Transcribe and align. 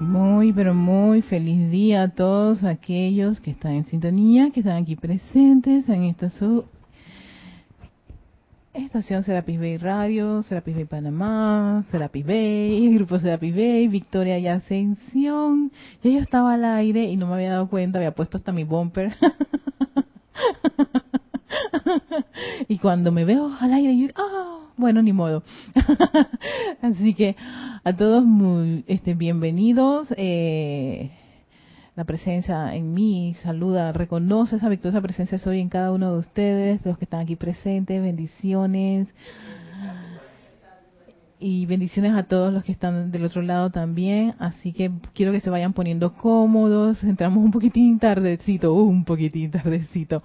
Muy, 0.00 0.50
pero 0.54 0.72
muy 0.72 1.20
feliz 1.20 1.70
día 1.70 2.04
a 2.04 2.08
todos 2.08 2.64
aquellos 2.64 3.38
que 3.42 3.50
están 3.50 3.72
en 3.72 3.84
sintonía, 3.84 4.50
que 4.50 4.60
están 4.60 4.82
aquí 4.82 4.96
presentes 4.96 5.86
en 5.90 6.04
esta 6.04 6.30
su 6.30 6.64
estación 8.72 9.24
Serapis 9.24 9.60
Bay 9.60 9.76
Radio, 9.76 10.42
Serapis 10.42 10.74
Bay 10.74 10.84
Panamá, 10.86 11.84
Serapis 11.90 12.24
Bay, 12.24 12.88
Grupo 12.94 13.18
Serapis 13.18 13.54
Bay, 13.54 13.88
Victoria 13.88 14.38
y 14.38 14.48
Ascensión. 14.48 15.70
Yo 16.02 16.18
estaba 16.18 16.54
al 16.54 16.64
aire 16.64 17.04
y 17.04 17.18
no 17.18 17.26
me 17.26 17.34
había 17.34 17.50
dado 17.50 17.68
cuenta, 17.68 17.98
había 17.98 18.14
puesto 18.14 18.38
hasta 18.38 18.52
mi 18.52 18.64
bumper. 18.64 19.14
y 22.68 22.78
cuando 22.78 23.12
me 23.12 23.24
veo 23.24 23.50
al 23.60 23.72
aire, 23.72 23.96
yo, 23.96 24.08
ah, 24.16 24.60
bueno, 24.76 25.02
ni 25.02 25.12
modo. 25.12 25.42
Así 26.82 27.14
que 27.14 27.36
a 27.84 27.96
todos 27.96 28.24
muy 28.24 28.84
este, 28.86 29.14
bienvenidos. 29.14 30.08
Eh, 30.16 31.10
la 31.96 32.04
presencia 32.04 32.74
en 32.74 32.94
mí 32.94 33.34
saluda, 33.42 33.92
reconoce 33.92 34.56
esa 34.56 34.68
victoriosa 34.68 35.02
presencia 35.02 35.38
soy 35.38 35.60
en 35.60 35.68
cada 35.68 35.92
uno 35.92 36.12
de 36.12 36.18
ustedes, 36.18 36.84
los 36.86 36.96
que 36.96 37.04
están 37.04 37.20
aquí 37.20 37.36
presentes, 37.36 38.00
bendiciones. 38.00 39.08
Y 41.42 41.64
bendiciones 41.64 42.12
a 42.12 42.24
todos 42.24 42.52
los 42.52 42.64
que 42.64 42.72
están 42.72 43.10
del 43.10 43.24
otro 43.24 43.40
lado 43.40 43.70
también. 43.70 44.34
Así 44.38 44.74
que 44.74 44.90
quiero 45.14 45.32
que 45.32 45.40
se 45.40 45.48
vayan 45.48 45.72
poniendo 45.72 46.12
cómodos. 46.12 47.02
Entramos 47.02 47.42
un 47.42 47.50
poquitín 47.50 47.98
tardecito, 47.98 48.74
un 48.74 49.06
poquitín 49.06 49.50
tardecito. 49.50 50.22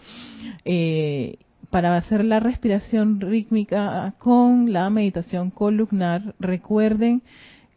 Eh, 0.65 1.37
para 1.75 1.97
hacer 1.97 2.23
la 2.23 2.39
respiración 2.39 3.19
rítmica 3.19 4.13
con 4.17 4.71
la 4.71 4.89
meditación 4.89 5.51
columnar, 5.51 6.33
recuerden 6.39 7.21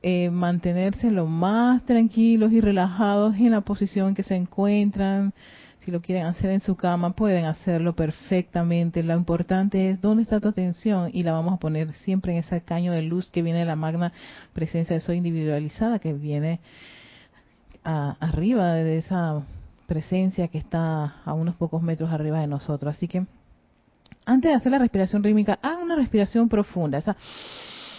eh, 0.03 0.31
mantenerse 0.31 1.11
lo 1.11 1.27
más 1.27 1.85
tranquilos 1.85 2.53
y 2.53 2.61
relajados 2.61 3.35
en 3.35 3.51
la 3.51 3.63
posición 3.63 4.15
que 4.15 4.23
se 4.23 4.37
encuentran. 4.37 5.35
Si 5.81 5.91
lo 5.91 6.01
quieren 6.01 6.27
hacer 6.27 6.51
en 6.51 6.61
su 6.61 6.77
cama, 6.77 7.15
pueden 7.15 7.47
hacerlo 7.47 7.97
perfectamente. 7.97 9.03
Lo 9.03 9.17
importante 9.17 9.91
es 9.91 10.01
dónde 10.01 10.23
está 10.23 10.39
tu 10.39 10.47
atención 10.47 11.11
y 11.13 11.25
la 11.25 11.33
vamos 11.33 11.55
a 11.55 11.59
poner 11.59 11.93
siempre 11.95 12.31
en 12.31 12.39
ese 12.39 12.61
caño 12.61 12.93
de 12.93 13.03
luz 13.03 13.33
que 13.33 13.43
viene 13.43 13.59
de 13.59 13.65
la 13.65 13.75
magna 13.75 14.13
presencia 14.53 14.95
de 14.95 15.01
soy 15.01 15.17
individualizada, 15.17 15.99
que 15.99 16.13
viene 16.13 16.61
arriba 17.83 18.75
de 18.75 18.99
esa 18.99 19.43
presencia 19.89 20.47
que 20.47 20.59
está 20.59 21.17
a 21.25 21.33
unos 21.33 21.57
pocos 21.57 21.83
metros 21.83 22.13
arriba 22.13 22.39
de 22.39 22.47
nosotros. 22.47 22.95
Así 22.95 23.09
que 23.09 23.27
antes 24.29 24.51
de 24.51 24.57
hacer 24.57 24.73
la 24.73 24.79
respiración 24.79 25.25
rítmica, 25.25 25.59
hagan 25.63 25.85
una 25.85 25.97
respiración 25.97 26.51
profunda. 26.51 26.99
Esa, 26.99 27.17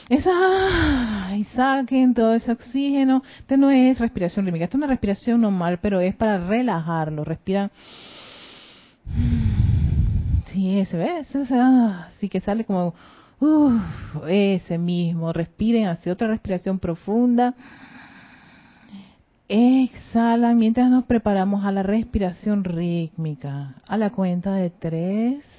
esa, 0.09 1.35
y 1.35 1.43
saquen 1.45 2.13
todo 2.13 2.35
ese 2.35 2.51
oxígeno. 2.51 3.23
Esto 3.39 3.57
no 3.57 3.71
es 3.71 3.99
respiración 3.99 4.45
rítmica, 4.45 4.65
esto 4.65 4.77
es 4.77 4.79
una 4.79 4.87
respiración 4.87 5.41
normal, 5.41 5.79
pero 5.81 5.99
es 5.99 6.15
para 6.15 6.37
relajarlo. 6.37 7.23
Respira. 7.23 7.71
Sí, 10.45 10.79
ese, 10.79 10.97
¿ves? 10.97 11.51
Así 11.51 12.29
que 12.29 12.41
sale 12.41 12.63
como, 12.63 12.93
ese 14.27 14.77
mismo. 14.77 15.33
Respiren, 15.33 15.87
hace 15.87 16.11
otra 16.11 16.27
respiración 16.27 16.77
profunda. 16.77 17.55
Exhalan 19.47 20.59
mientras 20.59 20.91
nos 20.91 21.05
preparamos 21.05 21.65
a 21.65 21.71
la 21.71 21.81
respiración 21.81 22.63
rítmica. 22.63 23.73
A 23.87 23.97
la 23.97 24.11
cuenta 24.11 24.53
de 24.53 24.69
tres 24.69 25.58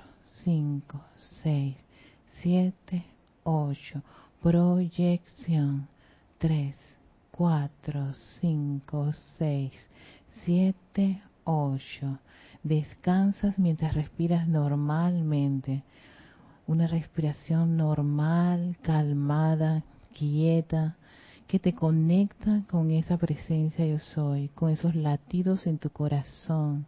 5, 0.43 0.99
6, 1.43 1.75
7, 2.41 3.05
8. 3.43 4.01
Proyección 4.41 5.87
3, 6.39 6.75
4, 7.31 8.13
5, 8.41 9.11
6, 9.37 9.71
7, 10.45 11.21
8. 11.43 12.19
Descansas 12.63 13.59
mientras 13.59 13.93
respiras 13.93 14.47
normalmente. 14.47 15.83
Una 16.65 16.87
respiración 16.87 17.77
normal, 17.77 18.77
calmada, 18.81 19.83
quieta, 20.17 20.95
que 21.47 21.59
te 21.59 21.73
conecta 21.73 22.63
con 22.69 22.89
esa 22.91 23.17
presencia 23.17 23.85
yo 23.85 23.99
soy, 23.99 24.47
con 24.49 24.71
esos 24.71 24.95
latidos 24.95 25.67
en 25.67 25.77
tu 25.77 25.89
corazón, 25.89 26.85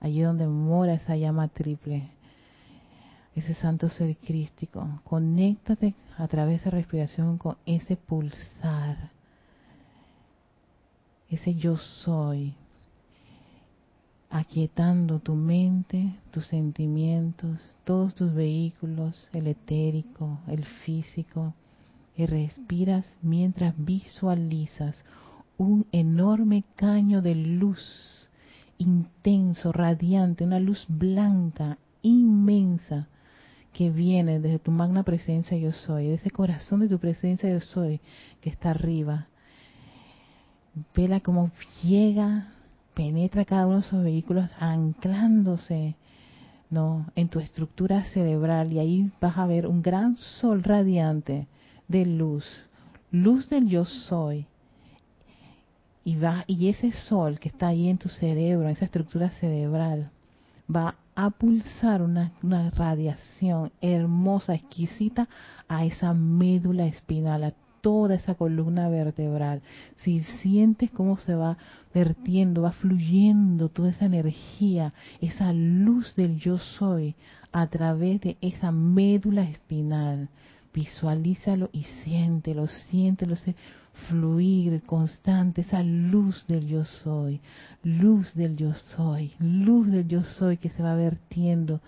allí 0.00 0.20
donde 0.20 0.46
mora 0.46 0.94
esa 0.94 1.16
llama 1.16 1.48
triple 1.48 2.15
ese 3.36 3.54
santo 3.54 3.88
ser 3.90 4.16
crístico. 4.16 5.00
Conéctate 5.04 5.94
a 6.16 6.26
través 6.26 6.64
de 6.64 6.70
respiración 6.70 7.36
con 7.36 7.56
ese 7.66 7.96
pulsar, 7.96 9.10
ese 11.28 11.54
yo 11.54 11.76
soy, 11.76 12.54
aquietando 14.30 15.18
tu 15.18 15.34
mente, 15.34 16.14
tus 16.30 16.46
sentimientos, 16.46 17.60
todos 17.84 18.14
tus 18.14 18.32
vehículos, 18.32 19.28
el 19.32 19.48
etérico, 19.48 20.38
el 20.48 20.64
físico, 20.64 21.52
y 22.16 22.24
respiras 22.24 23.04
mientras 23.20 23.74
visualizas 23.76 25.04
un 25.58 25.86
enorme 25.92 26.64
caño 26.74 27.20
de 27.20 27.34
luz 27.34 28.30
intenso, 28.78 29.72
radiante, 29.72 30.44
una 30.44 30.58
luz 30.58 30.86
blanca, 30.88 31.76
inmensa, 32.02 33.08
que 33.76 33.90
viene 33.90 34.40
desde 34.40 34.58
tu 34.58 34.70
magna 34.70 35.02
presencia 35.02 35.54
yo 35.58 35.70
soy, 35.70 36.06
de 36.06 36.14
ese 36.14 36.30
corazón 36.30 36.80
de 36.80 36.88
tu 36.88 36.98
presencia 36.98 37.50
yo 37.50 37.60
soy 37.60 38.00
que 38.40 38.48
está 38.48 38.70
arriba. 38.70 39.26
Vela 40.94 41.20
como 41.20 41.50
llega, 41.82 42.54
penetra 42.94 43.44
cada 43.44 43.66
uno 43.66 43.76
de 43.76 43.86
esos 43.86 44.02
vehículos 44.02 44.50
anclándose 44.58 45.94
no 46.70 47.06
en 47.16 47.28
tu 47.28 47.38
estructura 47.38 48.02
cerebral 48.04 48.72
y 48.72 48.78
ahí 48.78 49.12
vas 49.20 49.36
a 49.36 49.46
ver 49.46 49.66
un 49.66 49.82
gran 49.82 50.16
sol 50.16 50.62
radiante 50.62 51.46
de 51.86 52.06
luz, 52.06 52.46
luz 53.10 53.50
del 53.50 53.68
yo 53.68 53.84
soy. 53.84 54.46
Y 56.02 56.16
va 56.16 56.44
y 56.46 56.70
ese 56.70 56.92
sol 56.92 57.38
que 57.38 57.48
está 57.48 57.68
ahí 57.68 57.90
en 57.90 57.98
tu 57.98 58.08
cerebro, 58.08 58.64
en 58.64 58.72
esa 58.72 58.86
estructura 58.86 59.30
cerebral, 59.32 60.10
va 60.74 60.94
a 61.16 61.30
pulsar 61.30 62.02
una, 62.02 62.32
radiación 62.76 63.72
hermosa, 63.80 64.54
exquisita 64.54 65.28
a 65.66 65.86
esa 65.86 66.12
médula 66.12 66.86
espinal, 66.86 67.42
a 67.42 67.54
toda 67.80 68.14
esa 68.16 68.34
columna 68.34 68.88
vertebral. 68.90 69.62
Si 69.96 70.22
sientes 70.22 70.90
cómo 70.90 71.16
se 71.16 71.34
va 71.34 71.56
vertiendo, 71.94 72.62
va 72.62 72.72
fluyendo 72.72 73.70
toda 73.70 73.88
esa 73.88 74.04
energía, 74.04 74.92
esa 75.22 75.52
luz 75.54 76.14
del 76.16 76.38
yo 76.38 76.58
soy 76.58 77.14
a 77.50 77.66
través 77.68 78.20
de 78.20 78.36
esa 78.42 78.70
médula 78.70 79.42
espinal. 79.42 80.28
Visualízalo 80.74 81.70
y 81.72 81.84
siéntelo, 82.04 82.66
siéntelo, 82.66 83.36
fluir 84.08 84.82
constante, 84.82 85.62
esa 85.62 85.82
luz 85.82 86.46
del 86.46 86.66
yo 86.66 86.84
soy, 86.84 87.40
luz 87.82 88.34
del 88.34 88.56
yo 88.56 88.74
soy, 88.74 89.32
luz 89.38 89.88
del 89.88 90.06
yo 90.06 90.22
soy 90.22 90.58
que 90.58 90.70
se 90.70 90.82
va 90.82 90.94
vertiendo 90.94 91.80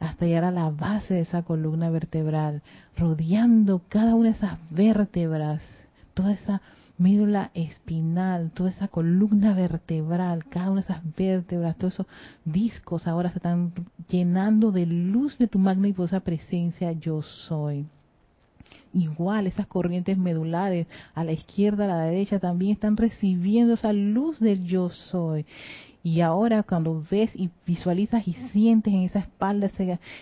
hasta 0.00 0.26
llegar 0.26 0.44
a 0.44 0.50
la 0.50 0.70
base 0.70 1.14
de 1.14 1.20
esa 1.20 1.42
columna 1.42 1.90
vertebral, 1.90 2.62
rodeando 2.96 3.82
cada 3.88 4.14
una 4.14 4.30
de 4.30 4.36
esas 4.36 4.58
vértebras, 4.70 5.62
toda 6.14 6.32
esa 6.32 6.62
médula 6.96 7.50
espinal, 7.54 8.50
toda 8.50 8.70
esa 8.70 8.88
columna 8.88 9.54
vertebral, 9.54 10.44
cada 10.46 10.70
una 10.70 10.82
de 10.82 10.92
esas 10.92 11.16
vértebras, 11.16 11.76
todos 11.76 11.94
esos 11.94 12.06
discos 12.44 13.06
ahora 13.06 13.30
se 13.30 13.38
están 13.38 13.72
llenando 14.08 14.72
de 14.72 14.86
luz 14.86 15.38
de 15.38 15.48
tu 15.48 15.58
magna 15.58 15.88
presencia 16.24 16.92
yo 16.92 17.22
soy. 17.22 17.86
Igual 18.92 19.46
esas 19.46 19.66
corrientes 19.66 20.18
medulares 20.18 20.86
a 21.14 21.22
la 21.22 21.32
izquierda, 21.32 21.84
a 21.84 21.88
la 21.88 22.04
derecha 22.04 22.40
también 22.40 22.72
están 22.72 22.96
recibiendo 22.96 23.74
esa 23.74 23.92
luz 23.92 24.40
del 24.40 24.64
yo 24.64 24.90
soy. 24.90 25.46
Y 26.02 26.22
ahora 26.22 26.62
cuando 26.62 27.04
ves 27.10 27.30
y 27.34 27.50
visualizas 27.66 28.26
y 28.26 28.32
sientes 28.52 28.92
en 28.92 29.02
esa 29.02 29.18
espalda 29.18 29.70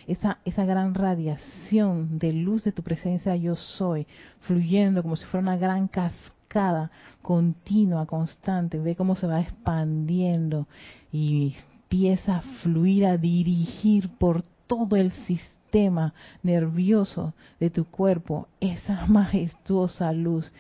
esa, 0.07 0.39
esa, 0.45 0.65
gran 0.65 0.95
radiación 0.95 2.19
de 2.19 2.33
luz 2.33 2.65
de 2.65 2.73
tu 2.73 2.83
presencia 2.83 3.37
yo 3.37 3.55
soy, 3.55 4.07
fluyendo 4.41 5.03
como 5.03 5.15
si 5.15 5.25
fuera 5.27 5.43
una 5.43 5.57
gran 5.57 5.87
cascada 5.87 6.91
continua, 7.23 8.07
constante, 8.07 8.79
ve 8.79 8.97
cómo 8.97 9.15
se 9.15 9.29
va 9.29 9.41
expandiendo 9.41 10.67
y 11.13 11.55
empieza 11.83 12.39
a 12.39 12.43
fluir, 12.63 13.07
a 13.07 13.17
dirigir 13.17 14.11
por 14.19 14.43
todo 14.67 14.97
el 14.97 15.13
sistema 15.13 15.58
sistema 15.69 16.15
nervioso 16.43 17.35
de 17.61 17.69
tu 17.71 17.85
cuerpo 17.85 18.49
esa 18.61 19.07
majestuosa 19.09 20.13
luz. 20.13 20.51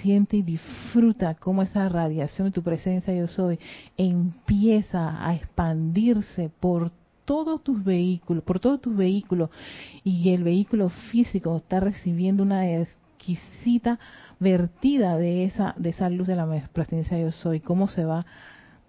Siente 0.00 0.38
y 0.38 0.42
disfruta 0.42 1.34
cómo 1.34 1.62
esa 1.62 1.88
radiación 1.88 2.48
de 2.48 2.52
tu 2.52 2.62
presencia 2.62 3.14
yo 3.14 3.26
soy 3.26 3.58
empieza 3.96 5.26
a 5.26 5.34
expandirse 5.34 6.50
por 6.60 6.92
todos 7.24 7.62
tus 7.62 7.84
vehículos, 7.84 8.42
por 8.44 8.58
todos 8.58 8.80
tus 8.80 8.96
vehículos 8.96 9.50
y 10.02 10.30
el 10.30 10.44
vehículo 10.44 10.88
físico 10.88 11.56
está 11.56 11.80
recibiendo 11.80 12.42
una 12.42 12.68
exquisita 12.68 13.98
vertida 14.40 15.16
de 15.16 15.44
esa 15.44 15.74
de 15.76 15.90
esa 15.90 16.08
luz 16.08 16.26
de 16.26 16.36
la 16.36 16.46
presencia 16.72 17.18
yo 17.18 17.32
soy, 17.32 17.60
cómo 17.60 17.86
se 17.88 18.04
va 18.04 18.24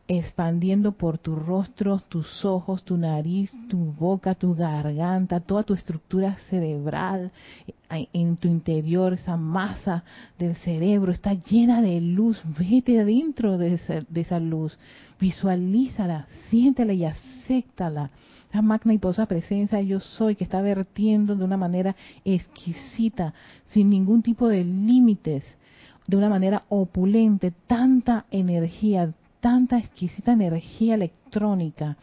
expandiendo 0.08 0.92
por 0.92 1.18
tu 1.18 1.36
rostro, 1.36 2.00
tus 2.10 2.44
ojos, 2.44 2.84
tu 2.84 2.98
nariz, 2.98 3.52
tu 3.70 3.78
boca, 3.78 4.36
tu 4.36 4.54
garganta, 4.54 5.40
toda 5.40 5.64
tu 5.64 5.74
estructura 5.74 6.36
cerebral, 6.50 7.32
eh, 7.90 8.08
en 8.12 8.36
tu 8.36 8.50
interior, 8.50 9.14
esa 9.14 9.38
masa 9.38 10.04
del 10.38 10.56
cerebro 10.58 11.12
está 11.12 11.34
llena 11.34 11.82
de 11.82 12.02
luz. 12.02 12.42
Vete 12.60 13.00
adentro 13.00 13.58
de 13.58 13.80
esa, 14.16 14.40
luz, 14.40 14.78
visualízala, 15.20 16.28
siéntela 16.50 16.94
y 16.94 17.06
acéptala. 17.06 18.12
Esa 18.50 18.62
magna 18.62 18.94
y 18.94 18.98
posa 18.98 19.26
presencia 19.26 19.82
yo 19.82 20.00
soy 20.00 20.36
que 20.36 20.44
está 20.44 20.62
vertiendo 20.62 21.36
de 21.36 21.46
una 21.46 21.58
manera 21.58 21.96
exquisita, 22.26 23.34
sin 23.68 23.90
ningún 23.90 24.22
tipo 24.22 24.50
de 24.50 24.64
límites, 24.66 25.44
de 26.06 26.18
una 26.18 26.30
manera 26.30 26.64
opulente, 26.68 27.54
tanta 27.68 28.26
energía, 28.30 29.14
tanta 29.44 29.78
exquisita 29.78 30.32
energía 30.32 30.96
electrónica 30.96 31.98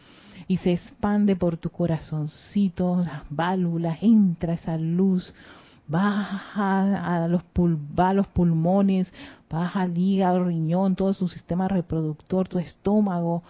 y 0.47 0.59
se 0.59 0.73
expande 0.73 1.35
por 1.37 1.57
tu 1.57 1.71
corazoncito, 1.71 3.03
las 3.03 3.23
válvulas, 3.31 3.97
entra 4.03 4.53
esa 4.53 4.77
luz, 4.77 5.33
baja 5.89 7.25
a 7.25 7.29
los, 7.29 7.43
pulmones, 8.27 9.11
baja 9.49 9.81
al 9.81 9.97
hígado, 9.97 10.45
riñón, 10.45 10.97
todo 10.97 11.15
su 11.15 11.29
sistema 11.29 11.67
reproductor, 11.67 12.47
tu 12.47 12.59
estómago, 12.59 13.43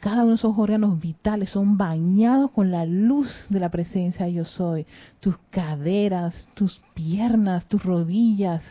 cada 0.00 0.22
uno 0.22 0.28
de 0.28 0.34
esos 0.36 0.56
órganos 0.56 0.98
vitales 1.00 1.50
son 1.50 1.76
bañados 1.76 2.52
con 2.52 2.70
la 2.70 2.86
luz 2.86 3.28
de 3.50 3.60
la 3.60 3.68
presencia 3.68 4.28
yo 4.28 4.44
soy. 4.44 4.86
Tus 5.20 5.36
caderas, 5.50 6.46
tus 6.54 6.80
piernas, 6.94 7.66
tus 7.66 7.82
rodillas, 7.82 8.62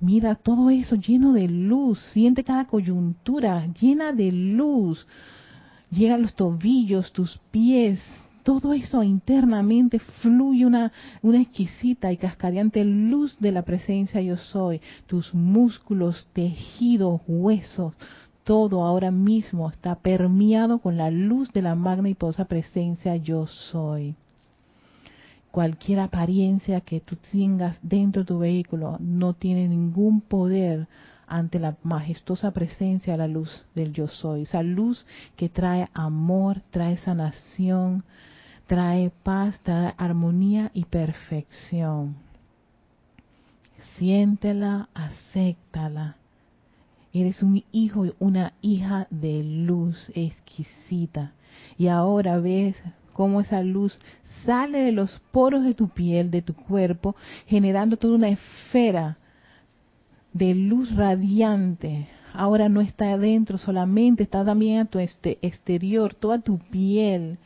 Mira 0.00 0.34
todo 0.34 0.68
eso 0.68 0.96
lleno 0.96 1.32
de 1.32 1.48
luz, 1.48 1.98
siente 2.12 2.44
cada 2.44 2.66
coyuntura 2.66 3.66
llena 3.80 4.12
de 4.12 4.30
luz. 4.30 5.06
Llegan 5.90 6.20
los 6.20 6.34
tobillos, 6.34 7.12
tus 7.12 7.38
pies, 7.50 7.98
todo 8.42 8.74
eso 8.74 9.02
internamente 9.02 9.98
fluye 9.98 10.66
una, 10.66 10.92
exquisita 11.22 12.12
y 12.12 12.18
cascadeante 12.18 12.84
luz 12.84 13.38
de 13.40 13.52
la 13.52 13.62
presencia 13.62 14.20
yo 14.20 14.36
soy. 14.36 14.82
Tus 15.06 15.32
músculos, 15.32 16.28
tejidos, 16.34 17.22
huesos, 17.26 17.94
todo 18.44 18.84
ahora 18.84 19.10
mismo 19.10 19.70
está 19.70 19.94
permeado 19.94 20.78
con 20.78 20.98
la 20.98 21.10
luz 21.10 21.50
de 21.52 21.62
la 21.62 21.74
magna 21.74 22.10
y 22.10 22.14
poderosa 22.14 22.44
presencia 22.44 23.16
yo 23.16 23.46
soy 23.46 24.14
cualquier 25.56 26.00
apariencia 26.00 26.82
que 26.82 27.00
tú 27.00 27.16
tengas 27.16 27.78
dentro 27.80 28.20
de 28.20 28.26
tu 28.26 28.38
vehículo 28.40 28.98
no 29.00 29.32
tiene 29.32 29.66
ningún 29.66 30.20
poder 30.20 30.86
ante 31.26 31.58
la 31.58 31.78
majestuosa 31.82 32.50
presencia 32.50 33.14
de 33.14 33.18
la 33.20 33.26
luz 33.26 33.64
del 33.74 33.94
yo 33.94 34.06
soy. 34.06 34.42
Esa 34.42 34.62
luz 34.62 35.06
que 35.34 35.48
trae 35.48 35.88
amor, 35.94 36.60
trae 36.68 36.98
sanación, 36.98 38.04
trae 38.66 39.10
paz, 39.22 39.58
trae 39.62 39.94
armonía 39.96 40.70
y 40.74 40.84
perfección. 40.84 42.16
Siéntela, 43.96 44.90
acéptala. 44.92 46.16
Eres 47.14 47.42
un 47.42 47.64
hijo 47.72 48.04
y 48.04 48.12
una 48.18 48.52
hija 48.60 49.06
de 49.08 49.42
luz 49.42 50.12
exquisita. 50.14 51.32
Y 51.78 51.88
ahora 51.88 52.36
ves 52.40 52.76
cómo 53.16 53.40
esa 53.40 53.62
luz 53.62 53.98
sale 54.44 54.76
de 54.76 54.92
los 54.92 55.22
poros 55.32 55.64
de 55.64 55.72
tu 55.72 55.88
piel, 55.88 56.30
de 56.30 56.42
tu 56.42 56.52
cuerpo, 56.52 57.16
generando 57.46 57.96
toda 57.96 58.14
una 58.14 58.28
esfera 58.28 59.16
de 60.34 60.54
luz 60.54 60.94
radiante. 60.94 62.08
Ahora 62.34 62.68
no 62.68 62.82
está 62.82 63.12
adentro 63.12 63.56
solamente, 63.56 64.22
está 64.22 64.44
también 64.44 64.80
a 64.80 64.84
tu 64.84 64.98
este 64.98 65.38
exterior, 65.40 66.12
toda 66.12 66.40
tu 66.40 66.58
piel. 66.58 67.38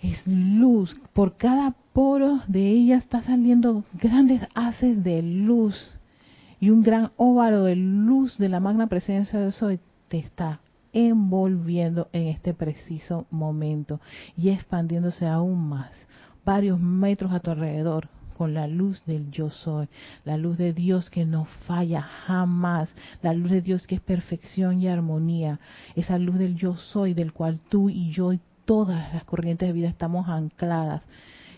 Es 0.00 0.24
luz, 0.28 0.96
por 1.12 1.36
cada 1.36 1.74
poro 1.92 2.38
de 2.46 2.70
ella 2.70 2.98
está 2.98 3.20
saliendo 3.20 3.82
grandes 3.94 4.42
haces 4.54 5.02
de 5.02 5.22
luz 5.22 5.98
y 6.60 6.70
un 6.70 6.84
gran 6.84 7.10
óvalo 7.16 7.64
de 7.64 7.74
luz 7.74 8.38
de 8.38 8.48
la 8.48 8.60
magna 8.60 8.86
presencia 8.86 9.40
de 9.40 9.50
Soy 9.50 9.80
te 10.06 10.18
está 10.18 10.60
envolviendo 10.94 12.08
en 12.12 12.28
este 12.28 12.54
preciso 12.54 13.26
momento 13.30 14.00
y 14.36 14.48
expandiéndose 14.48 15.26
aún 15.26 15.68
más, 15.68 15.90
varios 16.44 16.80
metros 16.80 17.32
a 17.32 17.40
tu 17.40 17.50
alrededor, 17.50 18.08
con 18.34 18.52
la 18.52 18.66
luz 18.66 19.02
del 19.06 19.30
yo 19.30 19.50
soy, 19.50 19.88
la 20.24 20.36
luz 20.36 20.58
de 20.58 20.72
Dios 20.72 21.08
que 21.08 21.24
no 21.24 21.44
falla 21.44 22.02
jamás, 22.02 22.92
la 23.22 23.32
luz 23.32 23.50
de 23.50 23.60
Dios 23.60 23.86
que 23.86 23.94
es 23.94 24.00
perfección 24.00 24.80
y 24.80 24.88
armonía, 24.88 25.60
esa 25.94 26.18
luz 26.18 26.38
del 26.38 26.56
yo 26.56 26.76
soy 26.76 27.14
del 27.14 27.32
cual 27.32 27.60
tú 27.68 27.90
y 27.90 28.10
yo 28.10 28.32
y 28.32 28.40
todas 28.64 29.12
las 29.14 29.24
corrientes 29.24 29.68
de 29.68 29.72
vida 29.72 29.88
estamos 29.88 30.28
ancladas 30.28 31.02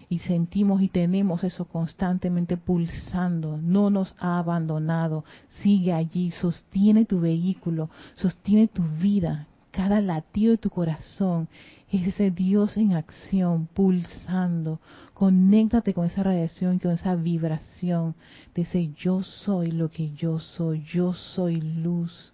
y 0.08 0.20
sentimos 0.20 0.82
y 0.82 0.88
tenemos 0.88 1.42
eso 1.44 1.64
constantemente 1.64 2.56
pulsando, 2.56 3.56
no 3.56 3.90
nos 3.90 4.14
ha 4.18 4.38
abandonado, 4.38 5.24
sigue 5.62 5.92
allí, 5.92 6.30
sostiene 6.30 7.04
tu 7.04 7.20
vehículo, 7.20 7.90
sostiene 8.14 8.68
tu 8.68 8.82
vida, 8.82 9.48
cada 9.72 10.00
latido 10.00 10.52
de 10.52 10.58
tu 10.58 10.70
corazón 10.70 11.48
es 11.90 12.06
ese 12.06 12.30
Dios 12.30 12.76
en 12.76 12.94
acción, 12.94 13.68
pulsando. 13.72 14.80
Conéctate 15.14 15.94
con 15.94 16.06
esa 16.06 16.22
radiación, 16.22 16.78
con 16.78 16.92
esa 16.92 17.14
vibración 17.14 18.14
de 18.54 18.92
yo 18.96 19.22
soy 19.22 19.70
lo 19.70 19.88
que 19.88 20.12
yo 20.14 20.38
soy, 20.38 20.82
yo 20.82 21.12
soy 21.12 21.60
luz, 21.60 22.32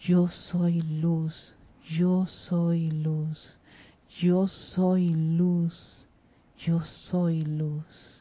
yo 0.00 0.28
soy 0.28 0.80
luz, 0.80 1.54
yo 1.90 2.26
soy 2.26 2.90
luz, 2.90 3.58
yo 4.20 4.46
soy 4.46 5.08
luz 5.08 6.03
yo 6.58 6.80
soy 6.80 7.42
luz. 7.42 8.13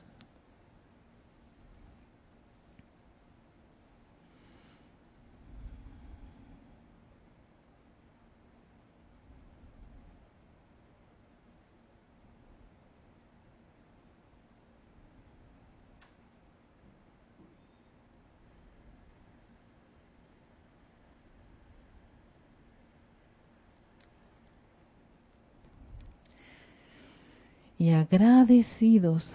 Y 27.83 27.91
agradecidos 27.91 29.29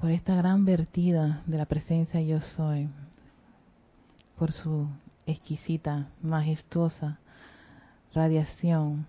por 0.00 0.10
esta 0.10 0.34
gran 0.34 0.64
vertida 0.64 1.42
de 1.44 1.58
la 1.58 1.66
presencia 1.66 2.22
yo 2.22 2.40
soy, 2.40 2.88
por 4.38 4.50
su 4.50 4.88
exquisita, 5.26 6.08
majestuosa 6.22 7.18
radiación. 8.14 9.04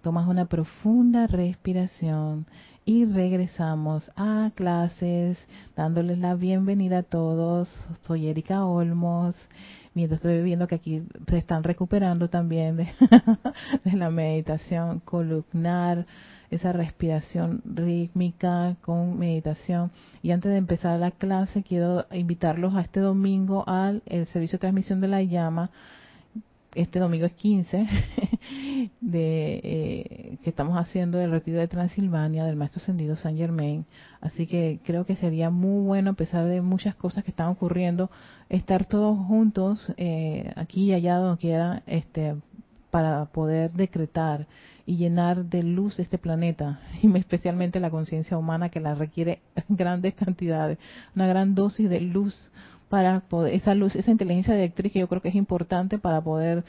Tomas 0.00 0.26
una 0.28 0.46
profunda 0.46 1.26
respiración 1.26 2.46
y 2.86 3.04
regresamos 3.04 4.10
a 4.16 4.50
clases, 4.54 5.36
dándoles 5.76 6.20
la 6.20 6.34
bienvenida 6.34 7.00
a 7.00 7.02
todos. 7.02 7.68
Soy 8.06 8.28
Erika 8.28 8.64
Olmos. 8.64 9.36
Mientras 9.92 10.20
estoy 10.20 10.42
viendo 10.42 10.66
que 10.66 10.76
aquí 10.76 11.02
se 11.28 11.36
están 11.36 11.64
recuperando 11.64 12.30
también 12.30 12.78
de, 12.78 12.88
de 13.84 13.92
la 13.92 14.08
meditación 14.08 15.00
columnar, 15.00 16.06
esa 16.52 16.72
respiración 16.72 17.62
rítmica 17.64 18.76
con 18.82 19.18
meditación. 19.18 19.90
Y 20.22 20.30
antes 20.30 20.52
de 20.52 20.58
empezar 20.58 21.00
la 21.00 21.10
clase, 21.10 21.62
quiero 21.62 22.06
invitarlos 22.12 22.74
a 22.74 22.82
este 22.82 23.00
domingo 23.00 23.64
al 23.66 24.02
el 24.06 24.26
servicio 24.26 24.56
de 24.56 24.60
transmisión 24.60 25.00
de 25.00 25.08
la 25.08 25.22
llama 25.22 25.70
este 26.74 26.98
domingo 26.98 27.26
es 27.26 27.32
15, 27.34 27.86
de, 29.00 29.60
eh, 29.62 30.38
que 30.42 30.50
estamos 30.50 30.76
haciendo 30.78 31.20
el 31.20 31.30
retiro 31.30 31.58
de 31.58 31.68
Transilvania 31.68 32.44
del 32.44 32.56
Maestro 32.56 32.80
Ascendido 32.80 33.16
San 33.16 33.36
Germain. 33.36 33.84
Así 34.20 34.46
que 34.46 34.80
creo 34.84 35.04
que 35.04 35.16
sería 35.16 35.50
muy 35.50 35.84
bueno, 35.84 36.10
a 36.10 36.14
pesar 36.14 36.46
de 36.46 36.60
muchas 36.60 36.94
cosas 36.94 37.24
que 37.24 37.30
están 37.30 37.48
ocurriendo, 37.48 38.10
estar 38.48 38.86
todos 38.86 39.18
juntos, 39.26 39.92
eh, 39.96 40.52
aquí 40.56 40.84
y 40.84 40.94
allá 40.94 41.16
donde 41.16 41.40
quiera, 41.40 41.82
este, 41.86 42.36
para 42.90 43.26
poder 43.26 43.72
decretar 43.72 44.46
y 44.86 44.96
llenar 44.96 45.44
de 45.46 45.62
luz 45.62 45.98
este 45.98 46.18
planeta, 46.18 46.80
y 47.02 47.16
especialmente 47.16 47.80
la 47.80 47.90
conciencia 47.90 48.38
humana 48.38 48.68
que 48.68 48.80
la 48.80 48.94
requiere 48.94 49.40
grandes 49.68 50.14
cantidades, 50.14 50.78
una 51.14 51.26
gran 51.26 51.54
dosis 51.54 51.88
de 51.88 52.00
luz 52.00 52.50
para 52.88 53.20
poder, 53.20 53.54
esa 53.54 53.74
luz, 53.74 53.96
esa 53.96 54.10
inteligencia 54.10 54.54
directriz 54.54 54.92
que 54.92 54.98
yo 54.98 55.08
creo 55.08 55.22
que 55.22 55.30
es 55.30 55.34
importante 55.34 55.98
para 55.98 56.20
poder 56.20 56.64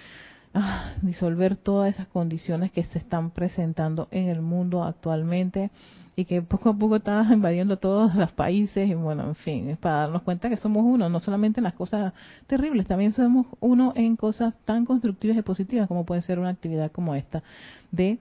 ah, 0.53 0.93
disolver 1.01 1.57
todas 1.57 1.93
esas 1.93 2.07
condiciones 2.07 2.71
que 2.71 2.83
se 2.83 2.99
están 2.99 3.31
presentando 3.31 4.07
en 4.11 4.29
el 4.29 4.41
mundo 4.41 4.83
actualmente 4.83 5.69
y 6.15 6.25
que 6.25 6.41
poco 6.41 6.69
a 6.69 6.73
poco 6.73 6.97
está 6.97 7.25
invadiendo 7.31 7.77
todos 7.77 8.13
los 8.15 8.31
países 8.31 8.89
y 8.89 8.93
bueno, 8.93 9.23
en 9.23 9.35
fin, 9.35 9.69
es 9.69 9.77
para 9.77 9.97
darnos 9.97 10.21
cuenta 10.23 10.49
que 10.49 10.57
somos 10.57 10.83
uno, 10.85 11.09
no 11.09 11.19
solamente 11.19 11.59
en 11.59 11.65
las 11.65 11.73
cosas 11.73 12.13
terribles, 12.47 12.87
también 12.87 13.13
somos 13.13 13.47
uno 13.59 13.93
en 13.95 14.15
cosas 14.15 14.55
tan 14.65 14.85
constructivas 14.85 15.37
y 15.37 15.41
positivas 15.41 15.87
como 15.87 16.05
puede 16.05 16.21
ser 16.21 16.39
una 16.39 16.49
actividad 16.49 16.91
como 16.91 17.15
esta 17.15 17.43
de 17.91 18.19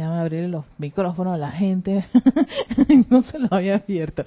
Déjame 0.00 0.20
abrir 0.20 0.48
los 0.48 0.64
micrófonos 0.78 1.34
a 1.34 1.36
la 1.36 1.50
gente. 1.50 2.06
no 3.10 3.20
se 3.20 3.38
los 3.38 3.52
había 3.52 3.74
abierto. 3.74 4.24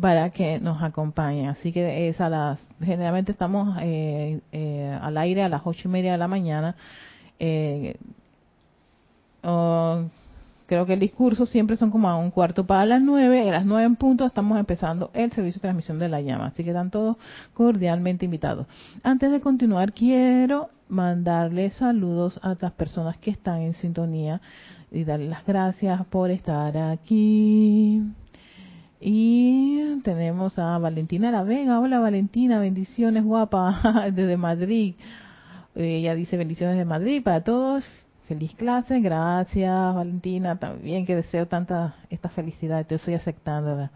Para 0.00 0.30
que 0.30 0.58
nos 0.58 0.82
acompañen. 0.82 1.46
Así 1.46 1.70
que 1.70 2.08
es 2.08 2.20
a 2.20 2.28
las. 2.28 2.68
Generalmente 2.80 3.30
estamos 3.30 3.76
eh, 3.82 4.40
eh, 4.50 4.98
al 5.00 5.16
aire 5.18 5.44
a 5.44 5.48
las 5.48 5.62
ocho 5.64 5.86
y 5.86 5.92
media 5.92 6.10
de 6.10 6.18
la 6.18 6.26
mañana. 6.26 6.74
Eh, 7.38 7.94
creo 10.72 10.86
que 10.86 10.94
el 10.94 11.00
discurso 11.00 11.44
siempre 11.44 11.76
son 11.76 11.90
como 11.90 12.08
a 12.08 12.16
un 12.16 12.30
cuarto 12.30 12.66
para 12.66 12.86
las 12.86 13.02
nueve. 13.02 13.46
A 13.46 13.52
las 13.52 13.66
nueve 13.66 13.84
en 13.84 13.94
punto 13.94 14.24
estamos 14.24 14.58
empezando 14.58 15.10
el 15.12 15.30
servicio 15.30 15.58
de 15.58 15.64
transmisión 15.64 15.98
de 15.98 16.08
la 16.08 16.22
llama. 16.22 16.46
Así 16.46 16.64
que 16.64 16.70
están 16.70 16.90
todos 16.90 17.18
cordialmente 17.52 18.24
invitados. 18.24 18.66
Antes 19.02 19.30
de 19.30 19.42
continuar, 19.42 19.92
quiero 19.92 20.70
mandarles 20.88 21.74
saludos 21.74 22.40
a 22.42 22.56
las 22.58 22.72
personas 22.72 23.18
que 23.18 23.30
están 23.30 23.60
en 23.60 23.74
sintonía 23.74 24.40
y 24.90 25.04
darle 25.04 25.28
las 25.28 25.44
gracias 25.44 26.06
por 26.06 26.30
estar 26.30 26.74
aquí. 26.78 28.00
Y 28.98 30.00
tenemos 30.04 30.58
a 30.58 30.78
Valentina 30.78 31.30
La 31.30 31.42
Vega. 31.42 31.80
Hola 31.80 31.98
Valentina, 31.98 32.58
bendiciones 32.58 33.24
guapa 33.24 34.08
desde 34.10 34.38
Madrid. 34.38 34.94
Ella 35.74 36.14
dice 36.14 36.38
bendiciones 36.38 36.78
de 36.78 36.86
Madrid 36.86 37.22
para 37.22 37.44
todos. 37.44 37.84
Feliz 38.32 38.54
clase, 38.54 38.98
gracias 39.00 39.94
Valentina. 39.94 40.58
También 40.58 41.04
que 41.04 41.14
deseo 41.14 41.46
tanta 41.46 41.96
esta 42.08 42.30
felicidad. 42.30 42.86
Te 42.86 42.94
estoy 42.94 43.12
aceptando. 43.12 43.90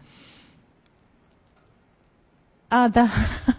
Ah, 2.69 2.85
está. 2.85 3.11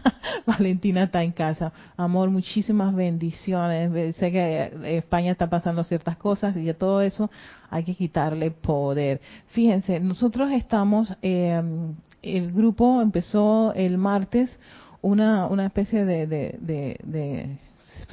Valentina 0.46 1.02
está 1.02 1.24
en 1.24 1.32
casa. 1.32 1.72
Amor, 1.96 2.30
muchísimas 2.30 2.94
bendiciones. 2.94 4.14
Sé 4.14 4.30
que 4.30 4.38
eh, 4.38 4.98
España 4.98 5.32
está 5.32 5.50
pasando 5.50 5.82
ciertas 5.82 6.16
cosas 6.16 6.56
y 6.56 6.62
de 6.62 6.74
todo 6.74 7.02
eso 7.02 7.28
hay 7.70 7.82
que 7.82 7.96
quitarle 7.96 8.52
poder. 8.52 9.20
Fíjense, 9.48 9.98
nosotros 9.98 10.52
estamos, 10.52 11.12
eh, 11.22 11.60
el 12.22 12.52
grupo 12.52 13.02
empezó 13.02 13.72
el 13.74 13.98
martes 13.98 14.56
una, 15.02 15.48
una 15.48 15.66
especie 15.66 16.04
de, 16.04 16.28
de, 16.28 17.58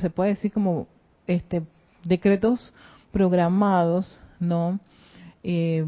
se 0.01 0.09
puede 0.09 0.31
decir 0.31 0.51
como 0.51 0.87
este 1.27 1.61
decretos 2.05 2.73
programados, 3.11 4.19
¿no? 4.39 4.79
Eh, 5.43 5.85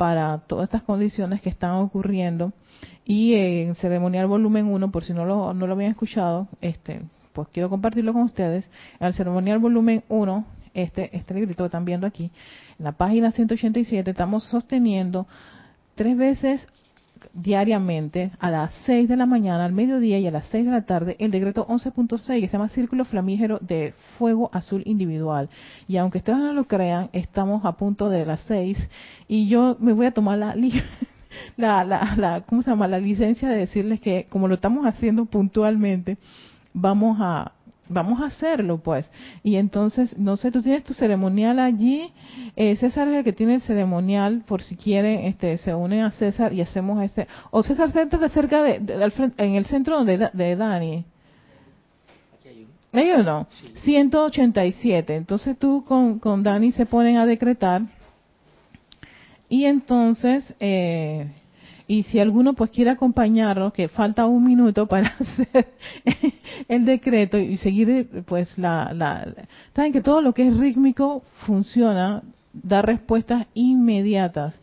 para 0.00 0.38
todas 0.38 0.64
estas 0.64 0.82
condiciones 0.82 1.42
que 1.42 1.50
están 1.50 1.72
ocurriendo 1.72 2.54
y 3.04 3.34
en 3.34 3.74
ceremonial 3.74 4.26
volumen 4.28 4.66
1 4.66 4.90
por 4.90 5.04
si 5.04 5.12
no 5.12 5.26
lo, 5.26 5.52
no 5.52 5.66
lo 5.66 5.74
habían 5.74 5.90
escuchado 5.90 6.48
este 6.62 7.02
pues 7.34 7.48
quiero 7.52 7.68
compartirlo 7.68 8.14
con 8.14 8.22
ustedes 8.22 8.70
el 8.98 9.12
ceremonial 9.12 9.58
volumen 9.58 10.02
1 10.08 10.46
este 10.72 11.14
este 11.14 11.34
librito 11.34 11.64
que 11.64 11.66
están 11.66 11.84
viendo 11.84 12.06
aquí 12.06 12.30
en 12.78 12.84
la 12.86 12.92
página 12.92 13.30
187 13.30 14.10
estamos 14.10 14.44
sosteniendo 14.44 15.26
tres 15.96 16.16
veces 16.16 16.66
diariamente 17.34 18.32
a 18.38 18.50
las 18.50 18.72
6 18.86 19.08
de 19.08 19.16
la 19.16 19.26
mañana, 19.26 19.64
al 19.64 19.72
mediodía 19.72 20.18
y 20.18 20.26
a 20.26 20.30
las 20.30 20.46
6 20.46 20.66
de 20.66 20.70
la 20.70 20.86
tarde 20.86 21.16
el 21.18 21.30
decreto 21.30 21.66
11.6 21.66 22.40
que 22.40 22.46
se 22.46 22.52
llama 22.52 22.68
Círculo 22.68 23.04
Flamígero 23.04 23.58
de 23.60 23.94
Fuego 24.18 24.50
Azul 24.52 24.82
Individual. 24.86 25.48
Y 25.88 25.96
aunque 25.96 26.18
ustedes 26.18 26.38
no 26.38 26.52
lo 26.52 26.64
crean, 26.64 27.10
estamos 27.12 27.64
a 27.64 27.72
punto 27.72 28.08
de 28.08 28.24
las 28.26 28.40
6 28.42 28.78
y 29.28 29.48
yo 29.48 29.76
me 29.80 29.92
voy 29.92 30.06
a 30.06 30.12
tomar 30.12 30.38
la, 30.38 30.54
la, 31.56 31.84
la, 31.84 32.14
la, 32.16 32.40
¿cómo 32.42 32.62
se 32.62 32.70
llama? 32.70 32.88
la 32.88 32.98
licencia 32.98 33.48
de 33.48 33.56
decirles 33.56 34.00
que 34.00 34.26
como 34.28 34.48
lo 34.48 34.54
estamos 34.54 34.86
haciendo 34.86 35.24
puntualmente, 35.26 36.18
vamos 36.72 37.18
a 37.20 37.52
vamos 37.90 38.20
a 38.20 38.26
hacerlo 38.26 38.78
pues. 38.78 39.10
Y 39.42 39.56
entonces, 39.56 40.16
no 40.16 40.36
sé, 40.36 40.50
tú 40.50 40.62
tienes 40.62 40.84
tu 40.84 40.94
ceremonial 40.94 41.58
allí, 41.58 42.12
eh, 42.56 42.76
César 42.76 43.08
es 43.08 43.14
el 43.16 43.24
que 43.24 43.32
tiene 43.32 43.56
el 43.56 43.62
ceremonial, 43.62 44.42
por 44.46 44.62
si 44.62 44.76
quieren, 44.76 45.26
este, 45.26 45.58
se 45.58 45.74
unen 45.74 46.04
a 46.04 46.10
César 46.12 46.52
y 46.52 46.62
hacemos 46.62 47.02
ese, 47.02 47.28
o 47.50 47.62
César 47.62 47.92
de 47.92 48.28
cerca 48.30 48.62
de, 48.62 48.76
en 49.36 49.54
el 49.54 49.66
centro 49.66 49.96
donde 49.96 50.30
de 50.32 50.56
Dani. 50.56 51.04
Hay 52.92 53.10
uno, 53.12 53.46
187. 53.84 55.14
Entonces 55.14 55.56
tú 55.58 55.84
con, 55.86 56.18
con 56.18 56.42
Dani 56.42 56.72
se 56.72 56.86
ponen 56.86 57.18
a 57.18 57.26
decretar 57.26 57.82
y 59.48 59.64
entonces 59.64 60.54
eh, 60.60 61.28
y 61.90 62.04
si 62.04 62.20
alguno 62.20 62.52
pues 62.52 62.70
quiere 62.70 62.90
acompañarnos, 62.90 63.72
que 63.72 63.88
falta 63.88 64.24
un 64.24 64.44
minuto 64.44 64.86
para 64.86 65.08
hacer 65.18 65.72
el 66.68 66.84
decreto 66.84 67.36
y 67.36 67.56
seguir 67.56 68.22
pues 68.26 68.56
la, 68.56 68.92
la, 68.94 69.26
saben 69.74 69.92
que 69.92 70.00
todo 70.00 70.22
lo 70.22 70.32
que 70.32 70.46
es 70.46 70.56
rítmico 70.56 71.24
funciona, 71.46 72.22
da 72.52 72.80
respuestas 72.80 73.48
inmediatas. 73.54 74.54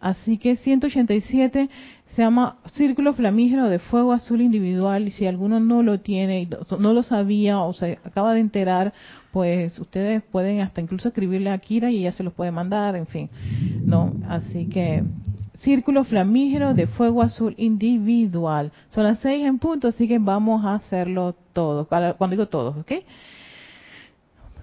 Así 0.00 0.38
que 0.38 0.56
187 0.56 1.70
se 2.16 2.22
llama 2.22 2.56
Círculo 2.72 3.14
Flamígero 3.14 3.70
de 3.70 3.78
Fuego 3.78 4.12
Azul 4.12 4.40
Individual 4.40 5.06
y 5.06 5.12
si 5.12 5.24
alguno 5.28 5.60
no 5.60 5.84
lo 5.84 6.00
tiene, 6.00 6.48
no 6.80 6.92
lo 6.92 7.04
sabía 7.04 7.60
o 7.60 7.72
se 7.74 8.00
acaba 8.02 8.34
de 8.34 8.40
enterar, 8.40 8.92
pues 9.30 9.78
ustedes 9.78 10.20
pueden 10.24 10.60
hasta 10.60 10.80
incluso 10.80 11.06
escribirle 11.06 11.50
a 11.50 11.58
Kira 11.58 11.92
y 11.92 11.98
ella 11.98 12.10
se 12.10 12.24
los 12.24 12.32
puede 12.32 12.50
mandar, 12.50 12.96
en 12.96 13.06
fin, 13.06 13.30
¿no? 13.84 14.14
Así 14.28 14.66
que 14.66 15.04
círculo 15.62 16.04
flamígero 16.04 16.74
de 16.74 16.86
fuego 16.86 17.22
azul 17.22 17.54
individual. 17.56 18.72
Son 18.94 19.04
las 19.04 19.20
seis 19.20 19.46
en 19.46 19.58
punto, 19.58 19.88
así 19.88 20.06
que 20.06 20.18
vamos 20.18 20.64
a 20.64 20.74
hacerlo 20.74 21.34
todo. 21.52 21.86
Cuando 21.86 22.28
digo 22.30 22.46
todos, 22.46 22.76
¿ok? 22.76 22.92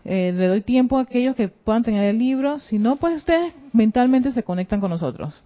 Eh, 0.06 0.34
le 0.36 0.48
doy 0.48 0.62
tiempo 0.62 0.98
a 0.98 1.02
aquellos 1.02 1.36
que 1.36 1.48
puedan 1.50 1.84
tener 1.84 2.04
el 2.04 2.20
libro. 2.20 2.60
Si 2.60 2.80
no, 2.80 2.96
pues 2.98 3.18
ustedes 3.18 3.54
mentalmente 3.74 4.32
se 4.32 4.44
conectan 4.44 4.80
con 4.80 4.92
nosotros. 4.92 5.42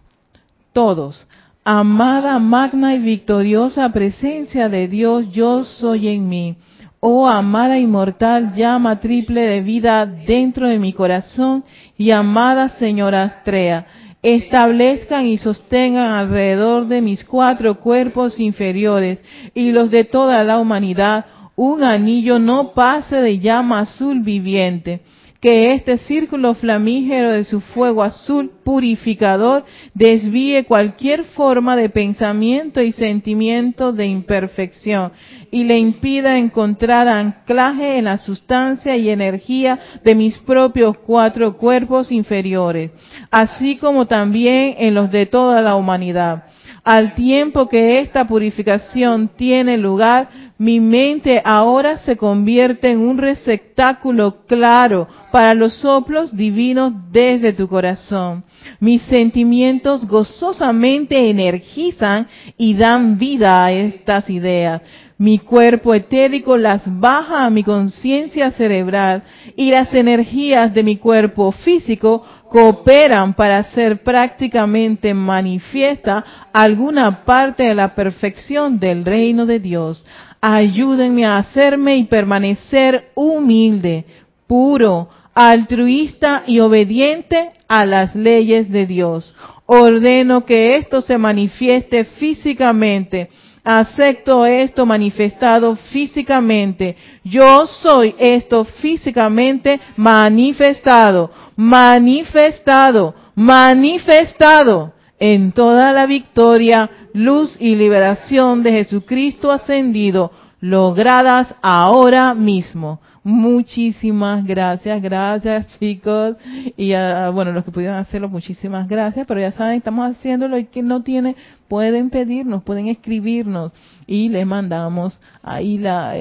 Todos. 0.73 1.27
Amada, 1.63 2.39
magna 2.39 2.93
y 2.93 2.99
victoriosa 2.99 3.89
presencia 3.89 4.69
de 4.69 4.87
Dios, 4.87 5.31
yo 5.31 5.63
soy 5.63 6.09
en 6.09 6.27
mí. 6.27 6.57
Oh 6.99 7.27
amada 7.27 7.77
inmortal 7.77 8.53
llama 8.55 9.01
triple 9.01 9.41
de 9.41 9.61
vida 9.61 10.05
dentro 10.05 10.69
de 10.69 10.79
mi 10.79 10.93
corazón 10.93 11.65
y 11.97 12.11
amada 12.11 12.69
señora 12.69 13.23
Astrea 13.23 13.85
establezcan 14.23 15.27
y 15.27 15.37
sostengan 15.37 16.07
alrededor 16.07 16.87
de 16.87 17.01
mis 17.01 17.25
cuatro 17.25 17.79
cuerpos 17.79 18.39
inferiores 18.39 19.21
y 19.53 19.71
los 19.71 19.91
de 19.91 20.05
toda 20.05 20.45
la 20.45 20.59
humanidad 20.59 21.25
un 21.57 21.83
anillo 21.83 22.39
no 22.39 22.73
pase 22.73 23.17
de 23.17 23.39
llama 23.39 23.81
azul 23.81 24.21
viviente 24.21 25.01
que 25.41 25.73
este 25.73 25.97
círculo 25.97 26.53
flamígero 26.53 27.31
de 27.31 27.43
su 27.43 27.59
fuego 27.59 28.01
azul 28.01 28.49
purificador 28.63 29.65
desvíe 29.93 30.63
cualquier 30.63 31.25
forma 31.25 31.75
de 31.75 31.89
pensamiento 31.89 32.81
y 32.81 32.93
sentimiento 32.93 33.91
de 33.91 34.05
imperfección 34.05 35.11
y 35.53 35.63
le 35.65 35.77
impida 35.77 36.39
encontrar 36.39 37.07
anclaje 37.07 37.99
en 37.99 38.05
la 38.05 38.17
sustancia 38.17 38.97
y 38.97 39.11
energía 39.11 39.79
de 40.03 40.15
mis 40.15 40.35
propios 40.39 40.97
cuatro 40.97 41.55
cuerpos 41.57 42.11
inferiores, 42.11 42.89
así 43.29 43.77
como 43.77 44.07
también 44.07 44.73
en 44.79 44.95
los 44.95 45.11
de 45.11 45.27
toda 45.27 45.61
la 45.61 45.75
humanidad. 45.75 46.45
Al 46.83 47.13
tiempo 47.13 47.69
que 47.69 47.99
esta 47.99 48.25
purificación 48.25 49.29
tiene 49.37 49.77
lugar, 49.77 50.27
mi 50.57 50.81
mente 50.81 51.41
ahora 51.45 51.99
se 51.99 52.17
convierte 52.17 52.91
en 52.91 52.99
un 52.99 53.17
receptáculo 53.17 54.45
claro 54.47 55.07
para 55.31 55.53
los 55.53 55.75
soplos 55.75 56.35
divinos 56.35 56.91
desde 57.09 57.53
tu 57.53 57.69
corazón. 57.69 58.43
Mis 58.81 59.01
sentimientos 59.03 60.05
gozosamente 60.07 61.29
energizan 61.29 62.27
y 62.57 62.73
dan 62.73 63.17
vida 63.17 63.63
a 63.63 63.71
estas 63.71 64.29
ideas. 64.29 64.81
Mi 65.17 65.39
cuerpo 65.39 65.93
etérico 65.93 66.57
las 66.57 66.83
baja 66.99 67.45
a 67.45 67.49
mi 67.49 67.63
conciencia 67.63 68.51
cerebral 68.51 69.23
y 69.55 69.69
las 69.69 69.93
energías 69.93 70.73
de 70.73 70.83
mi 70.83 70.97
cuerpo 70.97 71.51
físico 71.51 72.25
cooperan 72.49 73.33
para 73.33 73.59
hacer 73.59 74.03
prácticamente 74.03 75.13
manifiesta 75.13 76.23
alguna 76.51 77.23
parte 77.25 77.63
de 77.63 77.75
la 77.75 77.95
perfección 77.95 78.79
del 78.79 79.05
reino 79.05 79.45
de 79.45 79.59
Dios. 79.59 80.05
Ayúdenme 80.41 81.25
a 81.25 81.37
hacerme 81.37 81.95
y 81.97 82.03
permanecer 82.03 83.11
humilde, 83.15 84.05
puro, 84.47 85.09
altruista 85.33 86.43
y 86.45 86.59
obediente 86.59 87.51
a 87.67 87.85
las 87.85 88.15
leyes 88.15 88.69
de 88.69 88.85
Dios. 88.85 89.35
Ordeno 89.65 90.45
que 90.45 90.75
esto 90.77 91.01
se 91.01 91.17
manifieste 91.17 92.03
físicamente. 92.05 93.29
Acepto 93.63 94.45
esto 94.45 94.85
manifestado 94.85 95.75
físicamente. 95.75 96.97
Yo 97.23 97.65
soy 97.65 98.13
esto 98.19 98.65
físicamente 98.65 99.79
manifestado, 99.95 101.31
manifestado, 101.55 103.15
manifestado 103.35 104.93
en 105.17 105.53
toda 105.53 105.93
la 105.93 106.05
victoria, 106.05 106.89
luz 107.13 107.55
y 107.57 107.75
liberación 107.75 108.63
de 108.63 108.71
Jesucristo 108.73 109.49
ascendido, 109.49 110.31
logradas 110.59 111.55
ahora 111.61 112.33
mismo. 112.33 112.99
Muchísimas 113.23 114.45
gracias, 114.45 115.01
gracias 115.01 115.79
chicos. 115.79 116.35
Y 116.75 116.91
bueno, 117.33 117.53
los 117.53 117.63
que 117.63 117.71
pudieron 117.71 117.95
hacerlo, 117.95 118.27
muchísimas 118.27 118.87
gracias. 118.87 119.25
Pero 119.25 119.39
ya 119.39 119.51
saben, 119.51 119.77
estamos 119.77 120.11
haciéndolo 120.11 120.57
y 120.57 120.65
que 120.65 120.83
no 120.83 121.03
tiene, 121.03 121.37
pueden 121.69 122.09
pedirnos, 122.09 122.63
pueden 122.63 122.87
escribirnos 122.87 123.71
y 124.07 124.27
les 124.27 124.45
mandamos 124.45 125.21
ahí 125.41 125.77
la, 125.77 126.13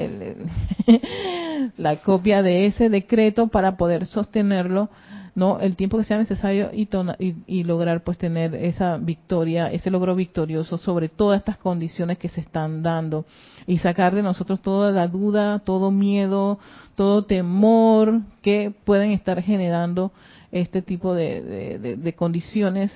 la 1.77 1.97
copia 1.97 2.41
de 2.41 2.67
ese 2.67 2.89
decreto 2.89 3.47
para 3.47 3.75
poder 3.75 4.05
sostenerlo 4.05 4.89
no 5.35 5.59
el 5.59 5.75
tiempo 5.75 5.97
que 5.97 6.03
sea 6.03 6.17
necesario 6.17 6.69
y, 6.73 7.63
lograr 7.63 8.03
pues 8.03 8.17
tener 8.17 8.53
esa 8.55 8.97
victoria, 8.97 9.71
ese 9.71 9.89
logro 9.89 10.15
victorioso 10.15 10.77
sobre 10.77 11.09
todas 11.09 11.39
estas 11.39 11.57
condiciones 11.57 12.17
que 12.17 12.29
se 12.29 12.41
están 12.41 12.83
dando 12.83 13.25
y 13.65 13.79
sacar 13.79 14.13
de 14.13 14.21
nosotros 14.21 14.61
toda 14.61 14.91
la 14.91 15.07
duda, 15.07 15.59
todo 15.59 15.89
miedo, 15.91 16.59
todo 16.95 17.25
temor 17.25 18.21
que 18.41 18.73
pueden 18.83 19.11
estar 19.11 19.41
generando 19.41 20.11
este 20.51 20.83
tipo 20.83 21.15
de, 21.15 22.13
condiciones 22.15 22.95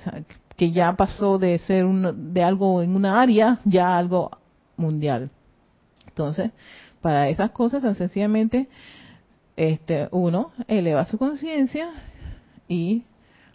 que 0.56 0.70
ya 0.70 0.92
pasó 0.94 1.38
de 1.38 1.58
ser 1.58 1.86
de 1.86 2.42
algo 2.42 2.82
en 2.82 2.94
una 2.94 3.20
área 3.20 3.58
ya 3.64 3.98
algo 3.98 4.30
mundial. 4.76 5.30
Entonces, 6.06 6.52
para 7.00 7.28
esas 7.28 7.50
cosas, 7.50 7.82
sencillamente, 7.96 8.68
este, 9.56 10.08
uno 10.12 10.52
eleva 10.68 11.04
su 11.04 11.18
conciencia 11.18 11.90
y 12.68 13.02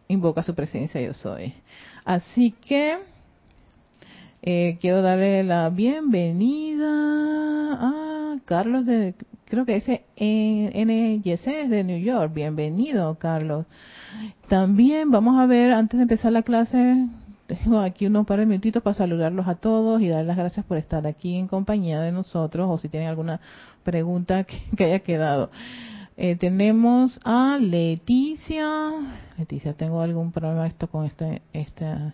invoca 0.08 0.44
su 0.44 0.56
presencia 0.56 1.00
yo 1.02 1.14
soy. 1.14 1.54
Así 2.04 2.52
que 2.52 2.98
eh, 4.42 4.78
quiero 4.82 5.02
darle 5.02 5.44
la 5.44 5.70
bienvenida 5.70 6.90
a 7.74 8.36
Carlos 8.46 8.86
de, 8.86 9.16
creo 9.46 9.66
que 9.66 9.78
ese 9.78 10.04
NYC 10.18 11.48
es 11.48 11.70
de 11.70 11.84
New 11.84 12.00
York. 12.00 12.34
Bienvenido, 12.34 13.16
Carlos. 13.16 13.66
También 14.48 15.12
vamos 15.12 15.40
a 15.40 15.46
ver, 15.46 15.72
antes 15.72 15.98
de 15.98 16.04
empezar 16.04 16.32
la 16.32 16.44
clase, 16.44 17.08
tengo 17.48 17.80
aquí 17.80 18.06
unos 18.06 18.26
par 18.26 18.40
de 18.40 18.46
minutitos 18.46 18.84
para 18.84 18.96
saludarlos 18.96 19.48
a 19.48 19.56
todos 19.56 20.02
y 20.02 20.10
dar 20.10 20.26
las 20.26 20.38
gracias 20.38 20.66
por 20.66 20.78
estar 20.78 21.06
aquí 21.08 21.36
en 21.36 21.48
compañía 21.48 22.02
de 22.02 22.12
nosotros 22.12 22.68
o 22.70 22.78
si 22.78 22.90
tienen 22.90 23.10
alguna 23.10 23.40
pregunta 23.84 24.44
que 24.44 24.84
haya 24.84 25.00
quedado. 25.00 25.52
Eh, 26.16 26.36
tenemos 26.36 27.20
a 27.24 27.58
Leticia. 27.60 28.92
Leticia, 29.38 29.74
tengo 29.74 30.02
algún 30.02 30.32
problema 30.32 30.68
esto 30.68 30.88
con 30.88 31.06
este, 31.06 31.42
esta, 31.54 32.14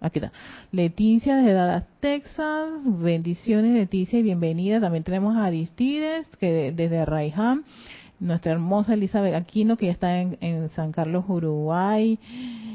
aquí 0.00 0.20
está. 0.20 0.32
Leticia 0.70 1.36
desde 1.36 1.54
Dallas, 1.54 1.84
Texas. 1.98 2.70
Bendiciones, 2.84 3.74
Leticia, 3.74 4.20
y 4.20 4.22
bienvenida. 4.22 4.80
También 4.80 5.02
tenemos 5.02 5.36
a 5.36 5.46
Aristides, 5.46 6.28
que 6.38 6.72
desde 6.72 7.04
Raiham. 7.04 7.64
Nuestra 8.20 8.52
hermosa 8.52 8.94
Elizabeth 8.94 9.34
Aquino, 9.34 9.76
que 9.76 9.86
ya 9.86 9.92
está 9.92 10.20
en, 10.20 10.68
San 10.70 10.92
Carlos, 10.92 11.24
Uruguay. 11.26 12.18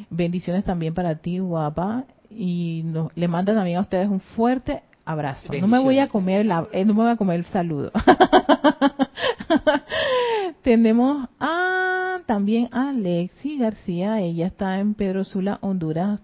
Bendiciones 0.10 0.66
también 0.66 0.94
para 0.94 1.16
ti, 1.16 1.40
guapa. 1.40 2.04
Y 2.30 2.84
le 3.16 3.28
manda 3.30 3.54
también 3.54 3.78
a 3.78 3.82
ustedes 3.82 4.10
un 4.10 4.20
fuerte 4.20 4.82
abrazo. 5.06 5.54
No 5.54 5.68
me 5.68 5.80
voy 5.80 6.00
a 6.00 6.10
comer 6.10 6.46
la, 6.46 6.68
eh, 6.74 6.84
no 6.84 6.94
me 6.96 7.04
voy 7.04 7.12
a 7.12 7.16
comer 7.16 7.38
el 7.38 7.46
saludo. 7.46 7.92
Tenemos 10.62 11.28
a 11.40 12.22
también 12.26 12.70
a 12.72 12.92
Lexi 12.92 13.58
García, 13.58 14.20
ella 14.22 14.48
está 14.48 14.80
en 14.80 14.94
Pedro 14.96 15.24
Sula, 15.24 15.60
Honduras, 15.62 16.22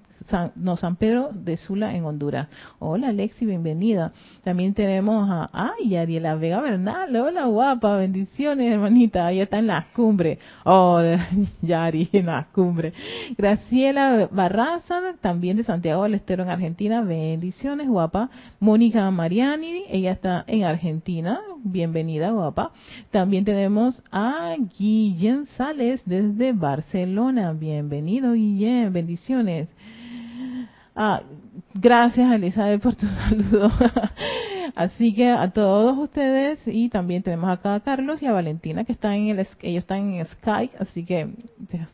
no, 0.56 0.78
San 0.78 0.96
Pedro 0.96 1.30
de 1.34 1.58
Sula 1.58 1.96
en 1.96 2.06
Honduras. 2.06 2.48
Hola 2.80 3.12
Lexi, 3.12 3.46
bienvenida. 3.46 4.14
También 4.44 4.74
tenemos 4.74 5.28
a, 5.30 5.50
ay, 5.52 5.96
Ariela 5.96 6.36
Vega 6.36 6.62
Bernal, 6.62 7.16
hola 7.16 7.46
guapa, 7.46 7.98
bendiciones 7.98 8.72
hermanita, 8.72 9.32
ella 9.32 9.44
está 9.44 9.60
en 9.60 9.68
la 9.68 9.88
cumbre. 9.96 10.40
Oh, 10.64 11.02
Yari, 11.62 12.10
en 12.14 12.28
la 12.28 12.48
cumbre. 12.52 12.94
Graciela 13.38 14.30
Barraza, 14.32 15.16
también 15.22 15.58
de 15.58 15.64
Santiago 15.64 16.04
del 16.04 16.16
Estero 16.16 16.44
en 16.44 16.50
Argentina, 16.50 17.02
bendiciones 17.02 17.88
guapa. 17.88 18.30
Mónica 18.60 19.10
Mariani, 19.12 19.86
ella 19.90 20.12
está 20.12 20.44
en 20.48 20.64
Argentina, 20.64 21.40
bienvenida 21.64 22.32
guapa. 22.32 22.72
También 23.10 23.46
tenemos 23.46 24.02
a 24.12 24.56
Guillén 24.78 25.48
Sales 25.58 26.02
desde 26.06 26.54
Barcelona, 26.54 27.54
bienvenido 27.54 28.34
Guillén, 28.34 28.94
bendiciones. 28.94 29.70
Ah, 30.96 31.22
gracias 31.74 32.32
Elizabeth 32.32 32.82
por 32.82 32.96
tu 32.96 33.06
saludo. 33.30 33.72
Así 34.76 35.14
que 35.14 35.30
a 35.30 35.50
todos 35.52 35.98
ustedes 35.98 36.60
y 36.66 36.90
también 36.90 37.24
tenemos 37.24 37.50
acá 37.50 37.76
a 37.76 37.80
Carlos 37.82 38.22
y 38.22 38.26
a 38.26 38.32
Valentina 38.32 38.84
que 38.84 38.94
están 38.94 39.14
en 39.14 39.40
el, 39.40 39.48
ellos 39.62 39.84
están 39.84 40.14
en 40.14 40.26
Skype, 40.26 40.76
así 40.80 41.04
que 41.04 41.30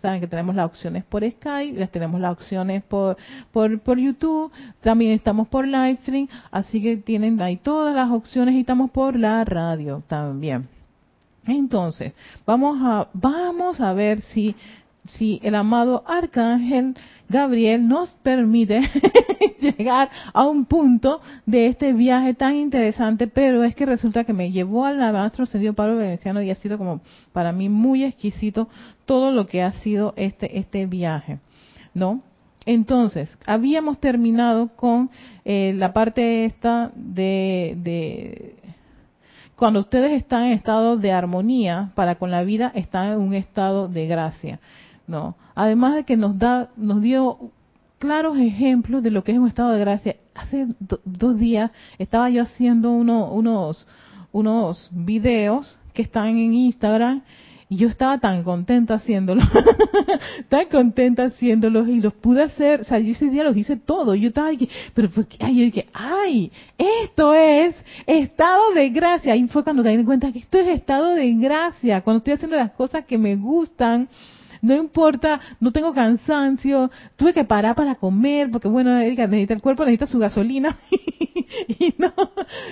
saben 0.01 0.21
que 0.21 0.27
tenemos 0.27 0.55
las 0.55 0.67
opciones 0.67 1.03
por 1.03 1.27
Skype, 1.29 1.79
las 1.79 1.89
tenemos 1.89 2.21
las 2.21 2.33
opciones 2.33 2.83
por, 2.83 3.17
por, 3.51 3.79
por 3.79 3.97
YouTube, 3.97 4.51
también 4.81 5.11
estamos 5.13 5.47
por 5.47 5.67
Livestream, 5.67 6.27
así 6.51 6.81
que 6.81 6.97
tienen 6.97 7.41
ahí 7.41 7.57
todas 7.57 7.95
las 7.95 8.11
opciones 8.11 8.53
y 8.53 8.59
estamos 8.59 8.91
por 8.91 9.17
la 9.17 9.43
radio 9.43 10.03
también. 10.07 10.67
Entonces, 11.47 12.13
vamos 12.45 12.77
a, 12.81 13.07
vamos 13.13 13.81
a 13.81 13.93
ver 13.93 14.21
si 14.21 14.55
si 15.07 15.39
el 15.43 15.55
amado 15.55 16.03
arcángel 16.05 16.95
Gabriel 17.29 17.87
nos 17.87 18.11
permite 18.23 18.81
llegar 19.59 20.09
a 20.33 20.45
un 20.45 20.65
punto 20.65 21.21
de 21.45 21.67
este 21.67 21.93
viaje 21.93 22.33
tan 22.33 22.55
interesante, 22.55 23.27
pero 23.27 23.63
es 23.63 23.75
que 23.75 23.85
resulta 23.85 24.23
que 24.23 24.33
me 24.33 24.51
llevó 24.51 24.85
al 24.85 24.97
maestro 24.97 25.43
ascendido 25.43 25.73
Pablo 25.73 25.97
Veneciano 25.97 26.41
y 26.41 26.51
ha 26.51 26.55
sido 26.55 26.77
como 26.77 27.01
para 27.33 27.51
mí 27.51 27.69
muy 27.69 28.03
exquisito 28.03 28.69
todo 29.05 29.31
lo 29.31 29.47
que 29.47 29.63
ha 29.63 29.71
sido 29.73 30.13
este 30.15 30.57
este 30.59 30.85
viaje, 30.85 31.39
¿no? 31.93 32.21
Entonces, 32.65 33.37
habíamos 33.45 33.97
terminado 33.99 34.67
con 34.75 35.09
eh, 35.45 35.73
la 35.77 35.93
parte 35.93 36.43
esta 36.43 36.91
de, 36.95 37.77
de 37.77 38.55
cuando 39.55 39.79
ustedes 39.79 40.11
están 40.11 40.43
en 40.43 40.51
estado 40.51 40.97
de 40.97 41.13
armonía 41.13 41.91
para 41.95 42.15
con 42.15 42.29
la 42.29 42.43
vida, 42.43 42.71
están 42.75 43.13
en 43.13 43.19
un 43.19 43.33
estado 43.33 43.87
de 43.87 44.05
gracia. 44.05 44.59
No. 45.07 45.35
Además 45.55 45.95
de 45.95 46.03
que 46.03 46.17
nos 46.17 46.37
da, 46.37 46.69
nos 46.75 47.01
dio 47.01 47.51
claros 47.97 48.37
ejemplos 48.37 49.03
de 49.03 49.11
lo 49.11 49.23
que 49.23 49.31
es 49.31 49.39
un 49.39 49.47
estado 49.47 49.71
de 49.71 49.79
gracia. 49.79 50.15
Hace 50.35 50.67
dos 51.05 51.39
días 51.39 51.71
estaba 51.97 52.29
yo 52.29 52.43
haciendo 52.43 52.91
uno, 52.91 53.31
unos, 53.31 53.87
unos 54.31 54.89
videos 54.91 55.79
que 55.93 56.03
están 56.03 56.37
en 56.37 56.53
Instagram 56.53 57.23
Y 57.69 57.77
yo 57.77 57.87
estaba 57.87 58.19
tan 58.19 58.43
contenta 58.43 58.93
haciéndolo, 58.93 59.41
tan 60.49 60.67
contenta 60.67 61.23
haciéndolo 61.23 61.87
y 61.87 61.99
los 61.99 62.13
pude 62.13 62.43
hacer, 62.43 62.81
o 62.81 62.83
sea, 62.83 62.99
yo 62.99 63.11
ese 63.11 63.29
día 63.29 63.43
los 63.43 63.57
hice 63.57 63.75
todo. 63.77 64.13
Yo 64.13 64.27
estaba 64.27 64.49
aquí, 64.49 64.69
pero 64.93 65.09
pues, 65.09 65.27
ay, 65.39 65.57
yo 65.57 65.63
dije, 65.63 65.85
ay, 65.93 66.51
esto 66.77 67.33
es 67.33 67.75
estado 68.05 68.73
de 68.73 68.89
gracia. 68.89 69.35
Y 69.35 69.47
fue 69.47 69.63
cuando 69.63 69.83
caí 69.83 69.95
en 69.95 70.05
cuenta 70.05 70.31
que 70.31 70.39
esto 70.39 70.59
es 70.59 70.67
estado 70.67 71.15
de 71.15 71.33
gracia, 71.33 72.01
cuando 72.01 72.19
estoy 72.19 72.33
haciendo 72.33 72.57
las 72.57 72.71
cosas 72.71 73.05
que 73.05 73.17
me 73.17 73.35
gustan, 73.35 74.07
no 74.61 74.75
importa, 74.75 75.39
no 75.59 75.71
tengo 75.71 75.93
cansancio, 75.93 76.91
tuve 77.15 77.33
que 77.33 77.43
parar 77.43 77.75
para 77.75 77.95
comer, 77.95 78.49
porque 78.51 78.67
bueno, 78.67 78.95
necesita, 78.95 79.53
el 79.53 79.61
cuerpo 79.61 79.83
necesita 79.83 80.07
su 80.07 80.19
gasolina. 80.19 80.77
y, 81.67 81.93
no, 81.97 82.13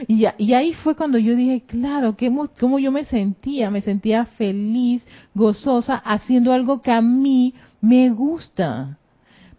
y, 0.07 0.53
ahí 0.53 0.73
fue 0.73 0.95
cuando 0.95 1.17
yo 1.17 1.35
dije, 1.35 1.63
claro, 1.65 2.15
que, 2.15 2.31
cómo 2.59 2.79
yo 2.79 2.91
me 2.91 3.05
sentía, 3.05 3.71
me 3.71 3.81
sentía 3.81 4.25
feliz, 4.25 5.05
gozosa, 5.33 5.95
haciendo 5.95 6.53
algo 6.53 6.81
que 6.81 6.91
a 6.91 7.01
mí 7.01 7.53
me 7.81 8.09
gusta. 8.09 8.97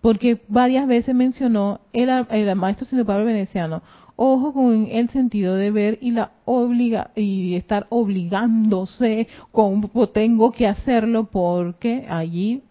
Porque 0.00 0.42
varias 0.48 0.86
veces 0.86 1.14
mencionó 1.14 1.80
el, 1.92 2.08
el 2.30 2.54
maestro 2.54 2.86
Sino 2.86 3.04
Pablo 3.04 3.24
Veneciano, 3.24 3.82
ojo 4.16 4.52
con 4.52 4.88
el 4.90 5.10
sentido 5.10 5.54
de 5.54 5.70
ver 5.70 5.98
y 6.00 6.10
la 6.10 6.32
obliga 6.44 7.10
y 7.14 7.54
estar 7.54 7.86
obligándose 7.90 9.28
como 9.52 10.08
tengo 10.08 10.52
que 10.52 10.66
hacerlo 10.66 11.24
porque 11.24 12.06
allí 12.08 12.62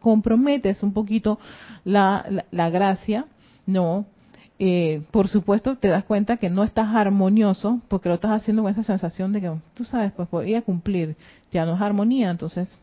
comprometes 0.00 0.82
un 0.82 0.92
poquito 0.92 1.38
la, 1.84 2.44
la, 2.50 2.70
gracia, 2.70 3.26
no. 3.66 4.06
Eh, 4.58 5.02
por 5.10 5.28
supuesto 5.28 5.76
te 5.76 5.88
das 5.88 6.04
cuenta 6.04 6.36
que 6.36 6.50
no 6.50 6.62
estás 6.62 6.94
armonioso 6.94 7.80
porque 7.88 8.08
lo 8.08 8.16
estás 8.16 8.30
haciendo 8.30 8.62
con 8.62 8.70
esa 8.70 8.84
sensación 8.84 9.32
de 9.32 9.40
que 9.40 9.52
tú 9.74 9.84
sabes 9.84 10.12
pues 10.12 10.30
voy 10.30 10.54
a 10.54 10.62
cumplir 10.62 11.16
ya 11.50 11.64
no 11.64 11.74
es 11.74 11.80
armonía 11.80 12.30
entonces 12.30 12.78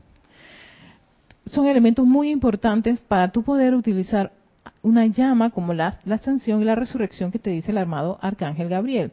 son 1.46 1.68
elementos 1.68 2.06
muy 2.06 2.32
importantes 2.32 3.00
para 3.00 3.32
tú 3.32 3.44
poder 3.44 3.76
utilizar 3.76 4.34
una 4.82 5.06
llama 5.06 5.50
como 5.50 5.74
la, 5.74 6.00
la 6.06 6.16
ascensión 6.16 6.62
y 6.62 6.66
la 6.66 6.76
resurrección 6.76 7.32
que 7.32 7.40
te 7.40 7.50
dice 7.50 7.72
el 7.72 7.78
armado 7.78 8.18
arcángel 8.22 8.70
Gabriel. 8.70 9.12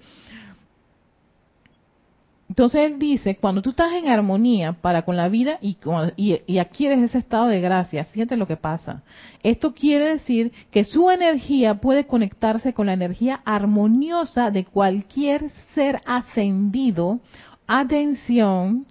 Entonces 2.48 2.82
él 2.82 2.98
dice, 2.98 3.37
cuando 3.37 3.61
tú 3.61 3.70
estás 3.70 3.92
en 3.92 4.09
armonía 4.09 4.72
para 4.72 5.02
con 5.02 5.16
la 5.16 5.28
vida 5.28 5.59
y, 5.61 5.76
y, 6.16 6.38
y, 6.46 6.59
adquieres 6.59 7.00
ese 7.00 7.18
estado 7.18 7.48
de 7.48 7.61
gracia, 7.61 8.04
fíjate 8.04 8.37
lo 8.37 8.46
que 8.46 8.56
pasa. 8.56 9.02
Esto 9.42 9.74
quiere 9.74 10.11
decir 10.11 10.52
que 10.70 10.85
su 10.85 11.11
energía 11.11 11.80
puede 11.80 12.06
conectarse 12.06 12.72
con 12.72 12.87
la 12.87 12.92
energía 12.92 13.40
armoniosa 13.44 14.52
de 14.52 14.64
cualquier 14.64 15.50
ser 15.74 16.00
ascendido, 16.06 17.18
atención, 17.66 18.87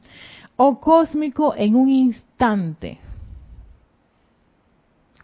o 0.58 0.80
cósmico 0.80 1.56
en 1.56 1.76
un 1.76 1.90
instante. 1.90 3.00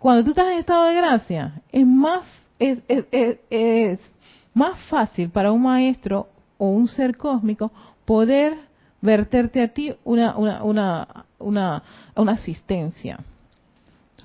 Cuando 0.02 0.24
tú 0.24 0.32
estás 0.32 0.48
en 0.52 0.58
estado 0.58 0.86
de 0.86 0.96
gracia, 0.96 1.62
es 1.72 1.86
más, 1.86 2.26
es, 2.58 2.80
es, 2.90 4.12
más 4.52 4.80
fácil 4.90 5.30
para 5.30 5.52
un 5.52 5.62
maestro 5.62 6.28
o 6.58 6.72
un 6.72 6.88
ser 6.88 7.16
cósmico 7.16 7.72
poder 8.04 8.58
verterte 9.00 9.62
a 9.62 9.68
ti 9.68 9.94
una, 10.04 10.36
una, 10.38 10.64
una, 10.64 11.26
una, 11.38 11.84
una 12.16 12.32
asistencia. 12.32 13.20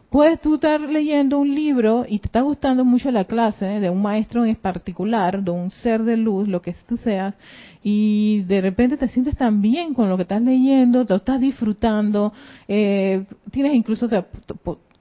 Puedes 0.09 0.41
tú 0.41 0.55
estar 0.55 0.81
leyendo 0.81 1.39
un 1.39 1.55
libro 1.55 2.07
y 2.09 2.21
te 2.21 2.29
está 2.29 2.41
gustando 2.41 2.83
mucho 2.83 3.11
la 3.11 3.27
clase 3.27 3.67
de 3.67 3.91
un 3.91 4.01
maestro 4.01 4.47
en 4.47 4.57
particular, 4.57 5.43
de 5.43 5.51
un 5.51 5.71
ser 5.71 6.05
de 6.05 6.17
luz, 6.17 6.49
lo 6.49 6.63
que 6.63 6.75
tú 6.89 6.97
seas, 6.97 7.35
y 7.83 8.45
de 8.45 8.63
repente 8.63 8.97
te 8.97 9.09
sientes 9.09 9.37
tan 9.37 9.61
bien 9.61 9.93
con 9.93 10.09
lo 10.09 10.17
que 10.17 10.23
estás 10.23 10.41
leyendo, 10.41 11.05
te 11.05 11.13
lo 11.13 11.19
estás 11.19 11.39
disfrutando, 11.39 12.33
eh, 12.67 13.27
tienes 13.51 13.75
incluso, 13.75 14.09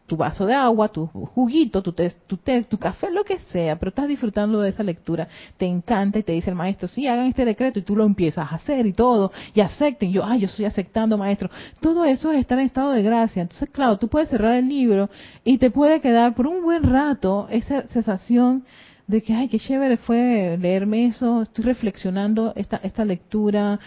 tu 0.07 0.17
vaso 0.17 0.45
de 0.45 0.53
agua, 0.53 0.89
tu 0.89 1.07
juguito, 1.07 1.81
tu 1.81 1.91
té, 1.91 2.13
tu, 2.27 2.37
tu 2.37 2.77
café, 2.77 3.09
lo 3.11 3.23
que 3.23 3.39
sea, 3.39 3.77
pero 3.77 3.89
estás 3.89 4.07
disfrutando 4.07 4.61
de 4.61 4.69
esa 4.69 4.83
lectura, 4.83 5.27
te 5.57 5.65
encanta 5.65 6.19
y 6.19 6.23
te 6.23 6.33
dice 6.33 6.49
el 6.49 6.55
maestro, 6.55 6.87
sí, 6.87 7.07
hagan 7.07 7.27
este 7.27 7.45
decreto 7.45 7.79
y 7.79 7.81
tú 7.81 7.95
lo 7.95 8.05
empiezas 8.05 8.51
a 8.51 8.55
hacer 8.55 8.85
y 8.85 8.93
todo, 8.93 9.31
y 9.53 9.61
acepten, 9.61 10.11
yo, 10.11 10.23
ay, 10.23 10.41
yo 10.41 10.47
estoy 10.47 10.65
aceptando, 10.65 11.17
maestro. 11.17 11.49
Todo 11.79 12.05
eso 12.05 12.31
es 12.31 12.39
estar 12.39 12.59
en 12.59 12.67
estado 12.67 12.91
de 12.91 13.01
gracia. 13.01 13.41
Entonces, 13.41 13.69
claro, 13.69 13.97
tú 13.97 14.07
puedes 14.07 14.29
cerrar 14.29 14.53
el 14.53 14.67
libro 14.67 15.09
y 15.43 15.57
te 15.57 15.71
puede 15.71 16.01
quedar 16.01 16.35
por 16.35 16.47
un 16.47 16.63
buen 16.63 16.83
rato 16.83 17.47
esa 17.49 17.87
sensación 17.87 18.63
de 19.07 19.21
que, 19.21 19.33
ay, 19.33 19.47
qué 19.47 19.59
chévere 19.59 19.97
fue 19.97 20.57
leerme 20.59 21.07
eso, 21.07 21.43
estoy 21.43 21.65
reflexionando 21.65 22.53
esta, 22.55 22.77
esta 22.77 23.05
lectura, 23.05 23.79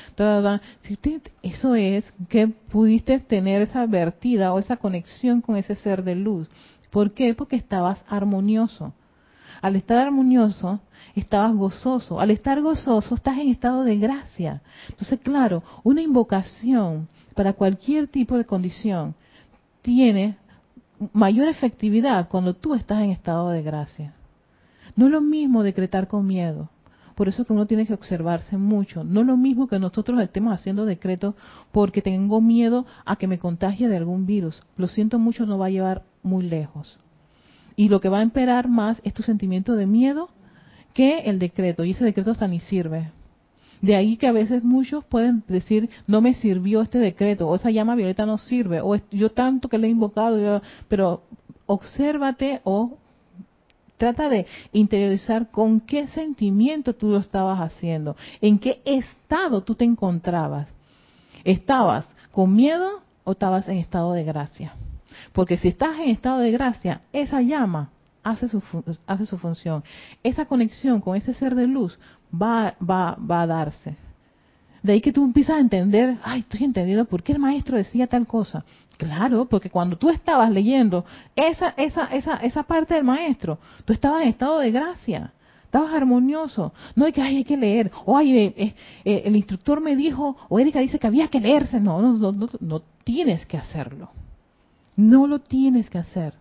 Si 0.82 0.92
usted, 0.92 1.22
eso 1.42 1.74
es 1.74 2.12
que 2.28 2.48
pudiste 2.48 3.18
tener 3.18 3.62
esa 3.62 3.86
vertida 3.86 4.52
o 4.52 4.58
esa 4.58 4.76
conexión 4.76 5.40
con 5.40 5.56
ese 5.56 5.74
ser 5.74 6.04
de 6.04 6.14
luz. 6.14 6.48
¿Por 6.90 7.12
qué? 7.12 7.34
Porque 7.34 7.56
estabas 7.56 8.04
armonioso. 8.08 8.92
Al 9.60 9.74
estar 9.74 9.98
armonioso, 9.98 10.80
estabas 11.16 11.54
gozoso. 11.54 12.20
Al 12.20 12.30
estar 12.30 12.62
gozoso, 12.62 13.16
estás 13.16 13.38
en 13.38 13.48
estado 13.48 13.82
de 13.82 13.96
gracia. 13.96 14.62
Entonces, 14.88 15.18
claro, 15.20 15.64
una 15.82 16.00
invocación 16.00 17.08
para 17.34 17.54
cualquier 17.54 18.06
tipo 18.06 18.36
de 18.36 18.44
condición 18.44 19.14
tiene 19.82 20.36
mayor 21.12 21.48
efectividad 21.48 22.28
cuando 22.28 22.54
tú 22.54 22.74
estás 22.74 23.02
en 23.02 23.10
estado 23.10 23.50
de 23.50 23.62
gracia. 23.62 24.14
No 24.98 25.06
es 25.06 25.12
lo 25.12 25.20
mismo 25.20 25.62
decretar 25.62 26.08
con 26.08 26.26
miedo. 26.26 26.70
Por 27.14 27.28
eso 27.28 27.44
que 27.44 27.52
uno 27.52 27.68
tiene 27.68 27.86
que 27.86 27.94
observarse 27.94 28.56
mucho. 28.56 29.04
No 29.04 29.20
es 29.20 29.28
lo 29.28 29.36
mismo 29.36 29.68
que 29.68 29.78
nosotros 29.78 30.20
estemos 30.20 30.52
haciendo 30.52 30.86
decretos 30.86 31.36
porque 31.70 32.02
tengo 32.02 32.40
miedo 32.40 32.84
a 33.04 33.14
que 33.14 33.28
me 33.28 33.38
contagie 33.38 33.86
de 33.86 33.96
algún 33.96 34.26
virus. 34.26 34.60
Lo 34.76 34.88
siento 34.88 35.20
mucho, 35.20 35.46
no 35.46 35.56
va 35.56 35.66
a 35.66 35.70
llevar 35.70 36.02
muy 36.24 36.48
lejos. 36.48 36.98
Y 37.76 37.90
lo 37.90 38.00
que 38.00 38.08
va 38.08 38.18
a 38.18 38.22
emperar 38.22 38.66
más 38.66 39.00
es 39.04 39.14
tu 39.14 39.22
sentimiento 39.22 39.76
de 39.76 39.86
miedo 39.86 40.30
que 40.94 41.18
el 41.20 41.38
decreto. 41.38 41.84
Y 41.84 41.92
ese 41.92 42.04
decreto 42.04 42.32
hasta 42.32 42.48
ni 42.48 42.58
sirve. 42.58 43.12
De 43.80 43.94
ahí 43.94 44.16
que 44.16 44.26
a 44.26 44.32
veces 44.32 44.64
muchos 44.64 45.04
pueden 45.04 45.44
decir, 45.46 45.90
no 46.08 46.20
me 46.20 46.34
sirvió 46.34 46.82
este 46.82 46.98
decreto, 46.98 47.46
o 47.46 47.54
esa 47.54 47.70
llama 47.70 47.94
violeta 47.94 48.26
no 48.26 48.36
sirve, 48.36 48.80
o 48.80 48.96
yo 49.12 49.30
tanto 49.30 49.68
que 49.68 49.78
le 49.78 49.86
he 49.86 49.90
invocado, 49.90 50.60
pero 50.88 51.22
obsérvate 51.66 52.62
o 52.64 52.98
Trata 53.98 54.28
de 54.28 54.46
interiorizar 54.72 55.50
con 55.50 55.80
qué 55.80 56.06
sentimiento 56.08 56.94
tú 56.94 57.08
lo 57.08 57.18
estabas 57.18 57.60
haciendo, 57.60 58.16
en 58.40 58.58
qué 58.58 58.80
estado 58.84 59.62
tú 59.62 59.74
te 59.74 59.84
encontrabas. 59.84 60.68
¿Estabas 61.44 62.14
con 62.30 62.54
miedo 62.54 63.02
o 63.24 63.32
estabas 63.32 63.68
en 63.68 63.78
estado 63.78 64.12
de 64.12 64.24
gracia? 64.24 64.74
Porque 65.32 65.58
si 65.58 65.68
estás 65.68 65.98
en 65.98 66.10
estado 66.10 66.38
de 66.38 66.52
gracia, 66.52 67.02
esa 67.12 67.42
llama 67.42 67.90
hace 68.22 68.48
su, 68.48 68.62
hace 69.06 69.26
su 69.26 69.36
función. 69.38 69.82
Esa 70.22 70.46
conexión 70.46 71.00
con 71.00 71.16
ese 71.16 71.34
ser 71.34 71.54
de 71.54 71.66
luz 71.66 71.98
va, 72.32 72.74
va, 72.80 73.16
va 73.18 73.42
a 73.42 73.46
darse. 73.46 73.96
De 74.88 74.94
ahí 74.94 75.02
que 75.02 75.12
tú 75.12 75.22
empiezas 75.22 75.56
a 75.56 75.60
entender, 75.60 76.16
ay, 76.22 76.40
estoy 76.40 76.64
entendiendo 76.64 77.04
por 77.04 77.22
qué 77.22 77.32
el 77.32 77.38
maestro 77.38 77.76
decía 77.76 78.06
tal 78.06 78.26
cosa. 78.26 78.64
Claro, 78.96 79.44
porque 79.44 79.68
cuando 79.68 79.98
tú 79.98 80.08
estabas 80.08 80.50
leyendo 80.50 81.04
esa, 81.36 81.74
esa, 81.76 82.06
esa, 82.06 82.36
esa 82.36 82.62
parte 82.62 82.94
del 82.94 83.04
maestro, 83.04 83.58
tú 83.84 83.92
estabas 83.92 84.22
en 84.22 84.28
estado 84.28 84.60
de 84.60 84.70
gracia, 84.70 85.34
estabas 85.62 85.92
armonioso. 85.92 86.72
No 86.96 87.04
hay 87.04 87.12
que, 87.12 87.20
ay, 87.20 87.36
hay 87.36 87.44
que 87.44 87.58
leer, 87.58 87.92
o 88.06 88.16
ay, 88.16 88.34
eh, 88.34 88.54
eh, 88.56 88.74
eh, 89.04 89.22
el 89.26 89.36
instructor 89.36 89.82
me 89.82 89.94
dijo, 89.94 90.38
o 90.48 90.58
Erika 90.58 90.80
dice 90.80 90.98
que 90.98 91.06
había 91.06 91.28
que 91.28 91.40
leerse. 91.40 91.78
No, 91.78 92.00
no, 92.00 92.14
no, 92.14 92.32
no, 92.32 92.48
no 92.58 92.82
tienes 93.04 93.44
que 93.44 93.58
hacerlo. 93.58 94.08
No 94.96 95.26
lo 95.26 95.40
tienes 95.40 95.90
que 95.90 95.98
hacer. 95.98 96.32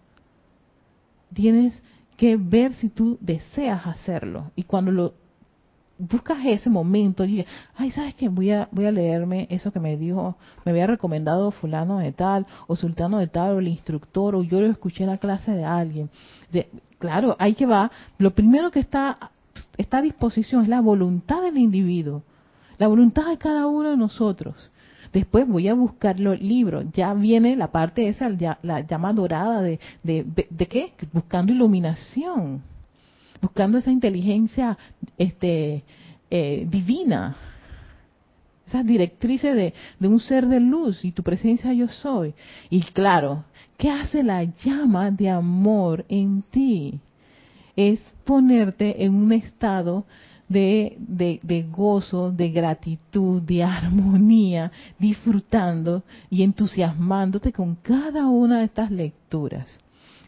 Tienes 1.34 1.78
que 2.16 2.38
ver 2.38 2.76
si 2.76 2.88
tú 2.88 3.18
deseas 3.20 3.86
hacerlo. 3.86 4.52
Y 4.56 4.64
cuando 4.64 4.92
lo 4.92 5.14
buscas 5.98 6.38
ese 6.46 6.70
momento 6.70 7.26
y 7.26 7.46
ay, 7.76 7.92
¿sabes 7.92 8.16
qué? 8.16 8.30
Voy 8.30 8.52
a, 8.52 8.68
voy 8.72 8.86
a 8.86 8.92
leerme 8.92 9.48
eso 9.50 9.72
que 9.72 9.80
me 9.80 9.98
dijo, 9.98 10.36
me 10.66 10.72
había 10.72 10.88
recomendado 10.88 11.52
fulano 11.52 12.00
de 12.00 12.12
tal, 12.12 12.46
o 12.68 12.76
sultano 12.76 13.20
de 13.20 13.28
tal, 13.28 13.56
o 13.56 13.60
el 13.60 13.68
instructor, 13.68 14.36
o 14.36 14.44
yo 14.44 14.62
lo 14.62 14.68
escuché 14.68 15.04
en 15.04 15.10
la 15.10 15.18
clase 15.18 15.52
de 15.52 15.66
alguien. 15.66 16.10
Claro, 17.00 17.36
ahí 17.40 17.54
que 17.54 17.66
va. 17.66 17.92
Lo 18.18 18.32
primero 18.32 18.72
que 18.72 18.80
está, 18.80 19.32
está 19.78 20.00
a 20.00 20.02
disposición 20.02 20.64
es 20.64 20.70
la 20.70 20.82
voluntad 20.82 21.42
del 21.42 21.58
individuo, 21.58 22.24
la 22.78 22.88
voluntad 22.88 23.28
de 23.28 23.38
cada 23.38 23.68
uno 23.68 23.92
de 23.92 23.98
nosotros. 23.98 24.72
Después 25.14 25.48
voy 25.48 25.68
a 25.70 25.74
buscar 25.74 26.20
los 26.20 26.40
libros. 26.42 26.86
Ya 26.94 27.14
viene 27.14 27.56
la 27.56 27.72
parte 27.72 28.10
esa, 28.10 28.30
la 28.62 28.82
llama 28.82 29.14
dorada 29.14 29.62
de, 29.62 29.80
de, 30.04 30.26
de 30.50 30.66
qué? 30.68 30.94
Buscando 31.14 31.54
iluminación 31.54 32.62
buscando 33.42 33.78
esa 33.78 33.92
inteligencia 33.92 34.78
este, 35.18 35.84
eh, 36.30 36.68
divina, 36.70 37.36
esas 38.68 38.86
directrices 38.86 39.56
de, 39.56 39.74
de, 40.00 40.08
un 40.08 40.20
ser 40.20 40.48
de 40.48 40.60
luz 40.60 41.06
y 41.06 41.12
tu 41.12 41.24
presencia 41.24 41.72
yo 41.74 41.88
soy. 41.88 42.34
Y 42.70 42.82
claro, 42.82 43.46
¿qué 43.78 43.90
hace 43.90 44.24
la 44.24 44.44
llama 44.44 45.12
de 45.12 45.30
amor 45.30 46.06
en 46.10 46.44
ti? 46.52 47.00
Es 47.76 48.00
ponerte 48.26 49.06
en 49.06 49.14
un 49.14 49.32
estado 49.32 50.06
de, 50.50 50.96
de, 51.00 51.40
de, 51.44 51.64
gozo, 51.64 52.32
de 52.32 52.50
gratitud, 52.50 53.42
de 53.42 53.64
armonía, 53.64 54.72
disfrutando 54.98 56.04
y 56.30 56.44
entusiasmándote 56.44 57.52
con 57.52 57.76
cada 57.76 58.28
una 58.28 58.60
de 58.60 58.66
estas 58.66 58.92
lecturas. 58.92 59.80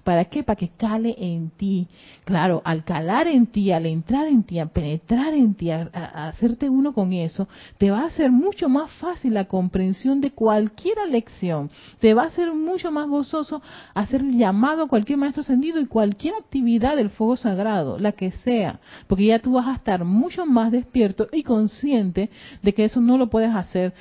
¿Para 0.03 0.25
qué? 0.25 0.43
Para 0.43 0.55
que 0.55 0.69
cale 0.69 1.15
en 1.17 1.49
ti. 1.49 1.87
Claro, 2.25 2.61
al 2.63 2.83
calar 2.83 3.27
en 3.27 3.47
ti, 3.47 3.71
al 3.71 3.85
entrar 3.85 4.27
en 4.27 4.43
ti, 4.43 4.59
al 4.59 4.69
penetrar 4.69 5.33
en 5.33 5.53
ti, 5.53 5.71
a, 5.71 5.89
hacerte 6.27 6.69
uno 6.69 6.93
con 6.93 7.13
eso, 7.13 7.47
te 7.77 7.91
va 7.91 8.01
a 8.01 8.07
hacer 8.07 8.31
mucho 8.31 8.69
más 8.69 8.91
fácil 8.93 9.33
la 9.33 9.45
comprensión 9.45 10.21
de 10.21 10.31
cualquier 10.31 10.97
lección. 11.09 11.69
Te 11.99 12.13
va 12.13 12.23
a 12.23 12.27
hacer 12.27 12.53
mucho 12.53 12.91
más 12.91 13.07
gozoso 13.07 13.61
hacer 13.93 14.23
llamado 14.23 14.83
a 14.83 14.87
cualquier 14.87 15.19
maestro 15.19 15.41
ascendido 15.41 15.79
y 15.79 15.85
cualquier 15.85 16.35
actividad 16.35 16.95
del 16.95 17.09
fuego 17.09 17.35
sagrado, 17.35 17.99
la 17.99 18.13
que 18.13 18.31
sea. 18.31 18.79
Porque 19.07 19.25
ya 19.25 19.39
tú 19.39 19.53
vas 19.53 19.67
a 19.67 19.75
estar 19.75 20.05
mucho 20.05 20.45
más 20.45 20.71
despierto 20.71 21.27
y 21.31 21.43
consciente 21.43 22.29
de 22.61 22.73
que 22.73 22.85
eso 22.85 23.01
no 23.01 23.17
lo 23.17 23.29
puedes 23.29 23.53
hacer 23.53 23.93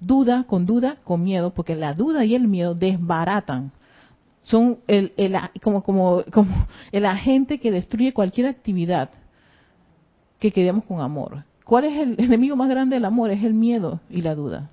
duda 0.00 0.44
con 0.44 0.64
duda, 0.64 0.96
con 1.04 1.22
miedo, 1.22 1.50
porque 1.50 1.76
la 1.76 1.92
duda 1.92 2.24
y 2.24 2.34
el 2.34 2.48
miedo 2.48 2.74
desbaratan 2.74 3.72
son 4.42 4.78
el, 4.86 5.12
el, 5.16 5.36
como, 5.62 5.82
como, 5.82 6.24
como 6.32 6.66
el 6.92 7.06
agente 7.06 7.58
que 7.58 7.70
destruye 7.70 8.12
cualquier 8.12 8.46
actividad 8.46 9.10
que 10.38 10.52
quedemos 10.52 10.84
con 10.84 11.00
amor. 11.00 11.44
¿Cuál 11.64 11.84
es 11.84 11.98
el 11.98 12.20
enemigo 12.20 12.56
más 12.56 12.68
grande 12.68 12.96
del 12.96 13.04
amor? 13.04 13.30
Es 13.30 13.44
el 13.44 13.54
miedo 13.54 14.00
y 14.08 14.22
la 14.22 14.34
duda. 14.34 14.70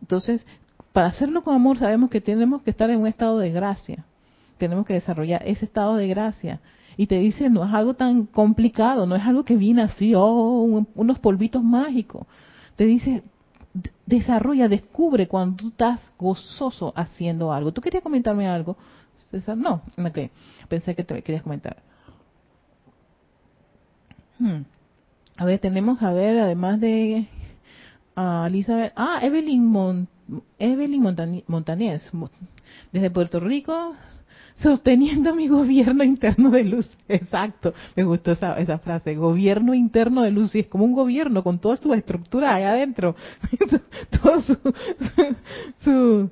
Entonces, 0.00 0.46
para 0.92 1.08
hacerlo 1.08 1.42
con 1.42 1.54
amor 1.54 1.78
sabemos 1.78 2.10
que 2.10 2.20
tenemos 2.20 2.62
que 2.62 2.70
estar 2.70 2.88
en 2.88 3.00
un 3.00 3.06
estado 3.06 3.38
de 3.38 3.50
gracia. 3.50 4.04
Tenemos 4.56 4.86
que 4.86 4.94
desarrollar 4.94 5.42
ese 5.44 5.64
estado 5.64 5.96
de 5.96 6.08
gracia. 6.08 6.60
Y 6.96 7.06
te 7.08 7.18
dice, 7.18 7.50
no 7.50 7.64
es 7.64 7.74
algo 7.74 7.94
tan 7.94 8.24
complicado, 8.24 9.06
no 9.06 9.16
es 9.16 9.22
algo 9.22 9.44
que 9.44 9.56
viene 9.56 9.82
así, 9.82 10.14
oh, 10.14 10.84
unos 10.94 11.18
polvitos 11.18 11.62
mágicos. 11.62 12.26
Te 12.76 12.86
dice, 12.86 13.22
desarrolla, 14.04 14.68
descubre 14.68 15.26
cuando 15.28 15.68
estás 15.68 16.00
gozoso 16.18 16.92
haciendo 16.96 17.52
algo. 17.52 17.72
¿Tú 17.72 17.80
querías 17.80 18.02
comentarme 18.02 18.48
algo, 18.48 18.76
César? 19.30 19.56
No, 19.56 19.82
ok. 19.98 20.30
Pensé 20.68 20.94
que 20.94 21.04
te 21.04 21.22
querías 21.22 21.42
comentar. 21.42 21.76
Hmm. 24.38 24.62
A 25.36 25.44
ver, 25.44 25.58
tenemos, 25.58 26.02
a 26.02 26.12
ver, 26.12 26.38
además 26.38 26.80
de 26.80 27.28
uh, 28.16 28.46
Elizabeth, 28.46 28.92
ah, 28.96 29.18
Evelyn, 29.22 30.08
Evelyn 30.58 31.02
Montañez, 31.46 32.10
desde 32.92 33.10
Puerto 33.10 33.40
Rico, 33.40 33.94
sosteniendo 34.58 35.34
mi 35.34 35.48
gobierno 35.48 36.04
interno 36.04 36.50
de 36.50 36.64
luz. 36.64 36.88
Exacto, 37.08 37.74
me 37.94 38.04
gustó 38.04 38.32
esa, 38.32 38.58
esa 38.58 38.78
frase, 38.78 39.14
gobierno 39.14 39.74
interno 39.74 40.22
de 40.22 40.30
luz, 40.30 40.54
y 40.54 40.60
es 40.60 40.66
como 40.66 40.84
un 40.84 40.92
gobierno 40.92 41.42
con 41.42 41.58
toda 41.58 41.76
su 41.76 41.92
estructura 41.94 42.54
ahí 42.54 42.64
adentro, 42.64 43.16
todo 44.22 44.40
su, 44.40 44.58
su, 45.84 46.30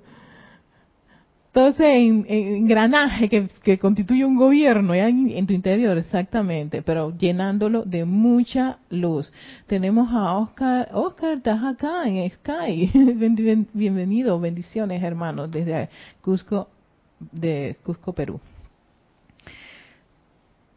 todo 1.53 1.69
ese 1.69 1.97
engranaje 1.97 3.29
que, 3.29 3.49
que, 3.63 3.79
constituye 3.79 4.25
un 4.25 4.35
gobierno 4.35 4.93
en, 4.95 5.31
en, 5.31 5.47
tu 5.47 5.53
interior, 5.53 5.97
exactamente, 5.99 6.83
pero 6.83 7.17
llenándolo 7.17 7.85
de 7.85 8.05
mucha 8.05 8.79
luz. 8.91 9.33
Tenemos 9.69 10.13
a 10.13 10.37
Oscar, 10.37 10.89
Oscar, 10.93 11.35
estás 11.35 11.63
acá 11.63 12.09
en 12.09 12.29
Sky, 12.29 12.91
bienvenido, 13.73 14.41
bendiciones 14.41 15.01
hermanos, 15.03 15.51
desde 15.51 15.91
Cusco, 16.21 16.71
de 17.33 17.77
Cusco, 17.83 18.13
Perú. 18.13 18.41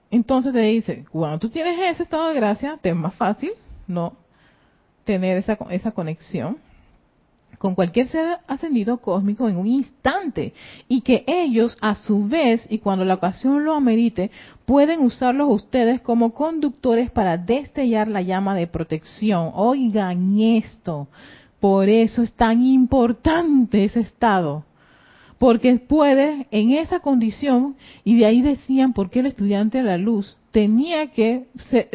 Entonces 0.10 0.54
te 0.54 0.62
dice, 0.62 1.06
cuando 1.12 1.40
tú 1.40 1.50
tienes 1.50 1.80
ese 1.80 2.04
estado 2.04 2.30
de 2.30 2.36
gracia, 2.36 2.78
te 2.82 2.90
es 2.90 2.96
más 2.96 3.16
fácil 3.16 3.52
no 3.88 4.14
tener 5.04 5.38
esa, 5.38 5.58
esa 5.70 5.92
conexión 5.92 6.58
con 7.58 7.76
cualquier 7.76 8.08
ser 8.10 8.38
ascendido 8.48 8.98
cósmico 8.98 9.50
en 9.50 9.58
un 9.58 9.68
instante 9.68 10.54
y 10.88 11.02
que 11.02 11.24
ellos 11.26 11.76
a 11.82 11.96
su 11.96 12.28
vez 12.28 12.66
y 12.70 12.80
cuando 12.80 13.04
la 13.04 13.16
ocasión 13.16 13.64
lo 13.64 13.74
amerite 13.74 14.32
pueden 14.66 15.02
usarlos 15.02 15.48
ustedes 15.50 16.02
como 16.02 16.34
conductores 16.34 17.10
para 17.10 17.38
destellar 17.38 18.08
la 18.10 18.22
llama 18.22 18.54
de 18.56 18.68
protección. 18.68 19.52
Oigan 19.56 20.40
esto, 20.40 21.08
por 21.60 21.90
eso 21.90 22.22
es 22.22 22.34
tan 22.34 22.64
importante 22.64 23.86
ese 23.86 24.02
estado 24.02 24.67
porque 25.40 25.76
puede 25.78 26.48
en 26.52 26.72
esa 26.72 27.00
condición, 27.00 27.76
y 28.04 28.18
de 28.18 28.26
ahí 28.26 28.42
decían 28.42 28.94
por 28.94 29.10
qué 29.10 29.20
el 29.20 29.28
estudiante 29.28 29.80
de 29.80 29.84
la 29.84 29.98
luz 29.98 30.38
tenía 30.52 31.12
que 31.12 31.46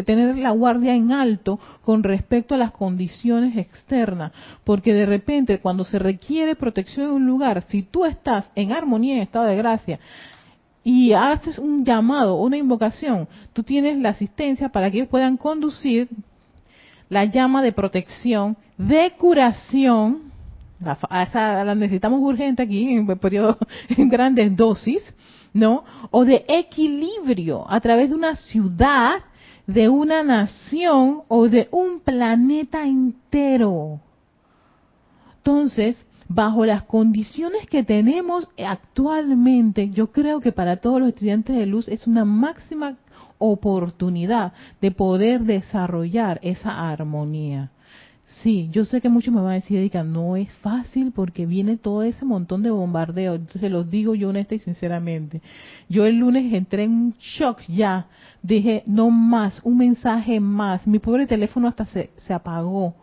tener 0.05 0.37
la 0.37 0.51
guardia 0.51 0.95
en 0.95 1.11
alto 1.11 1.59
con 1.85 2.05
respecto 2.05 2.55
a 2.55 2.59
las 2.59 2.71
condiciones 2.71 3.57
externas, 3.57 4.33
porque 4.63 4.95
de 4.95 5.07
repente 5.07 5.59
cuando 5.59 5.83
se 5.83 5.99
requiere 5.99 6.55
protección 6.55 7.07
en 7.07 7.13
un 7.13 7.27
lugar, 7.27 7.65
si 7.69 7.83
tú 7.83 8.05
estás 8.05 8.51
en 8.55 8.73
armonía, 8.73 9.17
en 9.17 9.23
estado 9.23 9.47
de 9.47 9.57
gracia, 9.57 9.99
y 10.85 11.13
haces 11.13 11.59
un 11.59 11.85
llamado, 11.85 12.37
una 12.37 12.57
invocación, 12.57 13.29
tú 13.53 13.63
tienes 13.63 13.99
la 13.99 14.11
asistencia 14.11 14.69
para 14.69 14.91
que 14.91 14.99
ellos 14.99 15.09
puedan 15.09 15.37
conducir 15.37 16.09
la 17.09 17.25
llama 17.25 17.63
de 17.63 17.73
protección, 17.73 18.57
de 18.79 19.13
curación, 19.19 20.32
la, 20.83 20.99
esa 21.23 21.65
la 21.65 21.75
necesitamos 21.75 22.21
urgente 22.21 22.63
aquí 22.63 22.91
en, 22.91 23.07
periodo, 23.19 23.59
en 23.89 24.09
grandes 24.09 24.55
dosis, 24.57 25.03
¿no? 25.53 25.85
O 26.11 26.25
de 26.25 26.45
equilibrio 26.49 27.65
a 27.69 27.81
través 27.81 28.11
de 28.11 28.17
una 28.17 28.37
ciudad, 28.37 29.21
de 29.67 29.89
una 29.89 30.23
nación 30.23 31.23
o 31.29 31.49
de 31.49 31.69
un 31.71 32.01
planeta 32.01 32.87
entero. 32.87 34.01
Entonces, 35.39 36.07
bajo 36.29 36.65
las 36.65 36.85
condiciones 36.85 37.67
que 37.67 37.83
tenemos 37.83 38.49
actualmente, 38.65 39.91
yo 39.91 40.13
creo 40.13 40.41
que 40.41 40.53
para 40.53 40.77
todos 40.77 41.01
los 41.01 41.11
estudiantes 41.11 41.57
de 41.57 41.67
luz 41.67 41.89
es 41.89 42.07
una 42.07 42.25
máxima 42.25 42.97
oportunidad 43.39 44.53
de 44.81 44.93
poder 44.93 45.43
desarrollar 45.43 46.39
esa 46.43 46.91
armonía. 46.91 47.71
Sí, 48.41 48.69
yo 48.73 48.85
sé 48.85 49.01
que 49.01 49.09
muchos 49.09 49.33
me 49.33 49.41
van 49.41 49.53
a 49.53 49.55
decir, 49.55 49.79
Erika, 49.79 50.03
no 50.03 50.37
es 50.37 50.51
fácil 50.55 51.13
porque 51.13 51.45
viene 51.47 51.77
todo 51.77 52.03
ese 52.03 52.25
montón 52.25 52.63
de 52.63 52.71
bombardeo. 52.71 53.35
Entonces 53.35 53.71
lo 53.71 53.85
digo 53.85 54.15
yo 54.15 54.31
honesta 54.31 54.55
y 54.55 54.59
sinceramente. 54.59 55.43
Yo 55.89 56.07
el 56.07 56.17
lunes 56.17 56.53
entré 56.53 56.85
en 56.85 56.91
un 56.91 57.15
shock 57.19 57.61
ya. 57.69 58.07
Dije, 58.43 58.83
no 58.87 59.11
más, 59.11 59.61
un 59.65 59.79
mensaje 59.79 60.41
más. 60.41 60.87
Mi 60.87 60.99
pobre 60.99 61.27
teléfono 61.27 61.69
hasta 61.69 61.85
se, 61.85 62.11
se 62.17 62.33
apagó 62.33 62.95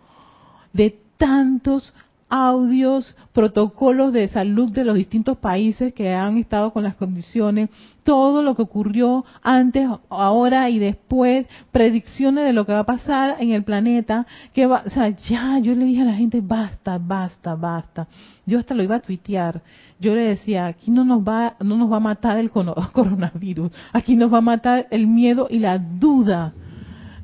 de 0.73 0.99
tantos 1.17 1.93
audios, 2.29 3.15
protocolos 3.33 4.13
de 4.13 4.27
salud 4.27 4.71
de 4.71 4.83
los 4.83 4.95
distintos 4.95 5.37
países 5.37 5.93
que 5.93 6.13
han 6.13 6.37
estado 6.37 6.71
con 6.71 6.83
las 6.83 6.95
condiciones, 6.95 7.69
todo 8.03 8.43
lo 8.43 8.55
que 8.55 8.61
ocurrió 8.61 9.25
antes, 9.41 9.87
ahora 10.09 10.69
y 10.69 10.79
después, 10.79 11.47
predicciones 11.71 12.45
de 12.45 12.53
lo 12.53 12.65
que 12.65 12.73
va 12.73 12.79
a 12.79 12.85
pasar 12.85 13.37
en 13.39 13.51
el 13.51 13.63
planeta, 13.63 14.27
que 14.53 14.67
va, 14.67 14.83
o 14.85 14.89
sea, 14.89 15.09
ya, 15.09 15.59
yo 15.59 15.73
le 15.73 15.85
dije 15.85 16.01
a 16.03 16.05
la 16.05 16.13
gente, 16.13 16.39
basta, 16.41 16.99
basta, 16.99 17.55
basta. 17.55 18.07
Yo 18.45 18.59
hasta 18.59 18.75
lo 18.75 18.83
iba 18.83 18.95
a 18.95 19.01
tuitear. 19.01 19.61
Yo 19.99 20.15
le 20.15 20.21
decía, 20.21 20.67
aquí 20.67 20.91
no 20.91 21.03
nos 21.03 21.21
va, 21.21 21.55
no 21.59 21.77
nos 21.77 21.91
va 21.91 21.97
a 21.97 22.01
matar 22.01 22.37
el 22.37 22.51
coronavirus, 22.93 23.71
aquí 23.91 24.15
nos 24.15 24.31
va 24.31 24.37
a 24.37 24.41
matar 24.41 24.87
el 24.91 25.07
miedo 25.07 25.47
y 25.49 25.59
la 25.59 25.77
duda 25.77 26.53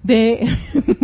de, 0.05 0.47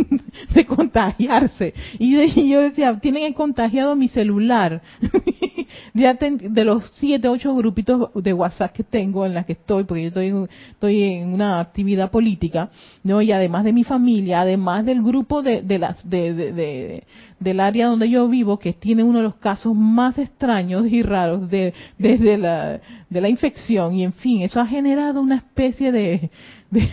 de 0.53 0.65
contagiarse. 0.65 1.73
Y, 1.97 2.11
yo 2.49 2.61
decía, 2.61 2.99
tienen 2.99 3.33
contagiado 3.33 3.95
mi 3.95 4.07
celular. 4.07 4.81
de 5.93 6.65
los 6.65 6.89
siete, 6.95 7.27
ocho 7.27 7.53
grupitos 7.55 8.09
de 8.15 8.33
WhatsApp 8.33 8.73
que 8.73 8.83
tengo 8.83 9.25
en 9.25 9.33
las 9.33 9.45
que 9.45 9.53
estoy, 9.53 9.83
porque 9.83 10.03
yo 10.03 10.07
estoy, 10.07 10.47
estoy 10.71 11.03
en 11.03 11.33
una 11.33 11.59
actividad 11.59 12.11
política, 12.11 12.69
¿no? 13.03 13.21
Y 13.21 13.31
además 13.31 13.63
de 13.63 13.73
mi 13.73 13.83
familia, 13.83 14.41
además 14.41 14.85
del 14.85 15.01
grupo 15.01 15.41
de, 15.41 15.61
de 15.61 15.79
las, 15.79 16.09
de, 16.09 16.33
de, 16.33 17.03
del 17.39 17.59
área 17.59 17.87
donde 17.87 18.09
yo 18.09 18.27
vivo, 18.27 18.57
que 18.57 18.73
tiene 18.73 19.03
uno 19.03 19.19
de 19.19 19.25
los 19.25 19.35
casos 19.35 19.75
más 19.75 20.17
extraños 20.17 20.85
y 20.87 21.01
raros 21.01 21.49
de, 21.49 21.73
desde 21.97 22.37
la, 22.37 22.79
de 23.09 23.21
la 23.21 23.29
infección, 23.29 23.95
y 23.95 24.03
en 24.03 24.13
fin, 24.13 24.41
eso 24.41 24.59
ha 24.59 24.67
generado 24.67 25.21
una 25.21 25.37
especie 25.37 25.91
de, 25.91 26.29
de, 26.69 26.89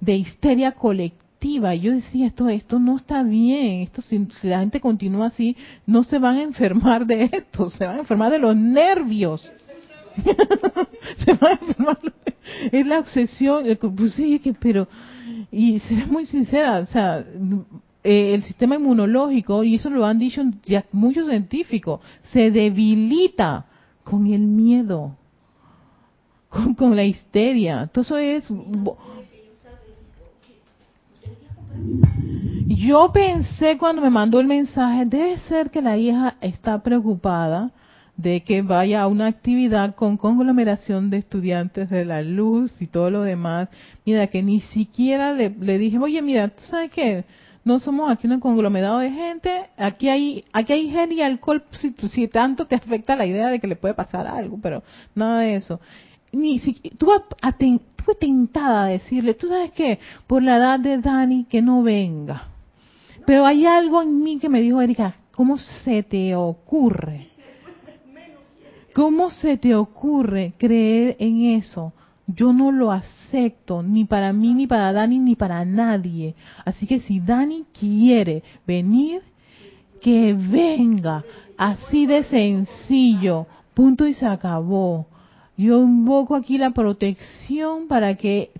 de 0.00 0.16
histeria 0.16 0.72
colectiva 0.72 1.21
yo 1.80 1.92
decía, 1.92 2.26
esto, 2.26 2.48
esto 2.48 2.78
no 2.78 2.96
está 2.96 3.22
bien, 3.22 3.82
esto 3.82 4.00
si, 4.02 4.26
la 4.42 4.60
gente 4.60 4.80
continúa 4.80 5.26
así, 5.26 5.56
no 5.86 6.04
se 6.04 6.18
van 6.18 6.36
a 6.36 6.42
enfermar 6.42 7.04
de 7.06 7.24
esto, 7.32 7.68
se 7.78 7.84
van 7.84 7.96
a 7.96 8.00
enfermar 8.00 8.30
de 8.30 8.38
los 8.38 8.56
nervios. 8.56 9.48
se 11.24 11.32
van 11.32 11.52
a 11.52 11.66
enfermar, 11.66 11.98
es 12.70 12.86
la 12.86 13.00
obsesión, 13.00 13.64
pues 13.96 14.12
sí, 14.12 14.38
que, 14.38 14.52
pero, 14.52 14.86
y 15.50 15.80
seré 15.80 16.06
muy 16.06 16.26
sincera, 16.26 16.80
o 16.80 16.86
sea, 16.86 17.24
eh, 18.04 18.34
el 18.34 18.42
sistema 18.42 18.76
inmunológico, 18.76 19.64
y 19.64 19.76
eso 19.76 19.90
lo 19.90 20.04
han 20.04 20.18
dicho 20.18 20.42
ya 20.64 20.84
muchos 20.92 21.26
científicos, 21.26 22.00
se 22.24 22.50
debilita 22.50 23.66
con 24.04 24.26
el 24.26 24.42
miedo, 24.42 25.16
con, 26.48 26.74
con 26.74 26.94
la 26.94 27.04
histeria. 27.04 27.88
Todo 27.92 28.02
eso 28.02 28.18
es 28.18 28.50
Yo 32.82 33.12
pensé 33.12 33.78
cuando 33.78 34.02
me 34.02 34.10
mandó 34.10 34.40
el 34.40 34.48
mensaje, 34.48 35.04
debe 35.04 35.38
ser 35.46 35.70
que 35.70 35.80
la 35.80 35.96
hija 35.96 36.34
está 36.40 36.82
preocupada 36.82 37.70
de 38.16 38.40
que 38.40 38.62
vaya 38.62 39.02
a 39.02 39.06
una 39.06 39.26
actividad 39.26 39.94
con 39.94 40.16
conglomeración 40.16 41.08
de 41.08 41.18
estudiantes 41.18 41.90
de 41.90 42.04
la 42.04 42.22
luz 42.22 42.74
y 42.82 42.88
todo 42.88 43.08
lo 43.08 43.22
demás. 43.22 43.68
Mira, 44.04 44.26
que 44.26 44.42
ni 44.42 44.62
siquiera 44.62 45.32
le, 45.32 45.78
dije, 45.78 45.96
oye, 45.96 46.20
mira, 46.22 46.48
¿tú 46.48 46.60
sabes 46.62 46.90
qué? 46.90 47.24
No 47.64 47.78
somos 47.78 48.10
aquí 48.10 48.26
un 48.26 48.40
conglomerado 48.40 48.98
de 48.98 49.12
gente, 49.12 49.70
aquí 49.76 50.08
hay, 50.08 50.44
aquí 50.52 50.72
hay 50.72 50.90
gel 50.90 51.12
y 51.12 51.22
alcohol, 51.22 51.62
si, 51.70 51.94
si 52.10 52.26
tanto 52.26 52.66
te 52.66 52.74
afecta 52.74 53.14
la 53.14 53.26
idea 53.26 53.48
de 53.48 53.60
que 53.60 53.68
le 53.68 53.76
puede 53.76 53.94
pasar 53.94 54.26
algo, 54.26 54.58
pero 54.60 54.82
nada 55.14 55.42
de 55.42 55.54
eso. 55.54 55.80
Ni 56.32 56.58
si, 56.58 56.72
tuve, 56.98 57.12
tuve 57.96 58.14
tentada 58.18 58.86
a 58.86 58.88
decirle, 58.88 59.34
tú 59.34 59.46
sabes 59.46 59.70
qué, 59.70 60.00
por 60.26 60.42
la 60.42 60.56
edad 60.56 60.80
de 60.80 60.98
Dani, 60.98 61.44
que 61.44 61.62
no 61.62 61.84
venga. 61.84 62.48
Pero 63.26 63.46
hay 63.46 63.66
algo 63.66 64.02
en 64.02 64.22
mí 64.22 64.38
que 64.38 64.48
me 64.48 64.60
dijo, 64.60 64.80
Erika, 64.80 65.14
¿cómo 65.32 65.58
se 65.58 66.02
te 66.02 66.34
ocurre? 66.34 67.28
¿Cómo 68.94 69.30
se 69.30 69.56
te 69.56 69.74
ocurre 69.74 70.52
creer 70.58 71.16
en 71.18 71.56
eso? 71.56 71.92
Yo 72.26 72.52
no 72.52 72.72
lo 72.72 72.92
acepto, 72.92 73.82
ni 73.82 74.04
para 74.04 74.32
mí, 74.32 74.54
ni 74.54 74.66
para 74.66 74.92
Dani, 74.92 75.18
ni 75.18 75.34
para 75.34 75.64
nadie. 75.64 76.34
Así 76.64 76.86
que 76.86 77.00
si 77.00 77.20
Dani 77.20 77.64
quiere 77.78 78.42
venir, 78.66 79.22
que 80.00 80.34
venga. 80.34 81.24
Así 81.56 82.06
de 82.06 82.24
sencillo. 82.24 83.46
Punto 83.74 84.06
y 84.06 84.14
se 84.14 84.26
acabó. 84.26 85.06
Yo 85.56 85.82
invoco 85.82 86.34
aquí 86.34 86.58
la 86.58 86.70
protección 86.70 87.88
para 87.88 88.14
que 88.16 88.50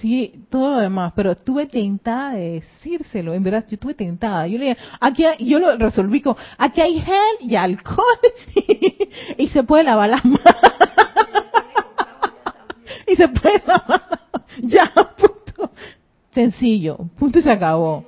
sí, 0.00 0.44
todo 0.50 0.72
lo 0.72 0.78
demás, 0.78 1.12
pero 1.16 1.32
estuve 1.32 1.66
tentada 1.66 2.32
de 2.32 2.60
decírselo, 2.60 3.34
en 3.34 3.42
verdad, 3.42 3.64
yo 3.68 3.74
estuve 3.74 3.94
tentada. 3.94 4.46
Yo 4.46 4.58
le 4.58 4.66
dije, 4.66 4.78
aquí 5.00 5.24
yo 5.40 5.58
lo 5.58 5.76
resolví 5.76 6.20
con, 6.20 6.36
aquí 6.58 6.80
hay 6.80 7.00
gel 7.00 7.36
y 7.40 7.56
alcohol 7.56 8.04
y 9.38 9.48
se 9.48 9.62
puede 9.62 9.84
lavar 9.84 10.10
las 10.10 10.24
manos. 10.24 10.40
y 13.06 13.16
se 13.16 13.28
puede 13.28 13.62
lavar 13.66 14.20
Ya, 14.62 14.90
punto. 15.16 15.72
Sencillo, 16.30 16.98
punto 17.18 17.38
y 17.38 17.42
se 17.42 17.50
acabó. 17.50 18.04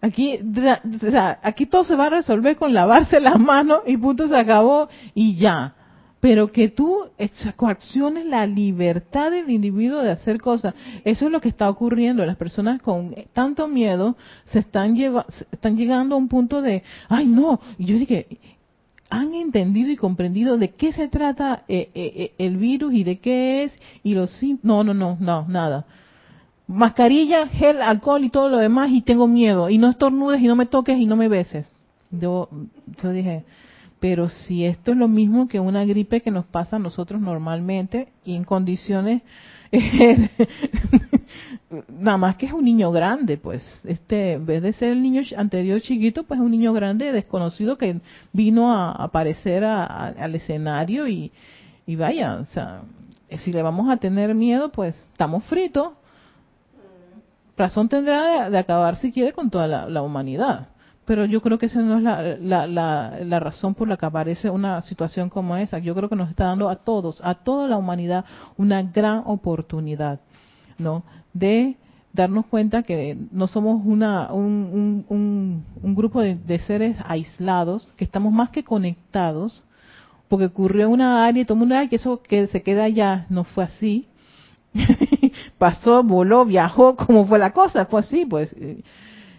Aquí, 0.00 0.36
o 0.36 1.10
sea, 1.10 1.38
aquí 1.42 1.66
todo 1.66 1.84
se 1.84 1.94
va 1.94 2.06
a 2.06 2.10
resolver 2.10 2.56
con 2.56 2.74
lavarse 2.74 3.20
las 3.20 3.38
manos 3.38 3.82
y 3.86 3.96
punto 3.96 4.26
se 4.26 4.36
acabó 4.36 4.88
y 5.14 5.36
ya 5.36 5.76
pero 6.22 6.52
que 6.52 6.68
tú 6.68 6.98
coacciones 7.56 8.26
la 8.26 8.46
libertad 8.46 9.32
del 9.32 9.50
individuo 9.50 10.02
de 10.02 10.12
hacer 10.12 10.40
cosas. 10.40 10.72
Eso 11.04 11.26
es 11.26 11.32
lo 11.32 11.40
que 11.40 11.48
está 11.48 11.68
ocurriendo. 11.68 12.24
Las 12.24 12.36
personas 12.36 12.80
con 12.80 13.12
tanto 13.32 13.66
miedo 13.66 14.16
se 14.44 14.60
están, 14.60 14.94
lleva, 14.94 15.26
están 15.50 15.76
llegando 15.76 16.14
a 16.14 16.18
un 16.18 16.28
punto 16.28 16.62
de, 16.62 16.84
ay 17.08 17.26
no, 17.26 17.58
y 17.76 17.86
yo 17.86 18.06
que 18.06 18.38
han 19.10 19.34
entendido 19.34 19.90
y 19.90 19.96
comprendido 19.96 20.58
de 20.58 20.70
qué 20.70 20.92
se 20.92 21.08
trata 21.08 21.64
eh, 21.66 21.90
eh, 21.92 22.12
eh, 22.14 22.32
el 22.38 22.56
virus 22.56 22.94
y 22.94 23.02
de 23.02 23.18
qué 23.18 23.64
es 23.64 23.72
y 24.04 24.14
los 24.14 24.40
no 24.62 24.84
no 24.84 24.94
no 24.94 25.16
no 25.18 25.44
nada. 25.48 25.86
Mascarilla 26.68 27.48
gel 27.48 27.82
alcohol 27.82 28.22
y 28.22 28.30
todo 28.30 28.48
lo 28.48 28.58
demás 28.58 28.92
y 28.92 29.02
tengo 29.02 29.26
miedo. 29.26 29.70
Y 29.70 29.76
no 29.76 29.90
estornudes 29.90 30.40
y 30.40 30.46
no 30.46 30.54
me 30.54 30.66
toques 30.66 30.96
y 30.96 31.06
no 31.06 31.16
me 31.16 31.28
beses. 31.28 31.68
Yo 32.12 32.48
yo 33.02 33.10
dije 33.10 33.42
pero 34.02 34.28
si 34.28 34.64
esto 34.64 34.90
es 34.90 34.96
lo 34.96 35.06
mismo 35.06 35.46
que 35.46 35.60
una 35.60 35.84
gripe 35.84 36.22
que 36.22 36.32
nos 36.32 36.44
pasa 36.44 36.74
a 36.74 36.80
nosotros 36.80 37.20
normalmente 37.20 38.08
y 38.24 38.34
en 38.34 38.42
condiciones 38.42 39.22
nada 41.88 42.18
más 42.18 42.34
que 42.34 42.46
es 42.46 42.52
un 42.52 42.64
niño 42.64 42.90
grande, 42.90 43.36
pues, 43.36 43.64
este, 43.84 44.32
en 44.32 44.44
vez 44.44 44.60
de 44.60 44.72
ser 44.72 44.90
el 44.90 45.04
niño 45.04 45.22
anterior 45.36 45.80
chiquito, 45.80 46.24
pues 46.24 46.40
es 46.40 46.44
un 46.44 46.50
niño 46.50 46.72
grande 46.72 47.12
desconocido 47.12 47.78
que 47.78 48.00
vino 48.32 48.72
a 48.72 48.90
aparecer 48.90 49.62
al 49.62 50.34
escenario 50.34 51.06
y, 51.06 51.30
y 51.86 51.94
vaya, 51.94 52.40
o 52.40 52.46
sea, 52.46 52.82
si 53.38 53.52
le 53.52 53.62
vamos 53.62 53.88
a 53.88 53.98
tener 53.98 54.34
miedo, 54.34 54.72
pues 54.72 54.96
estamos 55.12 55.44
fritos. 55.44 55.92
Razón 57.56 57.88
tendrá 57.88 58.50
de, 58.50 58.58
acabar 58.58 58.96
si 58.96 59.12
quiere 59.12 59.32
con 59.32 59.48
toda 59.48 59.68
la 59.68 60.02
humanidad. 60.02 60.71
Pero 61.04 61.24
yo 61.24 61.42
creo 61.42 61.58
que 61.58 61.66
esa 61.66 61.82
no 61.82 61.98
es 61.98 62.02
la, 62.02 62.66
la, 62.66 63.18
la, 63.24 63.40
razón 63.40 63.74
por 63.74 63.88
la 63.88 63.96
que 63.96 64.06
aparece 64.06 64.50
una 64.50 64.80
situación 64.82 65.28
como 65.28 65.56
esa. 65.56 65.78
Yo 65.78 65.94
creo 65.96 66.08
que 66.08 66.14
nos 66.14 66.30
está 66.30 66.44
dando 66.44 66.68
a 66.68 66.76
todos, 66.76 67.20
a 67.24 67.34
toda 67.34 67.66
la 67.66 67.76
humanidad, 67.76 68.24
una 68.56 68.82
gran 68.82 69.22
oportunidad, 69.26 70.20
¿no? 70.78 71.02
De 71.32 71.76
darnos 72.12 72.46
cuenta 72.46 72.84
que 72.84 73.16
no 73.32 73.48
somos 73.48 73.82
una, 73.84 74.32
un, 74.32 75.04
un, 75.08 75.64
un, 75.82 75.94
grupo 75.94 76.20
de, 76.20 76.36
de, 76.36 76.58
seres 76.60 76.96
aislados, 77.04 77.92
que 77.96 78.04
estamos 78.04 78.32
más 78.32 78.50
que 78.50 78.62
conectados, 78.62 79.64
porque 80.28 80.46
ocurrió 80.46 80.88
una 80.88 81.26
área 81.26 81.42
y 81.42 81.44
todo 81.44 81.54
el 81.54 81.60
mundo, 81.60 81.76
ay, 81.76 81.88
que 81.88 81.96
eso 81.96 82.22
que 82.22 82.46
se 82.46 82.62
queda 82.62 82.84
allá, 82.84 83.26
no 83.28 83.42
fue 83.42 83.64
así. 83.64 84.06
Pasó, 85.58 86.04
voló, 86.04 86.44
viajó, 86.44 86.94
como 86.96 87.26
fue 87.26 87.40
la 87.40 87.52
cosa, 87.52 87.86
fue 87.86 88.00
así, 88.00 88.24
pues 88.24 88.54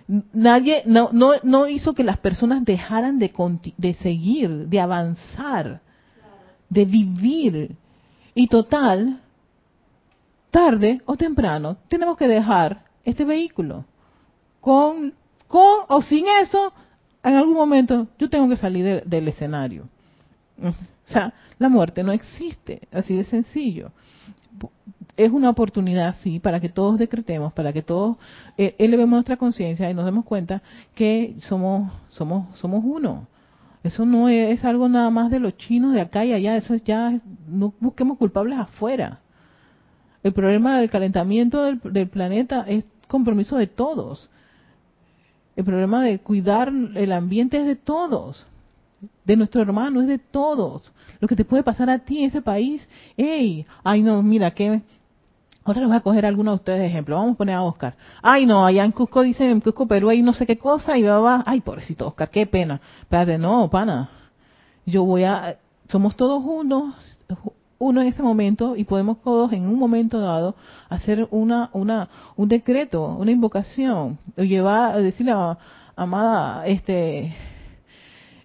nadie 0.08 0.84
no, 0.86 1.10
no, 1.12 1.32
no 1.44 1.68
hizo 1.68 1.94
que 1.94 2.04
las 2.04 2.18
personas 2.18 2.64
dejaran 2.66 3.20
de, 3.20 3.32
de 3.78 3.94
seguir, 3.96 4.68
de 4.68 4.80
avanzar, 4.80 5.82
de 6.70 6.86
vivir. 6.86 7.76
Y 8.36 8.48
total, 8.48 9.22
tarde 10.52 11.02
o 11.06 11.16
temprano, 11.16 11.78
tenemos 11.88 12.18
que 12.18 12.28
dejar 12.28 12.86
este 13.06 13.26
vehículo. 13.26 13.86
Con, 14.60 15.14
con 15.48 15.86
o 15.88 16.02
sin 16.02 16.26
eso, 16.42 16.74
en 17.24 17.36
algún 17.36 17.56
momento 17.56 18.08
yo 18.18 18.30
tengo 18.30 18.50
que 18.50 18.58
salir 18.58 19.04
del 19.04 19.28
escenario. 19.28 19.88
O 20.62 21.12
sea, 21.12 21.34
la 21.60 21.70
muerte 21.70 22.04
no 22.04 22.12
existe, 22.12 22.88
así 22.92 23.16
de 23.16 23.26
sencillo 23.26 23.92
es 25.16 25.32
una 25.32 25.50
oportunidad, 25.50 26.16
sí, 26.24 26.40
para 26.40 26.60
que 26.60 26.70
todos 26.70 26.98
decretemos, 26.98 27.54
para 27.54 27.72
que 27.72 27.82
todos 27.82 28.18
eh, 28.58 28.76
elevemos 28.80 29.12
nuestra 29.12 29.38
conciencia 29.38 29.90
y 29.90 29.94
nos 29.94 30.06
demos 30.06 30.26
cuenta 30.26 30.62
que 30.96 31.36
somos, 31.38 31.92
somos, 32.10 32.58
somos 32.58 32.84
uno. 32.84 33.28
Eso 33.84 34.06
no 34.06 34.30
es, 34.30 34.64
algo 34.64 34.88
nada 34.88 35.10
más 35.10 35.30
de 35.30 35.40
los 35.40 35.58
chinos 35.58 35.94
de 35.94 36.02
acá 36.02 36.26
y 36.26 36.34
allá, 36.34 36.56
eso 36.56 36.76
ya, 36.76 37.20
no 37.48 37.74
busquemos 37.80 38.18
culpables 38.18 38.58
afuera. 38.58 39.20
El 40.24 40.34
problema 40.34 40.80
del 40.80 40.90
calentamiento 40.90 41.64
del, 41.64 41.80
del 41.84 42.08
planeta 42.08 42.66
es 42.68 42.86
compromiso 43.08 43.58
de 43.58 43.68
todos. 43.68 44.30
El 45.56 45.66
problema 45.66 46.04
de 46.04 46.20
cuidar 46.20 46.72
el 46.96 47.12
ambiente 47.12 47.58
es 47.58 47.66
de 47.66 47.76
todos 47.76 48.48
de 49.26 49.36
nuestro 49.36 49.62
hermano, 49.62 50.02
es 50.02 50.08
de 50.08 50.20
todos. 50.20 50.92
Lo 51.20 51.28
que 51.28 51.36
te 51.36 51.46
puede 51.46 51.64
pasar 51.64 51.90
a 51.90 52.00
ti 52.00 52.20
en 52.20 52.26
ese 52.26 52.42
país, 52.42 52.88
hey, 53.18 53.66
ay 53.84 54.02
no, 54.02 54.22
mira 54.22 54.52
que 54.52 54.82
Ahora 55.66 55.80
les 55.80 55.88
voy 55.88 55.98
a 55.98 56.02
coger 56.02 56.26
algunos 56.26 56.54
de 56.54 56.56
ustedes 56.56 56.80
de 56.80 56.88
ejemplo. 56.88 57.16
Vamos 57.16 57.36
a 57.36 57.38
poner 57.38 57.56
a 57.56 57.64
Oscar. 57.64 57.96
Ay, 58.22 58.46
no, 58.46 58.66
allá 58.66 58.84
en 58.84 58.92
Cusco 58.92 59.22
dicen, 59.22 59.50
en 59.50 59.62
Cusco, 59.62 59.88
Perú 59.88 60.10
hay 60.10 60.22
no 60.22 60.34
sé 60.34 60.46
qué 60.46 60.58
cosa 60.58 60.98
y 60.98 61.04
va, 61.04 61.20
va. 61.20 61.44
Ay, 61.46 61.62
pobrecito 61.62 62.08
Oscar, 62.08 62.30
qué 62.30 62.46
pena. 62.46 62.82
Espérate, 63.02 63.38
no, 63.38 63.70
pana. 63.70 64.10
Yo 64.86 65.06
voy 65.06 65.24
a, 65.24 65.58
somos 65.88 66.18
todos 66.18 66.44
unos, 66.44 66.96
uno 67.80 68.02
en 68.02 68.08
ese 68.08 68.22
momento 68.22 68.76
y 68.76 68.84
podemos 68.84 69.22
todos 69.22 69.54
en 69.54 69.66
un 69.68 69.80
momento 69.80 70.20
dado 70.20 70.56
hacer 70.90 71.28
una, 71.32 71.70
una, 71.72 72.10
un 72.36 72.50
decreto, 72.50 73.16
una 73.18 73.32
invocación, 73.32 74.18
llevar, 74.36 75.02
decirle 75.02 75.32
a, 75.32 75.58
amada, 75.96 76.66
este, 76.68 77.34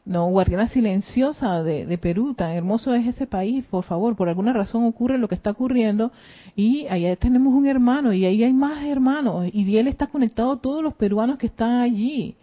no, 0.08 0.26
guardiana 0.30 0.68
silenciosa 0.68 1.62
de, 1.62 1.98
Perú, 1.98 2.32
tan 2.32 2.52
hermoso 2.52 2.94
es 2.94 3.06
ese 3.06 3.26
país, 3.26 3.66
por 3.66 3.84
favor, 3.84 4.16
por 4.16 4.30
alguna 4.30 4.54
razón 4.54 4.86
ocurre 4.86 5.18
lo 5.18 5.28
que 5.28 5.34
está 5.34 5.50
ocurriendo 5.50 6.12
y 6.56 6.86
allá 6.86 7.14
tenemos 7.16 7.52
un 7.52 7.66
hermano 7.66 8.14
y 8.14 8.24
ahí 8.24 8.42
hay 8.42 8.54
más 8.54 8.82
hermanos 8.84 9.50
y 9.52 9.76
él 9.76 9.86
está 9.86 10.06
conectado 10.06 10.52
a 10.52 10.60
todos 10.62 10.82
los 10.82 10.94
peruanos 10.94 11.36
que 11.36 11.48
están 11.48 11.82
allí. 11.82 12.36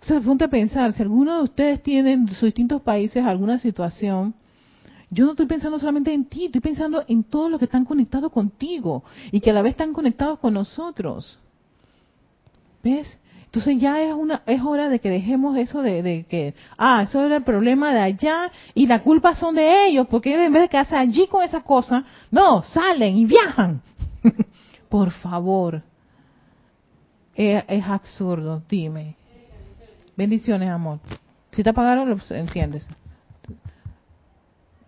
O 0.00 0.06
sea, 0.06 0.16
a 0.18 0.48
pensar, 0.48 0.94
si 0.94 1.02
alguno 1.02 1.36
de 1.36 1.42
ustedes 1.42 1.82
tiene 1.82 2.12
en 2.12 2.28
sus 2.28 2.44
distintos 2.44 2.80
países 2.80 3.22
alguna 3.22 3.58
situación, 3.58 4.32
yo 5.10 5.26
no 5.26 5.32
estoy 5.32 5.44
pensando 5.44 5.78
solamente 5.78 6.14
en 6.14 6.24
ti, 6.24 6.46
estoy 6.46 6.62
pensando 6.62 7.04
en 7.08 7.24
todos 7.24 7.50
los 7.50 7.58
que 7.58 7.66
están 7.66 7.84
conectados 7.84 8.32
contigo 8.32 9.04
y 9.30 9.40
que 9.40 9.50
a 9.50 9.52
la 9.52 9.60
vez 9.60 9.72
están 9.72 9.92
conectados 9.92 10.38
con 10.38 10.54
nosotros. 10.54 11.38
¿Ves? 12.82 13.18
Entonces 13.52 13.76
ya 13.78 14.00
es 14.00 14.14
una 14.14 14.40
es 14.46 14.62
hora 14.62 14.88
de 14.88 14.98
que 14.98 15.10
dejemos 15.10 15.58
eso 15.58 15.82
de, 15.82 16.24
que, 16.26 16.54
ah, 16.78 17.02
eso 17.02 17.22
era 17.22 17.36
el 17.36 17.42
problema 17.42 17.92
de 17.92 18.00
allá 18.00 18.50
y 18.72 18.86
la 18.86 19.02
culpa 19.02 19.34
son 19.34 19.56
de 19.56 19.88
ellos, 19.88 20.06
porque 20.08 20.42
en 20.42 20.50
vez 20.54 20.62
de 20.62 20.68
quedarse 20.70 20.96
allí 20.96 21.26
con 21.26 21.44
esa 21.44 21.60
cosa, 21.60 22.02
no, 22.30 22.62
salen 22.62 23.14
y 23.14 23.26
viajan. 23.26 23.82
Por 24.88 25.10
favor. 25.10 25.82
Es, 27.34 27.62
es, 27.68 27.84
absurdo, 27.84 28.62
dime. 28.70 29.16
Bendiciones, 30.16 30.70
amor. 30.70 31.00
Si 31.50 31.62
te 31.62 31.68
apagaron, 31.68 32.22
enciendes. 32.30 32.88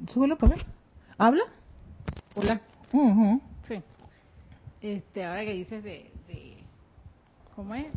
Súbelo 0.08 0.38
para 0.38 0.56
ver. 0.56 0.64
¿Habla? 1.18 1.42
Hola. 2.34 2.62
Ujú. 2.90 3.42
Sí. 3.68 3.82
Este, 4.80 5.22
ahora 5.22 5.44
que 5.44 5.52
dices 5.52 5.84
de, 5.84 6.10
de 6.28 6.56
¿cómo 7.54 7.74
es? 7.74 7.88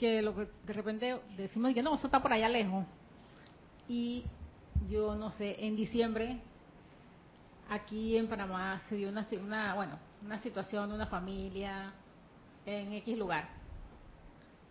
Que 0.00 0.22
lo 0.22 0.34
que 0.34 0.48
de 0.66 0.72
repente 0.72 1.20
decimos 1.36 1.74
que 1.74 1.82
no, 1.82 1.94
eso 1.94 2.06
está 2.06 2.20
por 2.20 2.32
allá 2.32 2.48
lejos. 2.48 2.86
Y 3.86 4.24
yo 4.88 5.14
no 5.14 5.30
sé, 5.30 5.64
en 5.64 5.76
diciembre 5.76 6.40
aquí 7.68 8.16
en 8.16 8.26
Panamá 8.26 8.80
se 8.88 8.96
dio 8.96 9.10
una, 9.10 9.26
una 9.40 9.74
bueno, 9.74 9.98
una 10.24 10.40
situación 10.40 10.88
de 10.88 10.94
una 10.96 11.06
familia 11.06 11.92
en 12.66 12.94
X 12.94 13.16
lugar. 13.18 13.48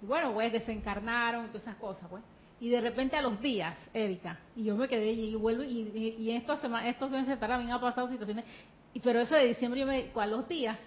Y 0.02 0.06
bueno, 0.06 0.34
pues 0.34 0.52
desencarnaron 0.52 1.46
y 1.46 1.48
todas 1.50 1.64
esas 1.64 1.76
cosas, 1.76 2.08
pues. 2.10 2.24
Y 2.60 2.70
de 2.70 2.82
repente 2.82 3.16
a 3.16 3.22
los 3.22 3.40
días, 3.40 3.76
Erika, 3.94 4.38
y 4.56 4.66
yo 4.66 4.76
me 4.76 4.88
quedé 4.90 5.12
y 5.12 5.36
vuelvo, 5.36 5.64
y, 5.64 5.92
y, 5.94 6.24
y 6.24 6.32
estos, 6.32 6.60
semanas, 6.60 6.90
estos 6.90 7.10
meses 7.10 7.40
también 7.40 7.72
ha 7.72 7.80
pasado 7.80 8.10
situaciones, 8.10 8.44
y 8.94 9.00
pero 9.00 9.22
eso 9.22 9.36
de 9.36 9.46
diciembre 9.46 9.80
yo 9.80 9.86
me, 9.88 10.12
a 10.14 10.26
los 10.26 10.48
días, 10.50 10.78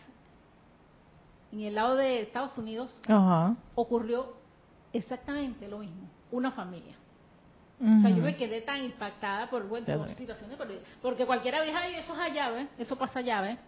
en 1.52 1.60
el 1.60 1.74
lado 1.74 1.96
de 1.96 2.22
Estados 2.22 2.56
Unidos, 2.58 2.90
Ajá. 3.06 3.54
ocurrió 3.74 4.32
exactamente 4.92 5.68
lo 5.68 5.78
mismo, 5.78 6.08
una 6.30 6.50
familia. 6.52 6.94
O 7.80 8.00
sea, 8.00 8.10
yo 8.10 8.22
me 8.22 8.36
quedé 8.36 8.60
tan 8.60 8.80
impactada 8.84 9.50
por, 9.50 9.66
bueno, 9.68 9.84
por 9.98 10.08
situaciones, 10.10 10.56
por- 10.56 10.68
porque 11.02 11.26
cualquiera 11.26 11.60
dice, 11.62 11.74
ay, 11.76 11.94
eso 11.96 12.12
es 12.14 12.18
allá, 12.20 12.50
¿ves? 12.50 12.68
Eso 12.78 12.94
pasa 12.96 13.18
allá, 13.18 13.40
¿ves? 13.40 13.58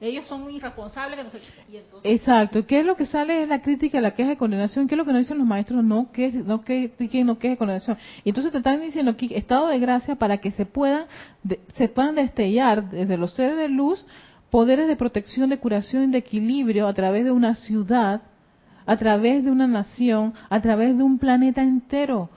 Ellos 0.00 0.26
son 0.28 0.48
irresponsables, 0.48 1.16
que 1.16 1.24
no 1.24 1.30
sé 1.30 1.40
qué. 1.40 1.78
Entonces, 1.78 2.12
Exacto. 2.12 2.66
¿Qué 2.66 2.80
es 2.80 2.86
lo 2.86 2.94
que 2.94 3.06
sale? 3.06 3.42
Es 3.42 3.48
la 3.48 3.62
crítica, 3.62 4.00
la 4.00 4.12
queja 4.14 4.30
de 4.30 4.36
condenación. 4.36 4.86
¿Qué 4.86 4.94
es 4.94 4.98
lo 4.98 5.04
que 5.04 5.12
nos 5.12 5.20
dicen 5.22 5.38
los 5.38 5.46
maestros? 5.46 5.82
No 5.82 6.12
que 6.12 6.30
no 6.32 6.62
que 6.62 6.92
no 7.24 7.38
queje 7.38 7.50
de 7.52 7.56
condenación. 7.56 7.96
Y 8.22 8.28
entonces 8.28 8.52
te 8.52 8.58
están 8.58 8.80
diciendo 8.80 9.12
aquí 9.12 9.34
estado 9.34 9.68
de 9.68 9.78
gracia 9.80 10.14
para 10.16 10.38
que 10.38 10.50
se 10.52 10.66
puedan 10.66 11.06
de- 11.42 11.60
se 11.74 11.88
puedan 11.88 12.14
destellar 12.16 12.90
desde 12.90 13.16
los 13.16 13.32
seres 13.34 13.56
de 13.56 13.68
luz 13.68 14.04
poderes 14.54 14.86
de 14.86 14.94
protección, 14.94 15.50
de 15.50 15.58
curación 15.58 16.04
y 16.04 16.12
de 16.12 16.18
equilibrio 16.18 16.86
a 16.86 16.94
través 16.94 17.24
de 17.24 17.32
una 17.32 17.56
ciudad, 17.56 18.22
a 18.86 18.96
través 18.96 19.42
de 19.42 19.50
una 19.50 19.66
nación, 19.66 20.32
a 20.48 20.60
través 20.60 20.96
de 20.96 21.02
un 21.02 21.18
planeta 21.18 21.60
entero. 21.60 22.30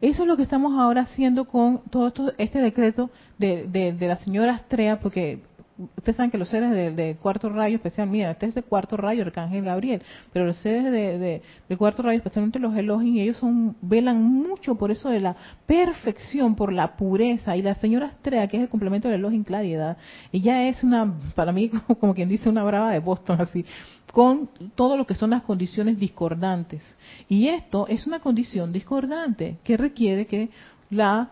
Eso 0.00 0.22
es 0.22 0.28
lo 0.28 0.36
que 0.36 0.44
estamos 0.44 0.78
ahora 0.78 1.00
haciendo 1.00 1.46
con 1.46 1.82
todo 1.90 2.06
esto, 2.06 2.32
este 2.38 2.60
decreto 2.60 3.10
de, 3.38 3.66
de, 3.66 3.92
de 3.92 4.06
la 4.06 4.14
señora 4.18 4.54
Astrea, 4.54 5.00
porque 5.00 5.42
ustedes 5.78 6.16
saben 6.16 6.30
que 6.30 6.38
los 6.38 6.48
seres 6.48 6.70
de, 6.70 6.92
de 6.92 7.16
cuarto 7.16 7.48
rayo, 7.48 7.76
especial, 7.76 8.08
mira, 8.08 8.30
este 8.30 8.46
es 8.46 8.54
de 8.54 8.62
cuarto 8.62 8.96
rayo, 8.96 9.22
el 9.22 9.28
arcángel 9.28 9.64
Gabriel, 9.64 10.02
pero 10.32 10.46
los 10.46 10.56
seres 10.58 10.84
de, 10.90 11.42
cuarto 11.76 12.02
rayo, 12.02 12.18
especialmente 12.18 12.58
los 12.58 12.76
Elohim, 12.76 13.18
ellos 13.18 13.36
son 13.38 13.76
velan 13.82 14.22
mucho 14.22 14.76
por 14.76 14.90
eso 14.90 15.10
de 15.10 15.20
la 15.20 15.36
perfección, 15.66 16.54
por 16.54 16.72
la 16.72 16.96
pureza. 16.96 17.56
Y 17.56 17.62
la 17.62 17.74
señora 17.74 18.06
Astrea, 18.06 18.46
que 18.46 18.56
es 18.56 18.62
el 18.62 18.68
complemento 18.68 19.08
del 19.08 19.20
Elohim 19.20 19.42
Claridad, 19.42 19.96
ella 20.32 20.68
es 20.68 20.82
una, 20.84 21.12
para 21.34 21.52
mí, 21.52 21.68
como, 21.86 21.98
como 21.98 22.14
quien 22.14 22.28
dice, 22.28 22.48
una 22.48 22.62
brava 22.62 22.90
de 22.90 23.00
Boston, 23.00 23.40
así, 23.40 23.64
con 24.12 24.48
todo 24.76 24.96
lo 24.96 25.06
que 25.06 25.14
son 25.14 25.30
las 25.30 25.42
condiciones 25.42 25.98
discordantes. 25.98 26.82
Y 27.28 27.48
esto 27.48 27.86
es 27.88 28.06
una 28.06 28.20
condición 28.20 28.72
discordante 28.72 29.58
que 29.64 29.76
requiere 29.76 30.26
que 30.26 30.50
la, 30.90 31.30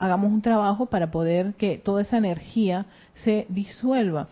hagamos 0.00 0.32
un 0.32 0.42
trabajo 0.42 0.86
para 0.86 1.10
poder 1.12 1.54
que 1.54 1.78
toda 1.78 2.02
esa 2.02 2.16
energía 2.16 2.86
se 3.22 3.46
disuelva. 3.48 4.28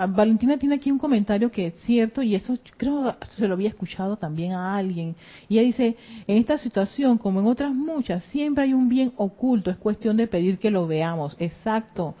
Ah, 0.00 0.06
Valentina 0.06 0.56
tiene 0.56 0.76
aquí 0.76 0.92
un 0.92 0.98
comentario 0.98 1.50
que 1.50 1.66
es 1.66 1.74
cierto 1.80 2.22
y 2.22 2.36
eso 2.36 2.54
creo 2.76 3.16
se 3.36 3.48
lo 3.48 3.54
había 3.54 3.68
escuchado 3.68 4.16
también 4.16 4.52
a 4.52 4.76
alguien. 4.76 5.16
Y 5.48 5.58
ella 5.58 5.66
dice, 5.66 5.96
en 6.28 6.38
esta 6.38 6.56
situación, 6.56 7.18
como 7.18 7.40
en 7.40 7.46
otras 7.48 7.74
muchas, 7.74 8.22
siempre 8.26 8.62
hay 8.64 8.72
un 8.74 8.88
bien 8.88 9.12
oculto, 9.16 9.70
es 9.72 9.76
cuestión 9.76 10.16
de 10.16 10.28
pedir 10.28 10.58
que 10.58 10.70
lo 10.70 10.86
veamos. 10.86 11.34
Exacto. 11.40 12.14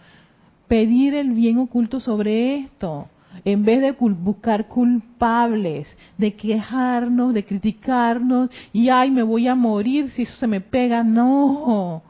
Pedir 0.66 1.14
el 1.14 1.30
bien 1.30 1.58
oculto 1.58 2.00
sobre 2.00 2.56
esto. 2.58 3.06
En 3.44 3.64
vez 3.64 3.80
de 3.80 3.96
cul- 3.96 4.16
buscar 4.18 4.66
culpables, 4.66 5.96
de 6.16 6.34
quejarnos, 6.34 7.32
de 7.32 7.44
criticarnos, 7.44 8.50
y 8.72 8.88
ay, 8.88 9.12
me 9.12 9.22
voy 9.22 9.46
a 9.46 9.54
morir 9.54 10.10
si 10.10 10.22
eso 10.22 10.34
se 10.36 10.46
me 10.48 10.60
pega, 10.60 11.04
no. 11.04 12.02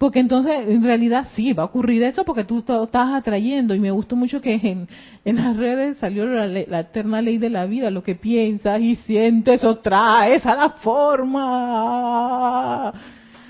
Porque 0.00 0.18
entonces, 0.18 0.66
en 0.66 0.82
realidad 0.82 1.28
sí, 1.34 1.52
va 1.52 1.64
a 1.64 1.66
ocurrir 1.66 2.02
eso 2.04 2.24
porque 2.24 2.44
tú 2.44 2.60
estás 2.60 3.12
atrayendo. 3.12 3.74
Y 3.74 3.80
me 3.80 3.90
gustó 3.90 4.16
mucho 4.16 4.40
que 4.40 4.54
en, 4.54 5.36
las 5.36 5.58
redes 5.58 5.98
salió 5.98 6.24
la, 6.24 6.46
la 6.46 6.80
eterna 6.80 7.20
ley 7.20 7.36
de 7.36 7.50
la 7.50 7.66
vida, 7.66 7.90
lo 7.90 8.02
que 8.02 8.14
piensas 8.14 8.80
y 8.80 8.96
sientes 8.96 9.62
o 9.62 9.76
traes 9.76 10.46
a 10.46 10.54
la 10.54 10.70
forma. 10.70 11.34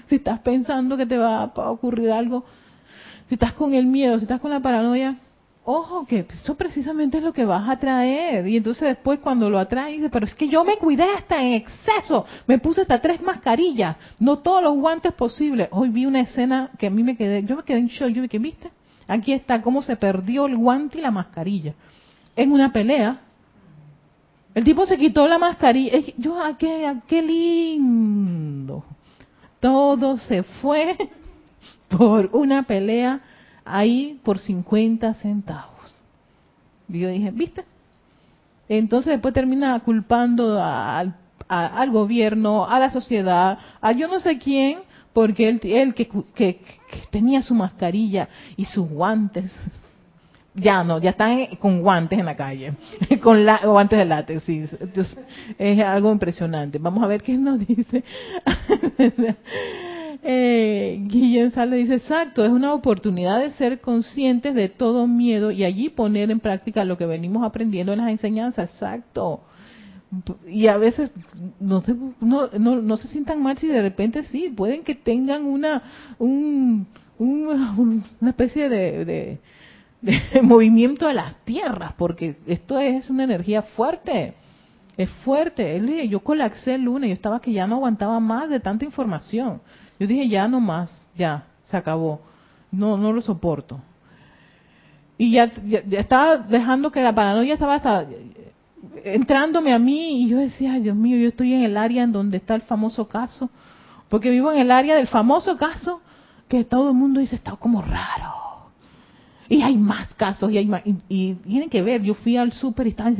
Si 0.08 0.16
estás 0.16 0.40
pensando 0.40 0.96
que 0.96 1.06
te 1.06 1.18
va 1.18 1.44
a 1.44 1.70
ocurrir 1.70 2.10
algo, 2.10 2.44
si 3.28 3.36
estás 3.36 3.52
con 3.52 3.72
el 3.72 3.86
miedo, 3.86 4.18
si 4.18 4.24
estás 4.24 4.40
con 4.40 4.50
la 4.50 4.58
paranoia, 4.58 5.18
ojo, 5.70 6.04
que 6.04 6.26
eso 6.30 6.54
precisamente 6.56 7.18
es 7.18 7.22
lo 7.22 7.32
que 7.32 7.44
vas 7.44 7.68
a 7.68 7.78
traer. 7.78 8.46
Y 8.46 8.56
entonces 8.56 8.88
después 8.88 9.20
cuando 9.20 9.48
lo 9.48 9.58
atraes, 9.58 9.96
dices, 9.96 10.10
pero 10.12 10.26
es 10.26 10.34
que 10.34 10.48
yo 10.48 10.64
me 10.64 10.76
cuidé 10.76 11.04
hasta 11.04 11.42
en 11.42 11.54
exceso, 11.54 12.26
me 12.46 12.58
puse 12.58 12.82
hasta 12.82 13.00
tres 13.00 13.22
mascarillas, 13.22 13.96
no 14.18 14.38
todos 14.38 14.62
los 14.62 14.76
guantes 14.76 15.12
posibles. 15.12 15.68
Hoy 15.70 15.88
vi 15.90 16.06
una 16.06 16.20
escena 16.20 16.70
que 16.78 16.86
a 16.88 16.90
mí 16.90 17.02
me 17.02 17.16
quedé, 17.16 17.44
yo 17.44 17.56
me 17.56 17.62
quedé 17.62 17.78
en 17.78 17.86
shock, 17.86 18.08
yo 18.08 18.22
dije, 18.22 18.38
¿viste? 18.38 18.70
Aquí 19.06 19.32
está 19.32 19.62
cómo 19.62 19.82
se 19.82 19.96
perdió 19.96 20.46
el 20.46 20.56
guante 20.56 20.98
y 20.98 21.02
la 21.02 21.10
mascarilla. 21.10 21.74
En 22.36 22.52
una 22.52 22.72
pelea. 22.72 23.20
El 24.54 24.64
tipo 24.64 24.86
se 24.86 24.96
quitó 24.96 25.26
la 25.26 25.38
mascarilla. 25.38 25.98
Yo, 26.16 26.40
ah, 26.40 26.56
qué, 26.56 26.86
ah, 26.86 27.02
qué 27.06 27.22
lindo. 27.22 28.84
Todo 29.58 30.16
se 30.18 30.42
fue 30.42 30.96
por 31.88 32.30
una 32.32 32.62
pelea 32.62 33.20
ahí 33.76 34.20
por 34.24 34.38
50 34.38 35.14
centavos. 35.14 35.94
Y 36.88 37.00
yo 37.00 37.08
dije, 37.08 37.30
¿viste? 37.30 37.64
Entonces 38.68 39.12
después 39.12 39.34
termina 39.34 39.78
culpando 39.80 40.62
al, 40.62 41.90
gobierno, 41.90 42.68
a 42.68 42.78
la 42.78 42.90
sociedad, 42.90 43.58
a 43.80 43.92
yo 43.92 44.06
no 44.08 44.20
sé 44.20 44.38
quién, 44.38 44.78
porque 45.12 45.48
él, 45.48 45.94
que, 45.94 46.08
que- 46.34 46.60
tenía 47.10 47.42
su 47.42 47.54
mascarilla 47.54 48.28
y 48.56 48.64
sus 48.66 48.88
guantes. 48.88 49.52
Ya 50.54 50.82
no, 50.82 50.98
ya 50.98 51.10
están 51.10 51.46
con 51.56 51.80
guantes 51.80 52.18
en 52.18 52.26
la 52.26 52.36
calle, 52.36 52.74
con 53.22 53.44
la, 53.44 53.58
guantes 53.64 53.98
de 53.98 54.04
látex, 54.04 54.42
sí. 54.42 54.64
Es 55.58 55.80
algo 55.80 56.12
impresionante. 56.12 56.78
Vamos 56.78 57.02
a 57.02 57.06
ver 57.06 57.22
qué 57.22 57.34
nos 57.34 57.64
dice. 57.66 58.04
Eh, 60.22 60.98
Guillén 61.06 61.52
Sale 61.52 61.76
dice, 61.76 61.94
exacto, 61.94 62.44
es 62.44 62.50
una 62.50 62.74
oportunidad 62.74 63.40
de 63.40 63.52
ser 63.52 63.80
conscientes 63.80 64.54
de 64.54 64.68
todo 64.68 65.06
miedo 65.06 65.50
y 65.50 65.64
allí 65.64 65.88
poner 65.88 66.30
en 66.30 66.40
práctica 66.40 66.84
lo 66.84 66.98
que 66.98 67.06
venimos 67.06 67.42
aprendiendo 67.42 67.92
en 67.92 68.00
las 68.00 68.10
enseñanzas, 68.10 68.70
exacto. 68.70 69.40
Y 70.48 70.66
a 70.66 70.76
veces 70.76 71.12
no 71.60 71.80
se, 71.82 71.94
no, 72.20 72.48
no, 72.58 72.82
no 72.82 72.96
se 72.96 73.08
sientan 73.08 73.42
mal 73.42 73.56
si 73.58 73.68
de 73.68 73.80
repente 73.80 74.24
sí, 74.24 74.52
pueden 74.54 74.82
que 74.82 74.94
tengan 74.96 75.46
una, 75.46 75.82
un, 76.18 76.86
un- 77.18 78.04
una 78.20 78.30
especie 78.30 78.68
de, 78.68 79.04
de, 79.04 79.38
movimiento 80.42 81.06
de 81.06 81.14
las 81.14 81.36
tierras, 81.44 81.92
porque 81.96 82.36
esto 82.46 82.78
es 82.78 83.08
una 83.08 83.24
energía 83.24 83.62
fuerte. 83.62 84.34
Es 84.96 85.08
fuerte. 85.24 85.76
Él 85.76 85.86
dije, 85.86 86.08
yo 86.08 86.20
colapsé 86.20 86.74
el 86.74 86.82
lunes, 86.82 87.08
yo 87.08 87.14
estaba 87.14 87.40
que 87.40 87.52
ya 87.52 87.66
no 87.66 87.76
aguantaba 87.76 88.20
más 88.20 88.50
de 88.50 88.60
tanta 88.60 88.84
información. 88.84 89.60
Yo 90.00 90.06
dije, 90.06 90.28
ya 90.28 90.48
no 90.48 90.60
más, 90.60 91.06
ya, 91.14 91.44
se 91.64 91.76
acabó. 91.76 92.20
No, 92.72 92.96
no 92.96 93.12
lo 93.12 93.20
soporto. 93.20 93.80
Y 95.18 95.32
ya, 95.32 95.52
estaba 95.90 96.38
dejando 96.38 96.90
que 96.90 97.02
la 97.02 97.14
paranoia 97.14 97.52
estaba 97.52 97.74
hasta 97.74 98.06
entrándome 99.04 99.74
a 99.74 99.78
mí 99.78 100.22
y 100.22 100.28
yo 100.28 100.38
decía, 100.38 100.80
Dios 100.80 100.96
mío, 100.96 101.18
yo 101.18 101.28
estoy 101.28 101.52
en 101.52 101.62
el 101.62 101.76
área 101.76 102.02
en 102.02 102.12
donde 102.12 102.38
está 102.38 102.54
el 102.54 102.62
famoso 102.62 103.06
caso. 103.06 103.50
Porque 104.08 104.30
vivo 104.30 104.50
en 104.50 104.60
el 104.60 104.70
área 104.70 104.96
del 104.96 105.06
famoso 105.06 105.58
caso 105.58 106.00
que 106.48 106.64
todo 106.64 106.88
el 106.88 106.96
mundo 106.96 107.20
dice, 107.20 107.36
está 107.36 107.52
como 107.56 107.82
raro. 107.82 108.70
Y 109.50 109.62
hay 109.62 109.76
más 109.76 110.14
casos 110.14 110.50
y 110.50 110.56
hay 110.58 110.66
más. 110.66 110.82
Y, 111.08 111.34
tienen 111.34 111.68
que 111.68 111.82
ver, 111.82 112.02
yo 112.02 112.14
fui 112.14 112.38
al 112.38 112.52
súper 112.52 112.86
y 112.86 112.90
estaban 112.90 113.16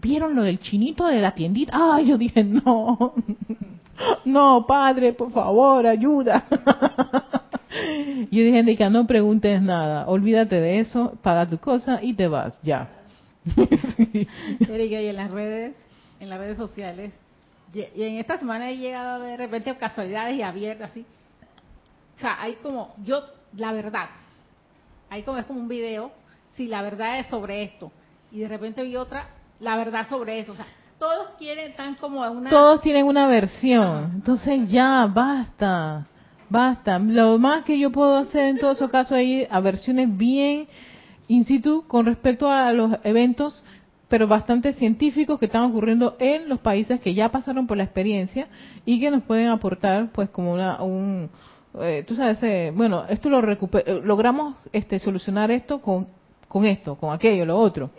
¿vieron 0.00 0.36
lo 0.36 0.44
del 0.44 0.60
chinito 0.60 1.06
de 1.06 1.20
la 1.20 1.34
tiendita? 1.34 1.72
Ay, 1.74 2.06
yo 2.06 2.16
dije, 2.18 2.44
no, 2.64 3.14
no, 4.24 4.66
padre, 4.66 5.12
por 5.12 5.30
favor, 5.30 5.86
ayuda. 5.86 6.44
yo 8.30 8.42
dije, 8.42 8.90
no 8.90 9.06
preguntes 9.06 9.60
nada, 9.62 10.06
olvídate 10.08 10.60
de 10.60 10.80
eso, 10.80 11.14
paga 11.22 11.48
tu 11.48 11.58
cosa 11.58 12.00
y 12.02 12.14
te 12.14 12.28
vas, 12.28 12.60
ya. 12.62 12.88
Erika, 14.68 15.00
y 15.00 15.06
en 15.08 15.16
las 15.16 15.30
redes, 15.30 15.74
en 16.20 16.28
las 16.28 16.38
redes 16.38 16.56
sociales, 16.56 17.12
y 17.72 17.80
y 17.80 18.02
en 18.02 18.18
esta 18.18 18.38
semana 18.38 18.70
he 18.70 18.76
llegado 18.76 19.10
a 19.10 19.18
ver 19.18 19.38
de 19.38 19.46
repente 19.46 19.76
casualidades 19.76 20.36
y 20.36 20.42
abiertas 20.42 20.90
así. 20.90 21.06
O 22.16 22.20
sea, 22.20 22.40
hay 22.40 22.54
como, 22.56 22.94
yo, 23.02 23.22
la 23.56 23.72
verdad, 23.72 24.10
hay 25.08 25.22
como 25.22 25.38
es 25.38 25.46
como 25.46 25.60
un 25.60 25.68
video, 25.68 26.12
si 26.56 26.66
la 26.66 26.82
verdad 26.82 27.20
es 27.20 27.28
sobre 27.28 27.62
esto, 27.62 27.90
y 28.30 28.40
de 28.40 28.48
repente 28.48 28.82
vi 28.82 28.96
otra, 28.96 29.28
la 29.60 29.76
verdad 29.76 30.08
sobre 30.08 30.40
eso. 30.40 30.52
O 30.52 30.56
sea, 30.56 30.66
todos 31.00 31.30
quieren, 31.38 31.70
están 31.70 31.94
como 31.94 32.20
una... 32.20 32.50
Todos 32.50 32.82
tienen 32.82 33.06
una 33.06 33.26
versión, 33.26 34.12
entonces 34.16 34.70
ya, 34.70 35.06
basta. 35.06 36.06
Basta. 36.50 36.98
Lo 36.98 37.38
más 37.38 37.64
que 37.64 37.78
yo 37.78 37.90
puedo 37.90 38.16
hacer 38.16 38.50
en 38.50 38.58
todo 38.58 38.72
esos 38.72 38.90
casos 38.90 39.16
es 39.16 39.24
ir 39.24 39.48
a 39.50 39.60
versiones 39.60 40.14
bien 40.14 40.68
in 41.26 41.46
situ 41.46 41.84
con 41.86 42.04
respecto 42.04 42.50
a 42.50 42.72
los 42.74 42.98
eventos, 43.02 43.64
pero 44.08 44.28
bastante 44.28 44.74
científicos 44.74 45.38
que 45.38 45.46
están 45.46 45.62
ocurriendo 45.62 46.16
en 46.18 46.50
los 46.50 46.58
países 46.58 47.00
que 47.00 47.14
ya 47.14 47.30
pasaron 47.30 47.66
por 47.66 47.78
la 47.78 47.84
experiencia 47.84 48.48
y 48.84 49.00
que 49.00 49.10
nos 49.10 49.22
pueden 49.22 49.48
aportar, 49.48 50.10
pues, 50.12 50.28
como 50.28 50.52
una, 50.52 50.82
un, 50.82 51.30
eh, 51.80 52.04
tú 52.06 52.14
sabes, 52.14 52.42
eh, 52.42 52.72
bueno, 52.74 53.04
esto 53.08 53.30
lo 53.30 53.40
eh, 53.50 54.00
logramos 54.04 54.56
este, 54.70 54.98
solucionar 54.98 55.50
esto 55.50 55.80
con, 55.80 56.08
con 56.46 56.66
esto, 56.66 56.96
con 56.96 57.14
aquello, 57.14 57.46
lo 57.46 57.56
otro. 57.56 57.90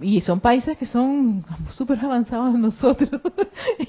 Y 0.00 0.20
son 0.22 0.40
países 0.40 0.76
que 0.76 0.86
son 0.86 1.44
súper 1.70 1.98
avanzados 2.00 2.54
nosotros. 2.58 3.10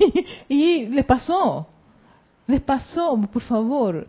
y, 0.50 0.56
y 0.56 0.86
les 0.88 1.06
pasó, 1.06 1.68
les 2.48 2.62
pasó, 2.62 3.20
por 3.32 3.42
favor. 3.42 4.08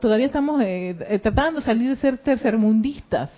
Todavía 0.00 0.26
estamos 0.26 0.62
eh, 0.62 0.96
eh, 1.08 1.18
tratando 1.18 1.60
de 1.60 1.66
salir 1.66 1.90
de 1.90 1.96
ser 1.96 2.16
tercermundistas, 2.18 3.30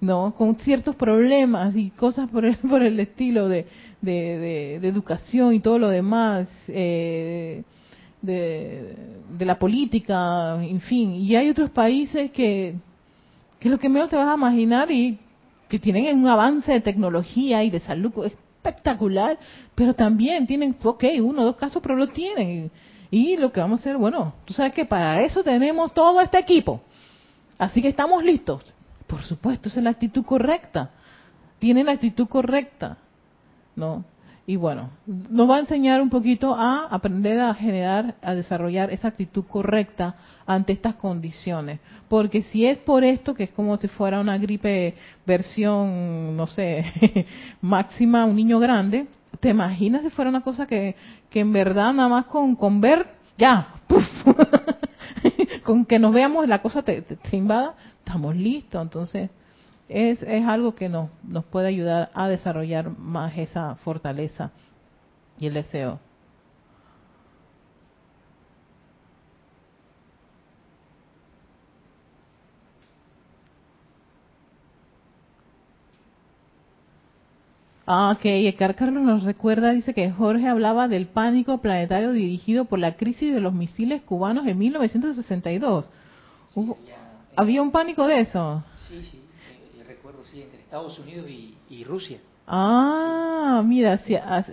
¿no? 0.00 0.34
Con 0.34 0.56
ciertos 0.56 0.96
problemas 0.96 1.76
y 1.76 1.90
cosas 1.90 2.30
por 2.30 2.44
el, 2.46 2.56
por 2.70 2.82
el 2.82 2.98
estilo 2.98 3.48
de, 3.48 3.66
de, 4.00 4.76
educación 4.76 5.54
y 5.54 5.60
todo 5.60 5.78
lo 5.78 5.88
demás, 5.88 6.48
eh, 6.68 7.64
de, 8.22 8.96
de, 9.38 9.44
la 9.44 9.58
política, 9.58 10.56
en 10.62 10.80
fin. 10.80 11.14
Y 11.14 11.36
hay 11.36 11.50
otros 11.50 11.70
países 11.70 12.30
que, 12.30 12.74
que 13.60 13.68
lo 13.68 13.78
que 13.78 13.90
menos 13.90 14.08
te 14.08 14.16
vas 14.16 14.28
a 14.28 14.34
imaginar 14.34 14.90
y 14.90 15.18
que 15.68 15.78
tienen 15.78 16.18
un 16.18 16.26
avance 16.26 16.72
de 16.72 16.80
tecnología 16.80 17.62
y 17.62 17.70
de 17.70 17.80
salud 17.80 18.12
espectacular, 18.24 19.38
pero 19.74 19.94
también 19.94 20.46
tienen, 20.46 20.76
ok, 20.82 21.04
uno 21.22 21.42
o 21.42 21.44
dos 21.44 21.56
casos, 21.56 21.82
pero 21.82 21.96
lo 21.96 22.08
tienen. 22.08 22.70
Y 23.10 23.36
lo 23.36 23.52
que 23.52 23.60
vamos 23.60 23.80
a 23.80 23.82
hacer, 23.82 23.96
bueno, 23.96 24.34
tú 24.44 24.52
sabes 24.52 24.72
que 24.74 24.84
para 24.84 25.22
eso 25.22 25.42
tenemos 25.42 25.92
todo 25.94 26.20
este 26.20 26.38
equipo. 26.38 26.80
Así 27.58 27.80
que 27.80 27.88
estamos 27.88 28.22
listos. 28.22 28.62
Por 29.06 29.22
supuesto, 29.22 29.68
esa 29.68 29.80
es 29.80 29.84
la 29.84 29.90
actitud 29.90 30.24
correcta. 30.24 30.90
Tienen 31.58 31.86
la 31.86 31.92
actitud 31.92 32.28
correcta. 32.28 32.98
¿No? 33.74 34.04
Y 34.48 34.56
bueno, 34.56 34.88
nos 35.06 35.46
va 35.46 35.56
a 35.56 35.60
enseñar 35.60 36.00
un 36.00 36.08
poquito 36.08 36.54
a 36.54 36.86
aprender 36.86 37.38
a 37.38 37.52
generar, 37.52 38.14
a 38.22 38.34
desarrollar 38.34 38.90
esa 38.90 39.08
actitud 39.08 39.44
correcta 39.44 40.14
ante 40.46 40.72
estas 40.72 40.94
condiciones. 40.94 41.80
Porque 42.08 42.40
si 42.40 42.64
es 42.64 42.78
por 42.78 43.04
esto, 43.04 43.34
que 43.34 43.44
es 43.44 43.50
como 43.50 43.76
si 43.76 43.88
fuera 43.88 44.18
una 44.20 44.38
gripe 44.38 44.94
versión, 45.26 46.34
no 46.34 46.46
sé, 46.46 47.26
máxima, 47.60 48.24
un 48.24 48.36
niño 48.36 48.58
grande, 48.58 49.06
¿Te 49.40 49.50
imaginas 49.50 50.02
si 50.02 50.08
fuera 50.08 50.30
una 50.30 50.40
cosa 50.40 50.66
que, 50.66 50.96
que 51.28 51.40
en 51.40 51.52
verdad 51.52 51.92
nada 51.92 52.08
más 52.08 52.26
con, 52.26 52.56
con 52.56 52.80
ver, 52.80 53.06
ya, 53.36 53.68
con 55.62 55.84
que 55.84 55.98
nos 55.98 56.14
veamos 56.14 56.48
la 56.48 56.62
cosa 56.62 56.82
te, 56.82 57.02
te, 57.02 57.36
invada, 57.36 57.74
estamos 57.98 58.34
listos. 58.34 58.82
Entonces, 58.82 59.30
es, 59.88 60.22
es 60.22 60.44
algo 60.46 60.74
que 60.74 60.88
nos, 60.88 61.10
nos 61.22 61.44
puede 61.44 61.68
ayudar 61.68 62.10
a 62.14 62.28
desarrollar 62.28 62.96
más 62.98 63.36
esa 63.38 63.76
fortaleza 63.76 64.50
y 65.38 65.46
el 65.46 65.54
deseo. 65.54 66.00
Ah, 77.90 78.14
ok. 78.14 78.54
Carlos 78.76 79.02
nos 79.02 79.22
recuerda, 79.22 79.72
dice 79.72 79.94
que 79.94 80.10
Jorge 80.10 80.46
hablaba 80.46 80.88
del 80.88 81.06
pánico 81.06 81.56
planetario 81.58 82.12
dirigido 82.12 82.66
por 82.66 82.78
la 82.78 82.96
crisis 82.96 83.32
de 83.32 83.40
los 83.40 83.54
misiles 83.54 84.02
cubanos 84.02 84.46
en 84.46 84.58
1962. 84.58 85.90
¿Había 87.34 87.62
un 87.62 87.70
pánico 87.70 88.06
de 88.06 88.20
eso? 88.20 88.62
Sí, 88.88 89.02
sí. 89.10 89.27
Entre 90.34 90.60
Estados 90.60 90.98
Unidos 90.98 91.26
y, 91.70 91.84
Rusia. 91.84 92.18
Ah, 92.46 93.62
mira, 93.64 94.00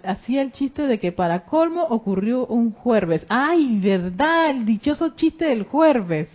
hacía 0.03 0.41
el 0.41 0.51
chiste 0.51 0.85
de 0.85 0.99
que 0.99 1.11
para 1.11 1.45
colmo 1.45 1.83
ocurrió 1.83 2.45
un 2.45 2.71
jueves. 2.71 3.25
Ay, 3.29 3.79
verdad, 3.79 4.51
el 4.51 4.65
dichoso 4.65 5.15
chiste 5.15 5.45
del 5.45 5.63
jueves. 5.63 6.29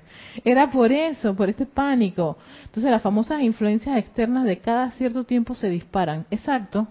Era 0.45 0.71
por 0.71 0.91
eso, 0.91 1.35
por 1.35 1.49
este 1.49 1.65
pánico. 1.65 2.39
Entonces 2.65 2.91
las 2.91 3.03
famosas 3.03 3.41
influencias 3.43 3.97
externas 3.99 4.45
de 4.45 4.59
cada 4.59 4.91
cierto 4.93 5.25
tiempo 5.25 5.55
se 5.55 5.69
disparan. 5.69 6.27
Exacto. 6.31 6.89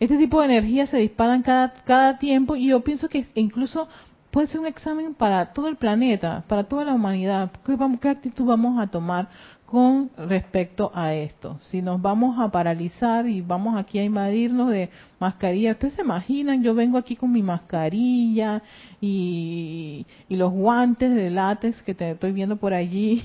Este 0.00 0.18
tipo 0.18 0.40
de 0.40 0.46
energías 0.46 0.90
se 0.90 0.98
disparan 0.98 1.42
cada, 1.42 1.72
cada 1.84 2.18
tiempo 2.18 2.54
y 2.54 2.66
yo 2.68 2.80
pienso 2.80 3.08
que 3.08 3.26
incluso 3.34 3.88
puede 4.30 4.46
ser 4.46 4.60
un 4.60 4.66
examen 4.66 5.14
para 5.14 5.52
todo 5.52 5.68
el 5.68 5.76
planeta, 5.76 6.44
para 6.48 6.64
toda 6.64 6.84
la 6.84 6.94
humanidad. 6.94 7.50
¿Qué, 7.64 7.74
vamos, 7.76 7.98
qué 8.00 8.08
actitud 8.08 8.44
vamos 8.44 8.78
a 8.78 8.86
tomar 8.88 9.28
con 9.70 10.10
respecto 10.16 10.90
a 10.94 11.12
esto? 11.12 11.58
Si 11.60 11.82
nos 11.82 12.00
vamos 12.00 12.40
a 12.40 12.50
paralizar 12.50 13.28
y 13.28 13.42
vamos 13.42 13.76
aquí 13.76 13.98
a 13.98 14.04
invadirnos 14.04 14.70
de 14.70 14.88
mascarilla, 15.20 15.72
¿ustedes 15.72 15.94
se 15.94 16.00
imaginan? 16.00 16.62
Yo 16.62 16.74
vengo 16.74 16.96
aquí 16.96 17.16
con 17.16 17.30
mi 17.30 17.42
mascarilla 17.42 18.62
y, 18.98 20.06
y 20.26 20.36
los 20.36 20.52
guantes 20.52 21.14
de 21.14 21.28
látex 21.28 21.82
que 21.82 21.94
te 21.94 22.12
estoy 22.12 22.32
viendo 22.32 22.56
por 22.56 22.72
allí 22.72 23.22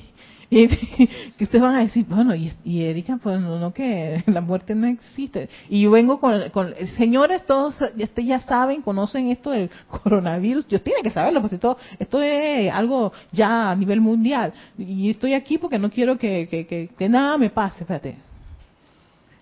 y 0.49 0.67
que 1.37 1.43
ustedes 1.43 1.61
van 1.61 1.75
a 1.75 1.79
decir, 1.79 2.05
bueno, 2.07 2.35
y, 2.35 2.51
y 2.63 2.83
Erika, 2.83 3.17
pues 3.21 3.39
no, 3.39 3.73
que 3.73 4.23
la 4.27 4.41
muerte 4.41 4.75
no 4.75 4.87
existe. 4.87 5.49
Y 5.69 5.81
yo 5.81 5.91
vengo 5.91 6.19
con, 6.19 6.49
con 6.49 6.73
señores, 6.97 7.45
todos 7.45 7.75
ustedes 7.81 8.27
ya 8.27 8.39
saben, 8.39 8.81
conocen 8.81 9.29
esto 9.29 9.51
del 9.51 9.69
coronavirus, 9.87 10.67
yo 10.67 10.81
tienen 10.81 11.03
que 11.03 11.11
saberlo, 11.11 11.41
pues 11.41 11.53
esto, 11.53 11.77
esto 11.99 12.21
es 12.21 12.71
algo 12.71 13.13
ya 13.31 13.71
a 13.71 13.75
nivel 13.75 14.01
mundial. 14.01 14.53
Y 14.77 15.09
estoy 15.09 15.33
aquí 15.33 15.57
porque 15.57 15.79
no 15.79 15.89
quiero 15.89 16.17
que, 16.17 16.47
que, 16.47 16.65
que, 16.65 17.09
nada 17.09 17.37
me 17.37 17.49
pase, 17.49 17.81
espérate. 17.81 18.17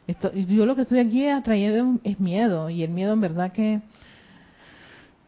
Esto, 0.08 0.34
yo 0.34 0.66
lo 0.66 0.76
que 0.76 0.82
estoy 0.82 1.00
aquí 1.00 1.28
atrayendo 1.28 2.00
es 2.04 2.20
miedo, 2.20 2.70
y 2.70 2.84
el 2.84 2.90
miedo 2.90 3.14
en 3.14 3.22
verdad 3.22 3.52
que 3.52 3.82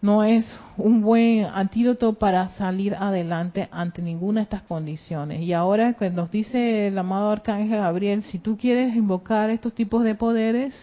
no 0.04 0.22
es 0.26 0.46
un 0.76 1.02
buen 1.02 1.46
antídoto 1.46 2.16
para 2.16 2.50
salir 2.50 2.94
adelante 2.94 3.70
ante 3.72 4.02
ninguna 4.02 4.42
de 4.42 4.44
estas 4.44 4.64
condiciones. 4.64 5.40
Y 5.42 5.54
ahora 5.54 5.94
que 5.94 6.10
nos 6.10 6.30
dice 6.30 6.88
el 6.88 6.98
amado 6.98 7.30
Arcángel 7.30 7.80
Gabriel, 7.80 8.22
si 8.24 8.38
tú 8.38 8.58
quieres 8.58 8.94
invocar 8.98 9.50
estos 9.50 9.74
tipos 9.74 10.04
de 10.04 10.14
poderes, 10.14 10.76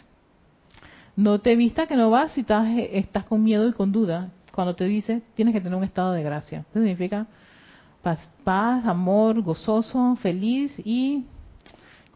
no 1.16 1.38
te 1.38 1.54
vista 1.54 1.86
que 1.86 1.96
no 1.96 2.08
vas 2.08 2.32
si 2.32 2.40
estás, 2.40 2.66
estás 2.78 3.24
con 3.24 3.44
miedo 3.44 3.68
y 3.68 3.74
con 3.74 3.92
duda. 3.92 4.30
Cuando 4.52 4.74
te 4.74 4.86
dice, 4.86 5.20
tienes 5.34 5.52
que 5.52 5.60
tener 5.60 5.76
un 5.76 5.84
estado 5.84 6.12
de 6.12 6.22
gracia. 6.22 6.60
Eso 6.70 6.80
significa 6.80 7.26
paz, 8.00 8.26
paz, 8.42 8.86
amor, 8.86 9.42
gozoso, 9.42 10.16
feliz 10.16 10.72
y 10.82 11.26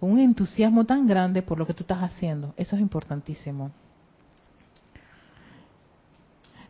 con 0.01 0.11
un 0.11 0.21
entusiasmo 0.21 0.87
tan 0.87 1.07
grande 1.07 1.43
por 1.43 1.59
lo 1.59 1.67
que 1.67 1.75
tú 1.75 1.83
estás 1.83 2.03
haciendo. 2.03 2.55
Eso 2.57 2.77
es 2.77 2.81
importantísimo. 2.81 3.73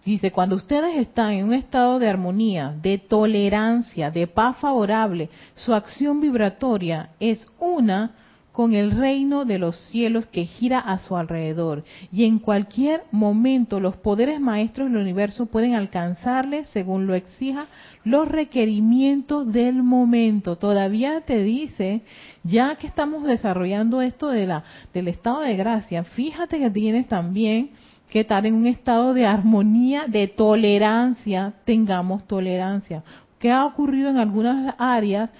Dice, 0.04 0.32
cuando 0.32 0.56
ustedes 0.56 0.96
están 0.96 1.32
en 1.32 1.46
un 1.46 1.54
estado 1.54 1.98
de 1.98 2.08
armonía, 2.08 2.74
de 2.82 2.98
tolerancia, 2.98 4.10
de 4.10 4.26
paz 4.26 4.58
favorable, 4.58 5.30
su 5.54 5.72
acción 5.72 6.20
vibratoria 6.20 7.10
es 7.20 7.46
una 7.58 8.14
con 8.54 8.72
el 8.72 8.92
reino 8.92 9.44
de 9.44 9.58
los 9.58 9.76
cielos 9.88 10.26
que 10.26 10.44
gira 10.44 10.78
a 10.78 10.98
su 10.98 11.16
alrededor. 11.16 11.82
Y 12.12 12.24
en 12.24 12.38
cualquier 12.38 13.02
momento 13.10 13.80
los 13.80 13.96
poderes 13.96 14.38
maestros 14.40 14.92
del 14.92 15.00
universo 15.00 15.46
pueden 15.46 15.74
alcanzarles, 15.74 16.68
según 16.68 17.08
lo 17.08 17.16
exija, 17.16 17.66
los 18.04 18.28
requerimientos 18.28 19.52
del 19.52 19.82
momento. 19.82 20.56
Todavía 20.56 21.22
te 21.22 21.42
dice, 21.42 22.02
ya 22.44 22.76
que 22.76 22.86
estamos 22.86 23.24
desarrollando 23.24 24.02
esto 24.02 24.28
de 24.28 24.46
la, 24.46 24.62
del 24.92 25.08
estado 25.08 25.40
de 25.40 25.56
gracia, 25.56 26.04
fíjate 26.04 26.60
que 26.60 26.70
tienes 26.70 27.08
también 27.08 27.70
que 28.08 28.20
estar 28.20 28.46
en 28.46 28.54
un 28.54 28.66
estado 28.66 29.14
de 29.14 29.26
armonía, 29.26 30.06
de 30.06 30.28
tolerancia, 30.28 31.54
tengamos 31.64 32.26
tolerancia. 32.26 33.02
¿Qué 33.38 33.50
ha 33.50 33.66
ocurrido 33.66 34.10
en 34.10 34.18
algunas 34.18 34.74
áreas? 34.78 35.30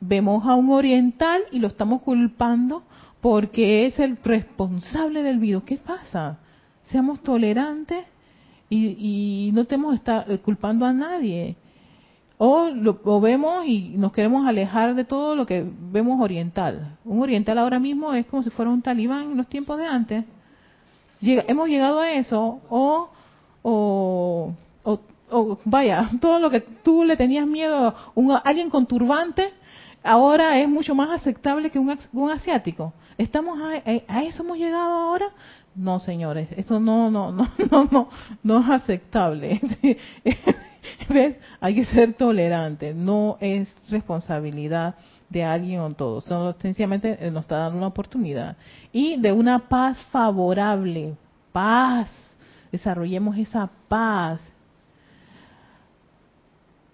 Vemos 0.00 0.44
a 0.46 0.54
un 0.54 0.70
oriental 0.70 1.42
y 1.52 1.58
lo 1.58 1.68
estamos 1.68 2.02
culpando 2.02 2.82
porque 3.20 3.86
es 3.86 3.98
el 3.98 4.18
responsable 4.22 5.22
del 5.22 5.38
virus. 5.38 5.64
¿Qué 5.64 5.76
pasa? 5.76 6.38
Seamos 6.82 7.20
tolerantes 7.22 8.04
y, 8.68 9.50
no 9.54 9.64
tenemos 9.64 9.92
que 9.92 9.96
estar 9.96 10.40
culpando 10.40 10.84
a 10.84 10.92
nadie. 10.92 11.56
O 12.38 12.68
lo, 12.68 13.20
vemos 13.20 13.64
y 13.66 13.94
nos 13.96 14.12
queremos 14.12 14.46
alejar 14.46 14.94
de 14.94 15.04
todo 15.04 15.34
lo 15.34 15.46
que 15.46 15.64
vemos 15.90 16.20
oriental. 16.20 16.98
Un 17.04 17.22
oriental 17.22 17.56
ahora 17.58 17.78
mismo 17.78 18.12
es 18.12 18.26
como 18.26 18.42
si 18.42 18.50
fuera 18.50 18.70
un 18.70 18.82
talibán 18.82 19.30
en 19.30 19.36
los 19.36 19.46
tiempos 19.46 19.78
de 19.78 19.86
antes 19.86 20.24
hemos 21.20 21.68
llegado 21.68 22.00
a 22.00 22.12
eso 22.12 22.60
o, 22.68 23.08
o, 23.62 24.52
o, 25.30 25.58
vaya, 25.64 26.10
todo 26.20 26.38
lo 26.38 26.50
que 26.50 26.60
tú 26.60 27.04
le 27.04 27.16
tenías 27.16 27.46
miedo, 27.46 27.94
un, 28.14 28.36
alguien 28.44 28.70
con 28.70 28.86
turbante, 28.86 29.52
ahora 30.02 30.58
es 30.58 30.68
mucho 30.68 30.94
más 30.94 31.10
aceptable 31.10 31.70
que 31.70 31.78
un, 31.78 32.30
asiático. 32.30 32.92
¿Estamos 33.18 33.58
a, 33.58 33.82
a, 34.08 34.22
eso 34.22 34.42
hemos 34.42 34.58
llegado 34.58 34.94
ahora? 34.94 35.26
No, 35.74 35.98
señores, 35.98 36.48
esto 36.56 36.80
no, 36.80 37.10
no, 37.10 37.32
no, 37.32 37.48
no, 37.70 37.88
no, 37.90 38.08
no 38.42 38.60
es 38.60 38.68
aceptable. 38.70 39.60
¿Ves? 41.08 41.36
Hay 41.60 41.74
que 41.74 41.84
ser 41.84 42.14
tolerante. 42.14 42.94
No 42.94 43.36
es 43.40 43.68
responsabilidad 43.90 44.94
de 45.28 45.44
alguien 45.44 45.80
o 45.80 45.90
todo. 45.94 46.20
Solo 46.20 46.54
sencillamente 46.60 47.30
nos 47.30 47.44
está 47.44 47.58
dando 47.58 47.78
una 47.78 47.88
oportunidad. 47.88 48.56
Y 48.92 49.20
de 49.20 49.32
una 49.32 49.68
paz 49.68 49.98
favorable. 50.10 51.14
Paz. 51.52 52.10
Desarrollemos 52.70 53.36
esa 53.38 53.70
paz. 53.88 54.40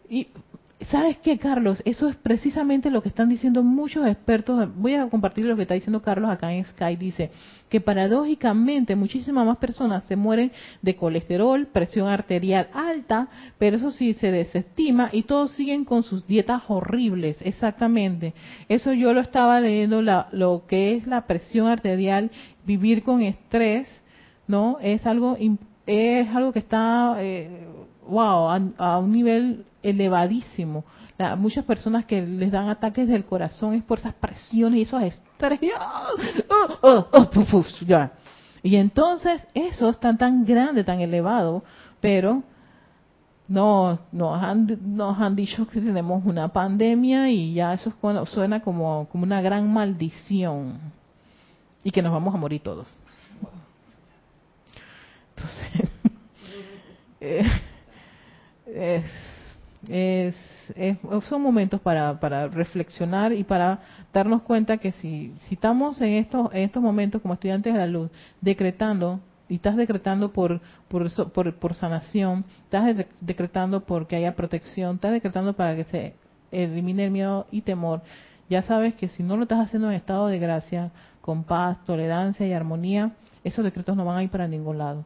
Y 0.09 0.29
¿Sabes 0.91 1.19
qué, 1.19 1.39
Carlos? 1.39 1.83
Eso 1.85 2.09
es 2.09 2.17
precisamente 2.17 2.91
lo 2.91 3.03
que 3.03 3.09
están 3.09 3.29
diciendo 3.29 3.63
muchos 3.63 4.07
expertos. 4.07 4.69
Voy 4.77 4.95
a 4.95 5.09
compartir 5.09 5.45
lo 5.45 5.55
que 5.55 5.63
está 5.63 5.75
diciendo 5.75 6.03
Carlos 6.03 6.31
acá 6.31 6.53
en 6.53 6.65
Sky. 6.65 6.97
Dice 6.97 7.31
que 7.69 7.81
paradójicamente 7.81 8.97
muchísimas 8.97 9.47
más 9.47 9.59
personas 9.59 10.05
se 10.05 10.17
mueren 10.17 10.51
de 10.81 10.97
colesterol, 10.97 11.67
presión 11.67 12.09
arterial 12.09 12.69
alta, 12.73 13.29
pero 13.59 13.77
eso 13.77 13.91
sí 13.91 14.15
se 14.15 14.33
desestima 14.33 15.11
y 15.13 15.23
todos 15.23 15.53
siguen 15.53 15.85
con 15.85 16.03
sus 16.03 16.27
dietas 16.27 16.63
horribles. 16.69 17.41
Exactamente. 17.43 18.35
Eso 18.69 18.93
yo 18.93 19.13
lo 19.13 19.21
estaba 19.21 19.61
leyendo, 19.61 20.03
lo 20.03 20.67
que 20.67 20.97
es 20.97 21.07
la 21.07 21.27
presión 21.27 21.69
arterial, 21.69 22.31
vivir 22.65 23.03
con 23.03 23.23
estrés, 23.23 23.87
¿no? 24.47 24.79
Es 24.81 25.07
algo, 25.07 25.37
es 25.87 26.29
algo 26.29 26.53
que 26.53 26.59
está, 26.59 27.17
eh, 27.19 27.67
wow, 28.07 28.73
a 28.79 28.99
un 28.99 29.13
nivel 29.13 29.65
elevadísimo. 29.83 30.85
muchas 31.39 31.65
personas 31.65 32.05
que 32.05 32.23
les 32.23 32.51
dan 32.51 32.69
ataques 32.69 33.07
del 33.09 33.25
corazón 33.25 33.75
es 33.75 33.83
por 33.83 33.99
esas 33.99 34.15
presiones 34.15 34.81
y 34.81 34.83
esos 34.83 35.03
estrés. 35.03 35.61
¡Ah! 35.79 36.11
Y 38.63 38.77
entonces 38.77 39.47
eso 39.55 39.89
está 39.89 40.17
tan 40.17 40.45
grande, 40.45 40.85
tan 40.85 41.01
elevado, 41.01 41.65
pero 42.01 42.43
no 43.49 43.99
nos 44.13 44.43
han, 44.43 44.79
nos 44.97 45.19
han 45.19 45.35
dicho 45.35 45.67
que 45.67 45.81
tenemos 45.81 46.25
una 46.25 46.49
pandemia 46.53 47.29
y 47.29 47.55
ya 47.55 47.75
eso 47.75 47.93
suena 48.27 48.61
como, 48.61 49.09
como 49.11 49.25
una 49.25 49.43
gran 49.43 49.73
maldición 49.73 50.79
y 51.83 51.91
que 51.91 52.03
nos 52.03 52.13
vamos 52.13 52.35
a 52.35 52.39
morir 52.39 52.63
todos. 52.63 52.87
Entonces, 55.35 55.91
eh, 57.21 57.45
es 58.75 59.05
es, 59.89 60.37
son 61.29 61.43
momentos 61.43 61.81
para, 61.81 62.19
para 62.21 62.49
reflexionar 62.49 63.33
y 63.33 63.45
para 63.45 63.81
darnos 64.13 64.43
cuenta 64.43 64.79
que 64.79 64.93
si, 64.93 65.35
si 65.41 65.55
estamos 65.55 66.01
en 66.01 66.13
estos, 66.15 66.53
en 66.53 66.63
estos 66.63 66.83
momentos 66.83 67.21
como 67.23 67.35
estudiantes 67.35 67.73
de 67.73 67.79
la 67.79 67.87
luz, 67.87 68.11
decretando, 68.41 69.21
y 69.49 69.57
estás 69.57 69.77
decretando 69.77 70.33
por, 70.33 70.61
por, 70.89 71.11
por, 71.33 71.55
por 71.57 71.75
sanación, 71.75 72.45
estás 72.65 73.05
decretando 73.21 73.81
porque 73.85 74.17
haya 74.17 74.37
protección, 74.37 74.97
estás 74.97 75.13
decretando 75.13 75.55
para 75.55 75.77
que 75.77 75.85
se 75.85 76.15
elimine 76.51 77.07
el 77.07 77.11
miedo 77.11 77.47
y 77.51 77.63
temor, 77.63 78.03
ya 78.49 78.63
sabes 78.63 78.95
que 78.95 79.09
si 79.09 79.23
no 79.23 79.37
lo 79.37 79.45
estás 79.45 79.61
haciendo 79.61 79.91
en 79.91 79.97
estado 79.97 80.27
de 80.29 80.39
gracia, 80.39 80.91
con 81.21 81.45
paz, 81.45 81.79
tolerancia 81.87 82.47
y 82.47 82.53
armonía, 82.53 83.13
esos 83.45 83.65
decretos 83.65 83.97
no 83.97 84.05
van 84.05 84.19
a 84.19 84.23
ir 84.23 84.31
para 84.31 84.49
ningún 84.49 84.79
lado. 84.79 85.05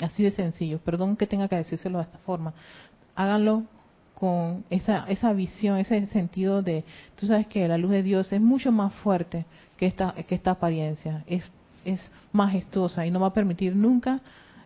Así 0.00 0.22
de 0.22 0.30
sencillo. 0.30 0.78
Perdón 0.78 1.16
que 1.16 1.26
tenga 1.26 1.48
que 1.48 1.56
decírselo 1.56 1.98
de 1.98 2.04
esta 2.04 2.18
forma 2.18 2.52
háganlo 3.16 3.64
con 4.14 4.64
esa, 4.70 5.04
esa 5.08 5.32
visión, 5.32 5.78
ese 5.78 6.06
sentido 6.06 6.62
de, 6.62 6.84
tú 7.16 7.26
sabes 7.26 7.46
que 7.48 7.66
la 7.66 7.76
luz 7.76 7.90
de 7.90 8.02
Dios 8.02 8.32
es 8.32 8.40
mucho 8.40 8.70
más 8.70 8.94
fuerte 8.94 9.44
que 9.76 9.86
esta, 9.86 10.12
que 10.12 10.34
esta 10.34 10.52
apariencia, 10.52 11.24
es, 11.26 11.44
es 11.84 12.12
majestuosa 12.32 13.04
y 13.04 13.10
no 13.10 13.20
va 13.20 13.28
a 13.28 13.32
permitir 13.34 13.74
nunca, 13.74 14.20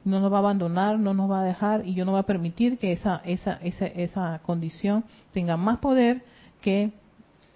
no 0.04 0.20
nos 0.20 0.32
va 0.32 0.36
a 0.36 0.40
abandonar, 0.40 0.98
no 0.98 1.14
nos 1.14 1.30
va 1.30 1.40
a 1.40 1.44
dejar 1.44 1.86
y 1.86 1.94
yo 1.94 2.04
no 2.04 2.12
voy 2.12 2.20
a 2.20 2.24
permitir 2.24 2.78
que 2.78 2.92
esa, 2.92 3.22
esa, 3.24 3.54
esa, 3.62 3.86
esa 3.86 4.40
condición 4.44 5.04
tenga 5.32 5.56
más 5.56 5.78
poder 5.78 6.22
que 6.60 6.92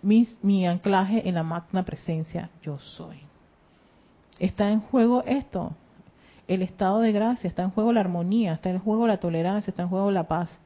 mis, 0.02 0.38
mi 0.42 0.66
anclaje 0.66 1.28
en 1.28 1.36
la 1.36 1.42
magna 1.42 1.84
presencia 1.84 2.50
yo 2.62 2.78
soy. 2.78 3.18
Está 4.40 4.68
en 4.68 4.80
juego 4.80 5.22
esto, 5.26 5.74
el 6.48 6.62
estado 6.62 7.00
de 7.00 7.12
gracia, 7.12 7.48
está 7.48 7.62
en 7.62 7.70
juego 7.70 7.92
la 7.92 8.00
armonía, 8.00 8.54
está 8.54 8.70
en 8.70 8.78
juego 8.78 9.06
la 9.06 9.18
tolerancia, 9.18 9.70
está 9.70 9.82
en 9.82 9.88
juego 9.88 10.10
la 10.10 10.28
paz 10.28 10.60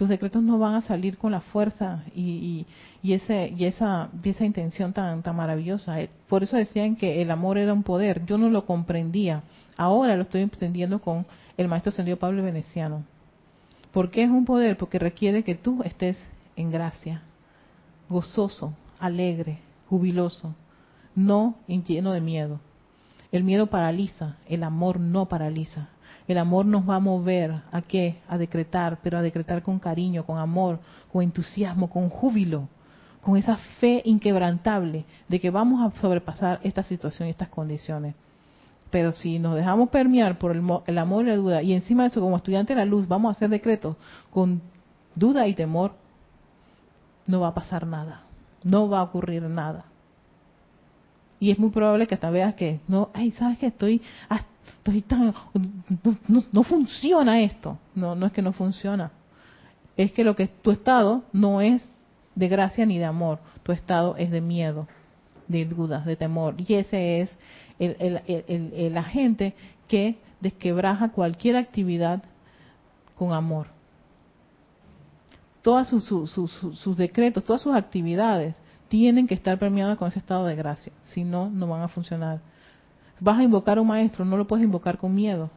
tus 0.00 0.08
decretos 0.08 0.42
no 0.42 0.58
van 0.58 0.76
a 0.76 0.80
salir 0.80 1.18
con 1.18 1.30
la 1.30 1.42
fuerza 1.42 2.04
y, 2.14 2.64
y, 3.02 3.12
ese, 3.12 3.52
y, 3.54 3.66
esa, 3.66 4.08
esa 4.24 4.46
intención 4.46 4.94
tan, 4.94 5.22
tan 5.22 5.36
maravillosa. 5.36 6.00
Eh, 6.00 6.08
por 6.26 6.42
eso 6.42 6.56
decían 6.56 6.96
que 6.96 7.20
el 7.20 7.30
amor 7.30 7.58
era 7.58 7.74
un 7.74 7.82
poder. 7.82 8.24
Yo 8.24 8.38
no 8.38 8.48
lo 8.48 8.64
comprendía. 8.64 9.42
Ahora 9.76 10.16
lo 10.16 10.22
estoy 10.22 10.40
entendiendo 10.40 11.02
con 11.02 11.26
el 11.58 11.68
maestro 11.68 11.90
ascendido 11.90 12.16
Pablo 12.16 12.42
Veneciano. 12.42 13.04
¿Por 13.92 14.10
qué 14.10 14.22
es 14.22 14.30
un 14.30 14.46
poder? 14.46 14.78
Porque 14.78 14.98
requiere 14.98 15.44
que 15.44 15.54
tú 15.54 15.82
estés 15.82 16.18
en 16.56 16.70
gracia, 16.70 17.20
gozoso, 18.08 18.72
alegre, 19.00 19.58
jubiloso, 19.90 20.54
no 21.14 21.56
lleno 21.66 22.12
de 22.12 22.22
miedo. 22.22 22.58
El 23.32 23.44
miedo 23.44 23.66
paraliza, 23.66 24.36
el 24.48 24.64
amor 24.64 24.98
no 24.98 25.26
paraliza. 25.26 25.88
El 26.26 26.38
amor 26.38 26.66
nos 26.66 26.88
va 26.88 26.96
a 26.96 27.00
mover 27.00 27.62
a 27.72 27.82
qué? 27.82 28.20
A 28.28 28.38
decretar, 28.38 28.98
pero 29.02 29.18
a 29.18 29.22
decretar 29.22 29.62
con 29.62 29.78
cariño, 29.78 30.24
con 30.24 30.38
amor, 30.38 30.78
con 31.12 31.22
entusiasmo, 31.22 31.90
con 31.90 32.08
júbilo, 32.08 32.68
con 33.20 33.36
esa 33.36 33.56
fe 33.78 34.02
inquebrantable 34.04 35.04
de 35.28 35.40
que 35.40 35.50
vamos 35.50 35.84
a 35.84 36.00
sobrepasar 36.00 36.60
esta 36.62 36.82
situación 36.82 37.28
y 37.28 37.30
estas 37.30 37.48
condiciones. 37.48 38.14
Pero 38.90 39.12
si 39.12 39.38
nos 39.38 39.54
dejamos 39.54 39.88
permear 39.90 40.38
por 40.38 40.52
el, 40.52 40.98
amor 40.98 41.24
y 41.24 41.28
la 41.28 41.36
duda, 41.36 41.62
y 41.62 41.72
encima 41.72 42.02
de 42.02 42.08
eso, 42.08 42.20
como 42.20 42.36
estudiante 42.36 42.74
de 42.74 42.80
la 42.80 42.84
luz, 42.84 43.06
vamos 43.06 43.30
a 43.30 43.36
hacer 43.36 43.48
decretos 43.48 43.96
con 44.30 44.60
duda 45.14 45.46
y 45.46 45.54
temor, 45.54 45.92
no 47.26 47.40
va 47.40 47.48
a 47.48 47.54
pasar 47.54 47.86
nada. 47.86 48.22
No 48.64 48.88
va 48.88 49.00
a 49.00 49.04
ocurrir 49.04 49.42
nada. 49.42 49.84
Y 51.40 51.50
es 51.50 51.58
muy 51.58 51.70
probable 51.70 52.06
que 52.06 52.14
hasta 52.14 52.30
veas 52.30 52.54
que, 52.54 52.80
no, 52.86 53.08
ay, 53.14 53.30
¿sabes 53.32 53.58
que 53.58 53.66
Estoy 53.66 54.02
no, 56.52 56.62
funciona 56.62 57.40
esto. 57.40 57.78
No, 57.94 58.14
no 58.14 58.26
es 58.26 58.32
que 58.32 58.42
no 58.42 58.52
funciona. 58.52 59.10
Es 59.96 60.12
que 60.12 60.24
lo 60.24 60.36
que 60.36 60.48
tu 60.48 60.70
estado 60.70 61.24
no 61.32 61.60
es 61.60 61.86
de 62.34 62.48
gracia 62.48 62.86
ni 62.86 62.98
de 62.98 63.04
amor. 63.04 63.38
Tu 63.62 63.72
estado 63.72 64.16
es 64.16 64.30
de 64.30 64.40
miedo, 64.40 64.86
de 65.48 65.64
dudas, 65.64 66.04
de 66.06 66.16
temor. 66.16 66.54
Y 66.58 66.74
ese 66.74 67.22
es 67.22 67.30
el, 67.78 68.20
el, 68.74 68.96
agente 68.96 69.54
que 69.88 70.16
desquebraja 70.40 71.10
cualquier 71.10 71.56
actividad 71.56 72.22
con 73.16 73.32
amor. 73.32 73.66
Todos 75.62 75.88
sus, 75.88 76.30
sus 76.30 76.96
decretos, 76.96 77.44
todas 77.44 77.60
sus 77.60 77.74
actividades 77.74 78.56
tienen 78.90 79.28
que 79.28 79.34
estar 79.34 79.56
permeadas 79.56 79.96
con 79.96 80.08
ese 80.08 80.18
estado 80.18 80.44
de 80.46 80.56
gracia. 80.56 80.92
Si 81.02 81.22
no, 81.22 81.48
no 81.48 81.68
van 81.68 81.82
a 81.82 81.88
funcionar. 81.88 82.40
Vas 83.20 83.38
a 83.38 83.44
invocar 83.44 83.78
a 83.78 83.80
un 83.80 83.86
maestro, 83.86 84.24
no 84.24 84.36
lo 84.36 84.48
puedes 84.48 84.64
invocar 84.64 84.98
con 84.98 85.14
miedo. 85.14 85.48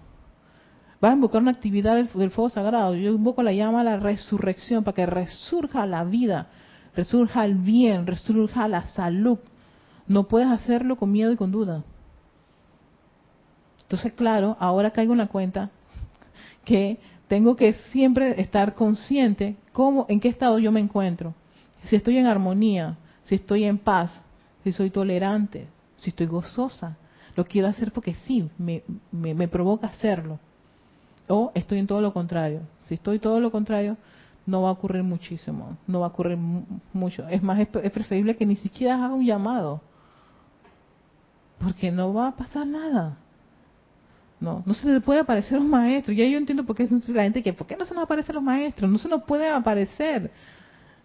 Vas 1.01 1.11
a 1.11 1.15
invocar 1.15 1.41
una 1.41 1.49
actividad 1.49 1.95
del, 1.95 2.07
fuego 2.07 2.49
sagrado. 2.51 2.93
Yo 2.93 3.11
invoco 3.11 3.41
la 3.41 3.51
llama 3.51 3.83
la 3.83 3.97
resurrección 3.97 4.83
para 4.83 4.93
que 4.93 5.07
resurja 5.07 5.87
la 5.87 6.03
vida, 6.03 6.49
resurja 6.95 7.43
el 7.43 7.55
bien, 7.55 8.05
resurja 8.05 8.67
la 8.67 8.85
salud. 8.91 9.39
No 10.05 10.27
puedes 10.27 10.49
hacerlo 10.49 10.95
con 10.97 11.11
miedo 11.11 11.31
y 11.31 11.35
con 11.35 11.51
duda. 11.51 11.83
Entonces, 13.81 14.13
claro, 14.13 14.57
ahora 14.59 14.91
caigo 14.91 15.13
en 15.13 15.19
la 15.19 15.27
cuenta 15.27 15.71
que 16.65 16.99
tengo 17.27 17.55
que 17.55 17.73
siempre 17.91 18.39
estar 18.39 18.75
consciente 18.75 19.55
cómo, 19.71 20.05
en 20.07 20.19
qué 20.19 20.27
estado 20.27 20.59
yo 20.59 20.71
me 20.71 20.79
encuentro. 20.79 21.33
Si 21.85 21.95
estoy 21.95 22.17
en 22.17 22.27
armonía, 22.27 22.97
si 23.23 23.35
estoy 23.35 23.63
en 23.63 23.77
paz, 23.77 24.21
si 24.63 24.71
soy 24.71 24.89
tolerante, 24.89 25.67
si 25.97 26.09
estoy 26.09 26.27
gozosa, 26.27 26.97
lo 27.35 27.45
quiero 27.45 27.67
hacer 27.67 27.91
porque 27.91 28.13
sí, 28.13 28.49
me, 28.57 28.83
me, 29.11 29.47
provoca 29.47 29.87
hacerlo. 29.87 30.39
O 31.27 31.51
estoy 31.55 31.79
en 31.79 31.87
todo 31.87 32.01
lo 32.01 32.13
contrario. 32.13 32.61
Si 32.81 32.93
estoy 32.93 33.19
todo 33.19 33.39
lo 33.39 33.51
contrario, 33.51 33.97
no 34.45 34.61
va 34.61 34.69
a 34.69 34.73
ocurrir 34.73 35.03
muchísimo, 35.03 35.77
no 35.87 36.01
va 36.01 36.07
a 36.07 36.09
ocurrir 36.09 36.37
mucho. 36.37 37.27
Es 37.29 37.41
más, 37.41 37.59
es, 37.59 37.91
preferible 37.91 38.35
que 38.35 38.45
ni 38.45 38.57
siquiera 38.57 38.95
haga 38.95 39.15
un 39.15 39.25
llamado, 39.25 39.81
porque 41.59 41.91
no 41.91 42.13
va 42.13 42.27
a 42.29 42.35
pasar 42.35 42.67
nada. 42.67 43.17
No, 44.39 44.61
no 44.65 44.73
se 44.73 44.85
le 44.91 44.99
puede 44.99 45.21
aparecer 45.21 45.55
a 45.55 45.61
los 45.61 45.69
maestros. 45.69 46.17
Ya 46.17 46.25
yo 46.25 46.37
entiendo 46.37 46.65
por 46.65 46.75
qué 46.75 46.87
la 47.07 47.23
gente 47.23 47.41
que, 47.41 47.53
¿por 47.53 47.65
qué 47.65 47.77
no 47.77 47.85
se 47.85 47.93
nos 47.93 48.03
aparecen 48.03 48.35
los 48.35 48.43
maestros? 48.43 48.91
No 48.91 48.97
se 48.97 49.07
nos 49.07 49.23
puede 49.23 49.49
aparecer. 49.49 50.29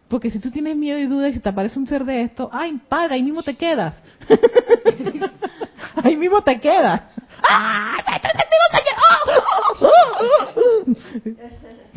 Porque 0.08 0.30
si 0.30 0.38
tú 0.38 0.50
tienes 0.50 0.76
miedo 0.76 0.98
y 0.98 1.06
dudas 1.06 1.30
y 1.30 1.34
se 1.34 1.40
te 1.40 1.48
aparece 1.48 1.78
un 1.78 1.86
ser 1.86 2.04
de 2.04 2.22
esto, 2.22 2.48
ay, 2.52 2.80
padre, 2.88 3.14
ahí 3.14 3.22
mismo 3.22 3.42
te 3.42 3.54
quedas. 3.56 3.94
ahí 6.02 6.16
mismo 6.16 6.42
te 6.42 6.58
quedas. 6.60 7.02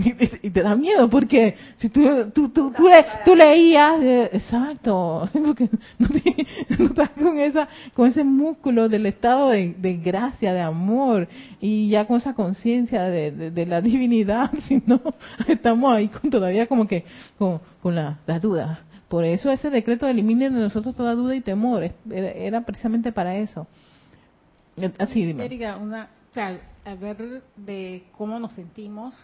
Y 0.43 0.49
te 0.49 0.61
da 0.63 0.75
miedo 0.75 1.09
porque 1.09 1.55
si 1.77 1.89
tú 1.89 2.31
tú 2.33 2.49
tú, 2.49 2.73
tú, 3.25 3.35
leías 3.35 4.01
eh, 4.01 4.29
exacto 4.33 5.29
porque 5.45 5.69
no, 5.99 6.07
estás 6.85 7.09
con 7.11 7.39
esa 7.39 7.67
con 7.93 8.07
ese 8.07 8.23
músculo 8.23 8.89
del 8.89 9.05
estado 9.05 9.49
de, 9.49 10.01
gracia 10.03 10.53
de 10.53 10.61
amor 10.61 11.27
y 11.59 11.89
ya 11.89 12.05
con 12.05 12.17
esa 12.17 12.33
conciencia 12.33 13.03
de, 13.03 13.51
de, 13.51 13.65
la 13.65 13.81
divinidad 13.81 14.51
sino 14.67 14.99
estamos 15.47 15.93
ahí 15.95 16.07
con 16.07 16.29
todavía 16.31 16.67
como 16.67 16.87
que 16.87 17.05
con, 17.37 17.61
con 17.81 17.95
la, 17.95 18.19
la 18.25 18.39
duda. 18.39 18.79
Por 19.07 19.25
eso 19.25 19.51
ese 19.51 19.69
decreto 19.69 20.07
elimine 20.07 20.49
de 20.49 20.57
nosotros 20.57 20.95
toda 20.95 21.15
duda 21.15 21.35
y 21.35 21.41
temor 21.41 21.91
era, 22.09 22.61
precisamente 22.61 23.11
para 23.11 23.35
eso 23.35 23.67
así 24.97 25.25
dime 25.25 25.75
una 25.79 26.09
o 26.31 26.33
sea, 26.33 26.59
a 26.85 26.95
ver 26.95 27.43
de 27.57 28.05
cómo 28.17 28.39
nos 28.39 28.53
sentimos 28.53 29.15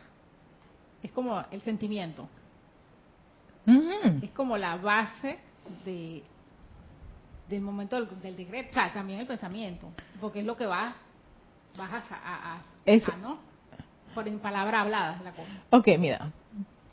es 1.02 1.12
como 1.12 1.44
el 1.52 1.62
sentimiento. 1.62 2.28
Es 4.22 4.30
como 4.32 4.58
la 4.58 4.78
base 4.78 5.38
de 5.86 6.24
del 7.50 7.62
momento 7.62 8.06
del, 8.06 8.36
decreto, 8.36 8.70
o 8.72 8.74
sea, 8.74 8.94
también 8.94 9.20
el 9.20 9.28
pensamiento, 9.28 9.88
porque 10.20 10.40
es 10.40 10.46
lo 10.46 10.58
que 10.58 10.66
va 10.66 10.96
vas 11.78 12.04
a, 12.12 12.56
a, 12.56 13.18
¿no? 13.18 13.40
Por 14.16 14.28
en 14.28 14.40
palabra 14.40 14.82
hablada 14.82 15.22
la 15.24 15.32
cosa. 15.32 15.52
Ok, 15.70 15.88
mira, 16.00 16.32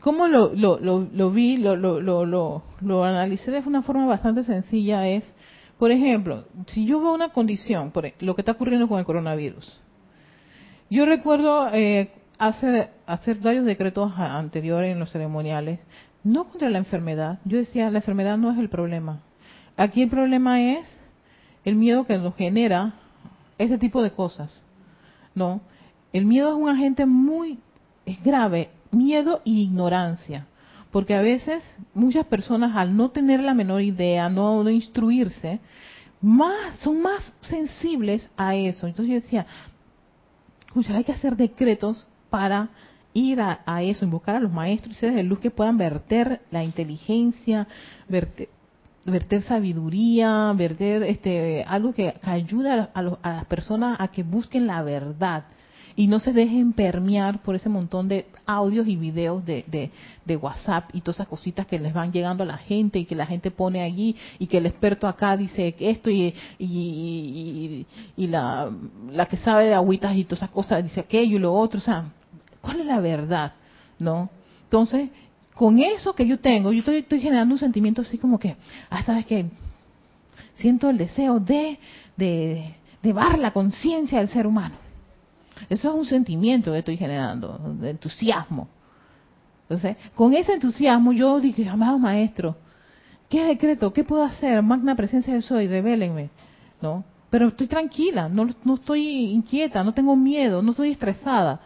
¿cómo 0.00 0.28
lo, 0.28 0.52
lo, 0.54 0.78
lo, 0.78 1.30
vi, 1.30 1.56
lo, 1.56 1.74
lo, 1.74 2.00
lo, 2.00 2.62
lo, 2.80 3.04
analicé 3.04 3.50
de 3.50 3.60
una 3.60 3.82
forma 3.82 4.06
bastante 4.06 4.44
sencilla? 4.44 5.08
Es, 5.08 5.34
por 5.78 5.90
ejemplo, 5.90 6.44
si 6.66 6.86
yo 6.86 7.00
veo 7.00 7.12
una 7.12 7.30
condición, 7.30 7.90
por 7.90 8.10
lo 8.20 8.34
que 8.34 8.42
está 8.42 8.52
ocurriendo 8.52 8.88
con 8.88 8.98
el 8.98 9.04
coronavirus, 9.04 9.80
yo 10.90 11.06
recuerdo 11.06 11.68
eh, 11.72 12.12
hacer, 12.38 12.90
hacer 13.06 13.38
varios 13.38 13.64
decretos 13.64 14.12
anteriores 14.16 14.92
en 14.92 15.00
los 15.00 15.10
ceremoniales, 15.10 15.80
no 16.22 16.44
contra 16.44 16.70
la 16.70 16.78
enfermedad. 16.78 17.38
Yo 17.44 17.58
decía, 17.58 17.90
la 17.90 17.98
enfermedad 17.98 18.38
no 18.38 18.50
es 18.50 18.58
el 18.58 18.68
problema. 18.68 19.20
Aquí 19.76 20.02
el 20.02 20.08
problema 20.08 20.60
es 20.62 21.02
el 21.64 21.76
miedo 21.76 22.04
que 22.04 22.18
nos 22.18 22.34
genera 22.36 22.94
ese 23.58 23.78
tipo 23.78 24.02
de 24.02 24.10
cosas. 24.10 24.64
¿No? 25.34 25.60
El 26.12 26.26
miedo 26.26 26.50
es 26.50 26.56
un 26.56 26.68
agente 26.68 27.06
muy 27.06 27.58
grave, 28.24 28.70
miedo 28.90 29.40
e 29.44 29.50
ignorancia. 29.50 30.46
Porque 30.94 31.16
a 31.16 31.22
veces 31.22 31.64
muchas 31.92 32.24
personas 32.26 32.76
al 32.76 32.96
no 32.96 33.10
tener 33.10 33.40
la 33.40 33.52
menor 33.52 33.82
idea, 33.82 34.28
no, 34.28 34.62
no 34.62 34.70
instruirse, 34.70 35.58
más, 36.20 36.78
son 36.84 37.02
más 37.02 37.20
sensibles 37.40 38.30
a 38.36 38.54
eso. 38.54 38.86
Entonces 38.86 39.12
yo 39.12 39.20
decía, 39.20 39.44
hay 40.94 41.02
que 41.02 41.10
hacer 41.10 41.34
decretos 41.34 42.06
para 42.30 42.68
ir 43.12 43.40
a, 43.40 43.82
eso, 43.82 44.04
invocar 44.04 44.36
a 44.36 44.38
los 44.38 44.52
maestros 44.52 44.96
y 44.96 45.00
seres 45.00 45.16
de 45.16 45.24
luz 45.24 45.40
que 45.40 45.50
puedan 45.50 45.78
verter 45.78 46.42
la 46.52 46.62
inteligencia, 46.62 47.66
verter, 48.08 49.42
sabiduría, 49.48 50.52
verter 50.54 51.02
este, 51.02 51.64
algo 51.66 51.92
que, 51.92 52.14
ayude 52.22 52.70
a, 52.70 52.90
a, 52.94 53.32
las 53.32 53.46
personas 53.46 54.00
a 54.00 54.06
que 54.06 54.22
busquen 54.22 54.68
la 54.68 54.80
verdad 54.84 55.46
y 55.96 56.08
no 56.08 56.18
se 56.18 56.32
dejen 56.32 56.72
permear 56.72 57.40
por 57.42 57.54
ese 57.54 57.68
montón 57.68 58.08
de 58.08 58.26
audios 58.46 58.86
y 58.88 58.96
videos 58.96 59.44
de, 59.44 59.90
de, 60.24 60.36
WhatsApp 60.36 60.90
y 60.92 61.00
todas 61.00 61.16
esas 61.16 61.28
cositas 61.28 61.66
que 61.66 61.78
les 61.78 61.92
van 61.92 62.12
llegando 62.12 62.42
a 62.42 62.46
la 62.46 62.58
gente 62.58 62.98
y 62.98 63.04
que 63.04 63.14
la 63.14 63.26
gente 63.26 63.50
pone 63.50 63.80
allí 63.82 64.16
y 64.38 64.48
que 64.48 64.58
el 64.58 64.66
experto 64.66 65.06
acá 65.06 65.36
dice 65.36 65.74
esto 65.78 66.10
y, 66.10 66.34
y, 66.58 67.86
y, 68.16 68.26
la, 68.26 68.70
la 69.10 69.26
que 69.26 69.36
sabe 69.36 69.66
de 69.66 69.74
agüitas 69.74 70.16
y 70.16 70.24
todas 70.24 70.40
esas 70.40 70.50
cosas 70.50 70.82
dice 70.82 71.00
aquello 71.00 71.36
y 71.36 71.40
lo 71.40 71.54
otro. 71.54 71.78
O 71.78 71.82
sea, 71.82 72.06
¿cuál 72.60 72.80
es 72.80 72.86
la 72.86 72.98
verdad? 72.98 73.52
¿No? 73.98 74.30
Entonces, 74.64 75.10
con 75.54 75.78
eso 75.78 76.14
que 76.14 76.26
yo 76.26 76.40
tengo, 76.40 76.72
yo 76.72 76.80
estoy, 76.80 76.96
estoy 76.96 77.20
generando 77.20 77.54
un 77.54 77.60
sentimiento 77.60 78.02
así 78.02 78.18
como 78.18 78.40
que, 78.40 78.56
ah, 78.90 79.02
¿sabes 79.04 79.26
qué? 79.26 79.46
Siento 80.56 80.90
el 80.90 80.98
deseo 80.98 81.38
de, 81.38 81.78
de, 82.16 82.74
de 83.00 83.12
bar 83.12 83.38
la 83.38 83.52
conciencia 83.52 84.18
del 84.18 84.28
ser 84.28 84.48
humano. 84.48 84.83
Eso 85.68 85.88
es 85.88 85.94
un 85.94 86.04
sentimiento 86.04 86.72
que 86.72 86.78
estoy 86.78 86.96
generando, 86.96 87.58
de 87.80 87.90
entusiasmo. 87.90 88.68
Entonces, 89.62 89.96
con 90.14 90.34
ese 90.34 90.54
entusiasmo 90.54 91.12
yo 91.12 91.40
dije, 91.40 91.68
amado 91.68 91.98
maestro, 91.98 92.56
¿qué 93.28 93.44
decreto? 93.44 93.92
¿Qué 93.92 94.04
puedo 94.04 94.22
hacer? 94.22 94.62
Magna 94.62 94.94
presencia 94.94 95.32
del 95.32 95.42
soy, 95.42 95.66
revélenme. 95.66 96.30
¿No? 96.82 97.04
Pero 97.30 97.48
estoy 97.48 97.66
tranquila, 97.66 98.28
no, 98.28 98.48
no 98.64 98.74
estoy 98.74 99.32
inquieta, 99.32 99.82
no 99.82 99.92
tengo 99.94 100.14
miedo, 100.14 100.62
no 100.62 100.70
estoy 100.70 100.90
estresada. 100.92 101.60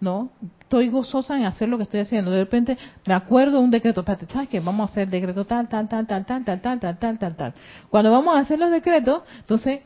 ¿no? 0.00 0.30
Estoy 0.60 0.88
gozosa 0.88 1.36
en 1.36 1.44
hacer 1.44 1.68
lo 1.68 1.76
que 1.76 1.84
estoy 1.84 2.00
haciendo. 2.00 2.30
De 2.30 2.40
repente 2.40 2.76
me 3.06 3.14
acuerdo 3.14 3.58
de 3.58 3.64
un 3.64 3.70
decreto, 3.70 4.04
¿sabes 4.04 4.48
qué? 4.48 4.60
Vamos 4.60 4.88
a 4.88 4.92
hacer 4.92 5.08
decreto 5.08 5.44
tal, 5.44 5.68
tal, 5.68 5.88
tal, 5.88 6.06
tal, 6.06 6.24
tal, 6.24 6.44
tal, 6.44 6.60
tal, 6.60 6.80
tal, 6.80 6.98
tal, 6.98 7.18
tal, 7.18 7.36
tal. 7.36 7.54
Cuando 7.90 8.10
vamos 8.10 8.36
a 8.36 8.40
hacer 8.40 8.58
los 8.58 8.70
decretos, 8.70 9.22
entonces 9.40 9.80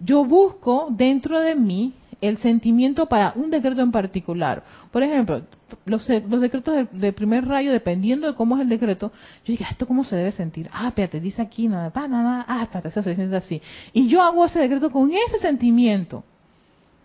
yo 0.00 0.24
busco 0.24 0.88
dentro 0.90 1.40
de 1.40 1.54
mí 1.54 1.94
el 2.20 2.38
sentimiento 2.38 3.06
para 3.06 3.32
un 3.36 3.50
decreto 3.50 3.80
en 3.80 3.92
particular. 3.92 4.62
Por 4.90 5.02
ejemplo, 5.02 5.42
los, 5.84 6.06
decretos 6.06 6.88
de, 6.90 7.12
primer 7.12 7.46
rayo, 7.46 7.70
dependiendo 7.70 8.26
de 8.26 8.34
cómo 8.34 8.56
es 8.56 8.62
el 8.62 8.68
decreto, 8.68 9.12
yo 9.44 9.52
digo, 9.52 9.64
¿esto 9.68 9.86
cómo 9.86 10.04
se 10.04 10.16
debe 10.16 10.32
sentir? 10.32 10.68
Ah, 10.72 10.88
espérate, 10.88 11.20
dice 11.20 11.42
aquí, 11.42 11.68
nada, 11.68 11.92
nada, 11.94 12.08
nada, 12.08 12.44
ah, 12.48 12.62
espérate, 12.62 12.90
se 12.90 13.14
siente 13.14 13.36
así. 13.36 13.62
Y 13.92 14.08
yo 14.08 14.22
hago 14.22 14.44
ese 14.44 14.58
decreto 14.58 14.90
con 14.90 15.12
ese 15.12 15.38
sentimiento. 15.38 16.24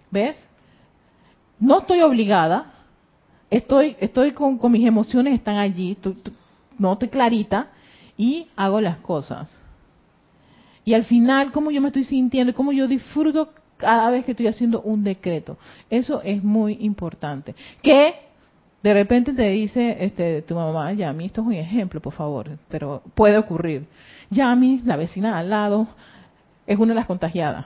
¿Ves? 0.10 0.38
No 1.60 1.80
estoy 1.80 2.02
obligada, 2.02 2.74
estoy, 3.50 3.96
estoy 4.00 4.32
con, 4.32 4.60
mis 4.72 4.86
emociones, 4.88 5.36
están 5.36 5.58
allí, 5.58 5.98
no 6.78 6.94
estoy 6.94 7.10
clarita, 7.10 7.68
y 8.18 8.48
hago 8.56 8.82
las 8.82 8.98
cosas. 8.98 9.52
Y 10.86 10.94
al 10.94 11.06
final, 11.06 11.52
cómo 11.52 11.72
yo 11.72 11.82
me 11.82 11.88
estoy 11.88 12.04
sintiendo, 12.04 12.54
cómo 12.54 12.72
yo 12.72 12.88
disfruto 12.88 13.50
cada 13.84 14.10
vez 14.10 14.26
que 14.26 14.32
estoy 14.32 14.48
haciendo 14.48 14.82
un 14.82 15.04
decreto. 15.04 15.58
Eso 15.90 16.22
es 16.24 16.44
muy 16.44 16.78
importante. 16.82 17.54
Que 17.82 18.16
de 18.82 18.94
repente 18.94 19.34
te 19.34 19.50
dice 19.50 19.98
este, 20.00 20.42
tu 20.42 20.56
mamá, 20.56 20.94
Yami, 20.94 21.26
esto 21.26 21.42
es 21.42 21.48
un 21.48 21.54
ejemplo, 21.54 22.02
por 22.02 22.14
favor, 22.14 22.58
pero 22.70 23.02
puede 23.14 23.38
ocurrir. 23.38 23.86
Yami, 24.30 24.82
la 24.86 24.96
vecina 24.96 25.38
al 25.38 25.50
lado, 25.50 25.88
es 26.66 26.78
una 26.78 26.90
de 26.90 26.96
las 26.96 27.06
contagiadas. 27.06 27.66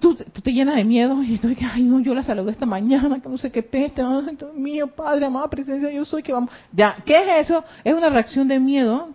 Tú, 0.00 0.14
te 0.14 0.52
llenas 0.52 0.76
de 0.76 0.84
miedo 0.84 1.22
y 1.22 1.34
estoy 1.34 1.54
que, 1.54 1.64
ay, 1.64 1.82
no, 1.82 2.00
yo 2.00 2.14
la 2.14 2.22
saludé 2.22 2.52
esta 2.52 2.66
mañana, 2.66 3.20
que 3.20 3.28
no 3.28 3.36
sé 3.38 3.50
qué 3.50 3.62
peste, 3.62 4.02
ay, 4.02 4.36
mío, 4.54 4.88
Padre, 4.88 5.26
amada 5.26 5.48
presencia, 5.48 5.90
yo 5.90 6.04
soy 6.04 6.22
que 6.22 6.32
vamos. 6.32 6.50
Ya, 6.72 6.96
¿qué 7.04 7.22
es 7.22 7.46
eso? 7.46 7.64
Es 7.84 7.94
una 7.94 8.08
reacción 8.08 8.48
de 8.48 8.58
miedo 8.58 9.10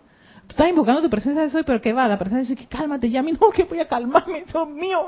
Tú 0.48 0.52
estás 0.52 0.70
invocando 0.70 1.02
tu 1.02 1.10
presencia 1.10 1.42
de 1.42 1.50
soy, 1.50 1.64
pero 1.64 1.82
¿qué 1.82 1.92
va? 1.92 2.08
La 2.08 2.20
presencia 2.20 2.48
dice 2.48 2.56
que 2.56 2.68
cálmate 2.68 3.10
ya, 3.10 3.24
no, 3.24 3.50
que 3.54 3.64
voy 3.64 3.80
a 3.80 3.88
calmarme, 3.88 4.44
Dios 4.44 4.70
mío, 4.70 5.08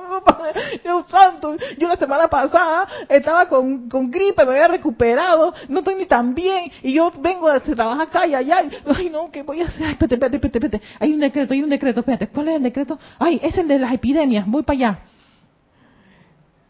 Dios 0.83 1.05
santo. 1.09 1.55
Yo 1.77 1.87
la 1.87 1.95
semana 1.95 2.27
pasada 2.27 2.87
estaba 3.07 3.47
con, 3.47 3.87
con 3.87 4.09
gripe, 4.09 4.43
me 4.45 4.51
había 4.51 4.67
recuperado, 4.67 5.53
no 5.69 5.79
estoy 5.79 5.95
ni 5.95 6.05
tan 6.05 6.33
bien, 6.33 6.71
y 6.81 6.93
yo 6.93 7.13
vengo 7.19 7.47
a 7.47 7.59
trabajar 7.59 8.07
acá 8.07 8.25
y 8.25 8.33
allá, 8.33 8.63
ay 8.95 9.09
no, 9.11 9.29
¿qué 9.29 9.43
voy 9.43 9.61
a 9.61 9.65
hacer? 9.65 9.91
espérate, 9.91 10.15
espérate, 10.15 10.37
espérate, 10.37 10.57
espérate. 10.57 10.81
Hay 10.99 11.13
un 11.13 11.19
decreto, 11.19 11.53
hay 11.53 11.61
un 11.61 11.69
decreto, 11.69 11.99
espérate, 11.99 12.27
¿cuál 12.29 12.47
es 12.49 12.55
el 12.55 12.63
decreto? 12.63 12.99
Ay, 13.19 13.39
es 13.43 13.55
el 13.57 13.67
de 13.67 13.77
las 13.77 13.93
epidemias, 13.93 14.47
voy 14.47 14.63
para 14.63 14.77
allá. 14.77 14.99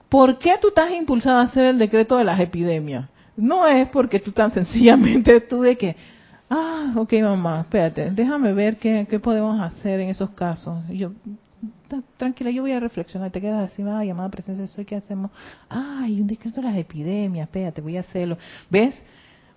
¿Por 0.09 0.39
qué 0.39 0.55
tú 0.61 0.69
estás 0.69 0.91
impulsado 0.91 1.39
a 1.39 1.43
hacer 1.43 1.65
el 1.65 1.79
decreto 1.79 2.17
de 2.17 2.25
las 2.25 2.39
epidemias? 2.39 3.09
No 3.35 3.67
es 3.67 3.87
porque 3.89 4.19
tú 4.19 4.31
tan 4.31 4.51
sencillamente 4.51 5.41
tú 5.49 5.61
de 5.61 5.77
que 5.77 5.95
Ah, 6.49 6.93
ok, 6.95 7.13
mamá, 7.21 7.61
espérate, 7.61 8.09
déjame 8.11 8.53
ver 8.53 8.77
qué, 8.77 9.05
qué 9.09 9.19
podemos 9.19 9.59
hacer 9.59 9.99
en 9.99 10.09
esos 10.09 10.29
casos. 10.31 10.77
yo, 10.89 11.11
tranquila, 12.17 12.51
yo 12.51 12.61
voy 12.61 12.71
a 12.71 12.79
reflexionar. 12.79 13.31
Te 13.31 13.41
quedas 13.41 13.71
así, 13.71 13.83
ah, 13.83 14.03
llamada 14.03 14.29
presencia, 14.29 14.65
soy, 14.67 14.85
¿qué 14.85 14.95
hacemos? 14.95 15.31
Ay, 15.69 16.21
un 16.21 16.27
decreto 16.27 16.61
de 16.61 16.67
las 16.67 16.77
epidemias, 16.77 17.47
espérate, 17.47 17.81
voy 17.81 17.97
a 17.97 18.01
hacerlo. 18.01 18.37
¿Ves? 18.69 18.95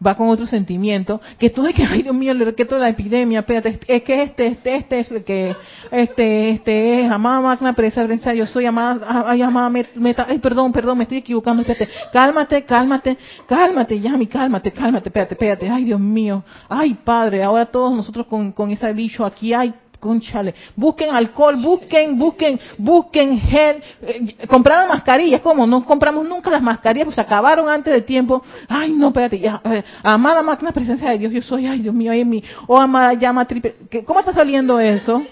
Va 0.05 0.15
con 0.15 0.29
otro 0.29 0.47
sentimiento, 0.47 1.21
que 1.39 1.51
tú 1.51 1.63
de 1.63 1.75
que, 1.75 1.85
ay 1.85 2.03
Dios 2.03 2.15
mío, 2.15 2.33
le 2.33 2.45
requeto 2.45 2.79
la 2.79 2.89
epidemia, 2.89 3.41
espérate, 3.41 3.81
es 3.87 4.03
que 4.03 4.23
este, 4.23 4.47
este, 4.47 4.77
este 4.77 5.01
es 5.01 5.11
el 5.11 5.25
que, 5.25 5.55
este, 5.91 6.51
este 6.51 7.03
es 7.03 7.11
amada 7.11 7.41
magna 7.41 7.73
presencia, 7.75 8.33
yo 8.35 8.47
soy 8.47 8.67
amada, 8.67 9.25
ay, 9.27 9.43
amada 9.43 9.69
meta, 9.69 10.27
ay, 10.29 10.39
perdón, 10.39 10.73
perdón, 10.73 10.99
me 10.99 11.05
estoy 11.05 11.19
equivocando, 11.19 11.63
espérate, 11.63 11.89
cálmate, 12.13 12.65
cálmate, 12.65 13.19
cálmate, 13.47 14.01
Yami, 14.01 14.27
cálmate, 14.27 14.73
cálmate, 14.73 15.09
espérate, 15.09 15.35
espérate, 15.35 15.69
ay 15.69 15.85
Dios 15.85 16.01
mío, 16.01 16.43
ay 16.69 16.95
Padre, 17.05 17.43
ahora 17.43 17.67
todos 17.67 17.93
nosotros 17.93 18.27
con, 18.27 18.53
con 18.53 18.71
ese 18.71 18.93
bicho 18.93 19.25
aquí, 19.25 19.53
ay 19.53 19.75
Conchale, 20.01 20.55
busquen 20.77 21.15
alcohol, 21.15 21.57
busquen, 21.57 22.19
busquen, 22.19 22.59
busquen 22.79 23.39
gel, 23.39 23.83
eh, 24.01 24.47
compraron 24.49 24.89
mascarillas, 24.89 25.43
¿cómo? 25.43 25.67
No 25.67 25.85
compramos 25.85 26.27
nunca 26.27 26.51
las 26.51 26.63
mascarillas, 26.63 27.05
pues 27.05 27.17
se 27.17 27.21
acabaron 27.21 27.69
antes 27.69 27.93
de 27.93 28.01
tiempo. 28.01 28.43
Ay, 28.67 28.93
no, 28.93 29.09
espérate, 29.09 29.39
ya, 29.39 29.61
eh, 29.63 29.85
amada 30.03 30.43
máquina 30.43 30.73
presencia 30.73 31.11
de 31.11 31.19
Dios, 31.19 31.33
yo 31.33 31.43
soy, 31.43 31.67
ay 31.67 31.81
Dios 31.81 31.95
mío, 31.95 32.13
ay 32.13 32.25
mi, 32.25 32.43
oh 32.67 32.79
amada 32.79 33.13
llama 33.13 33.45
triple, 33.45 33.75
¿cómo 34.07 34.21
está 34.21 34.33
saliendo 34.33 34.81
eso? 34.81 35.23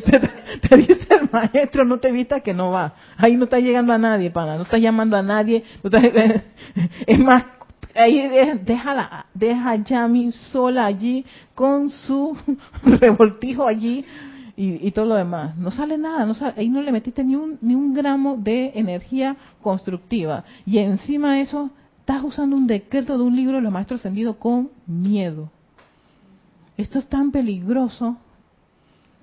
te, 0.68 0.76
dice 0.76 1.06
el 1.10 1.28
maestro, 1.30 1.84
no 1.84 1.98
te 1.98 2.10
vistas 2.12 2.42
que 2.42 2.54
no 2.54 2.70
va. 2.70 2.94
Ahí 3.16 3.36
no 3.36 3.44
está 3.44 3.58
llegando 3.58 3.92
a 3.92 3.98
nadie, 3.98 4.30
pana, 4.30 4.56
no 4.56 4.62
está 4.62 4.78
llamando 4.78 5.16
a 5.16 5.22
nadie. 5.22 5.62
es 7.06 7.18
más, 7.18 7.44
ahí 7.94 8.28
deja, 8.64 9.26
deja 9.34 9.70
a 9.70 9.76
Yami 9.76 10.32
sola 10.32 10.86
allí 10.86 11.24
con 11.54 11.90
su 11.90 12.36
revoltijo 12.84 13.66
allí 13.66 14.04
y, 14.56 14.90
todo 14.90 15.06
lo 15.06 15.14
demás. 15.14 15.56
No 15.56 15.70
sale 15.70 15.96
nada, 15.96 16.26
no 16.26 16.34
ahí 16.56 16.68
no 16.68 16.82
le 16.82 16.92
metiste 16.92 17.24
ni 17.24 17.34
un, 17.34 17.58
ni 17.62 17.74
un 17.74 17.94
gramo 17.94 18.36
de 18.36 18.72
energía 18.74 19.34
constructiva. 19.62 20.44
Y 20.66 20.78
encima 20.78 21.34
de 21.34 21.42
eso, 21.42 21.70
estás 22.00 22.22
usando 22.22 22.56
un 22.56 22.66
decreto 22.66 23.16
de 23.16 23.24
un 23.24 23.34
libro 23.34 23.56
de 23.56 23.62
los 23.62 23.72
maestros 23.72 24.00
ascendidos 24.00 24.36
con 24.36 24.70
miedo. 24.86 25.50
Esto 26.76 26.98
es 26.98 27.08
tan 27.08 27.30
peligroso 27.30 28.16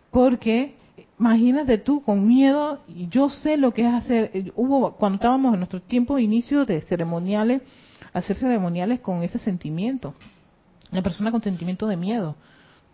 porque 0.10 0.76
imagínate 1.20 1.78
tú 1.78 2.02
con 2.02 2.28
miedo, 2.28 2.80
y 2.88 3.08
yo 3.08 3.30
sé 3.30 3.58
lo 3.58 3.74
que 3.74 3.88
es 3.88 3.94
hacer, 3.94 4.52
hubo 4.56 4.94
cuando 4.94 5.16
estábamos 5.16 5.54
en 5.54 5.60
nuestro 5.60 5.82
tiempo 5.82 6.16
de 6.16 6.24
inicio 6.24 6.66
de 6.66 6.82
ceremoniales, 6.82 7.62
hacer 8.20 8.38
ceremoniales 8.38 9.00
con 9.00 9.24
ese 9.24 9.40
sentimiento, 9.40 10.14
la 10.92 11.02
persona 11.02 11.32
con 11.32 11.42
sentimiento 11.42 11.88
de 11.88 11.98
miedo 11.98 12.36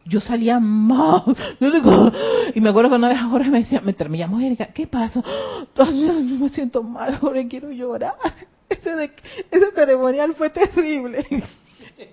yo 0.05 0.19
salía 0.19 0.59
mal. 0.59 1.24
Y 2.55 2.61
me 2.61 2.69
acuerdo 2.69 2.89
que 2.91 2.95
una 2.97 3.09
vez 3.09 3.19
Jorge 3.21 3.49
me 3.49 3.59
decía, 3.59 3.82
me, 3.82 3.95
me 4.09 4.17
llamó 4.17 4.39
Erika, 4.39 4.67
¿qué 4.67 4.86
pasa? 4.86 5.24
Yo 5.76 6.13
me 6.13 6.49
siento 6.49 6.84
mal, 6.84 7.17
Jorge, 7.17 7.47
quiero 7.47 7.71
llorar. 7.71 8.13
Ese, 8.69 8.95
de, 8.95 9.11
ese 9.51 9.71
ceremonial 9.76 10.34
fue 10.34 10.49
terrible. 10.49 11.26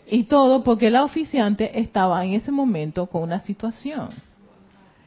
Y 0.07 0.25
todo 0.25 0.63
porque 0.63 0.91
la 0.91 1.05
oficiante 1.05 1.81
estaba 1.81 2.23
en 2.25 2.35
ese 2.35 2.51
momento 2.51 3.07
con 3.07 3.23
una 3.23 3.39
situación. 3.41 4.11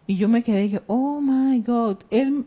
Y 0.08 0.18
yo 0.18 0.28
me 0.28 0.42
quedé 0.42 0.62
y 0.62 0.64
dije, 0.64 0.82
oh 0.88 1.22
my 1.22 1.60
God. 1.62 1.98
Él, 2.10 2.46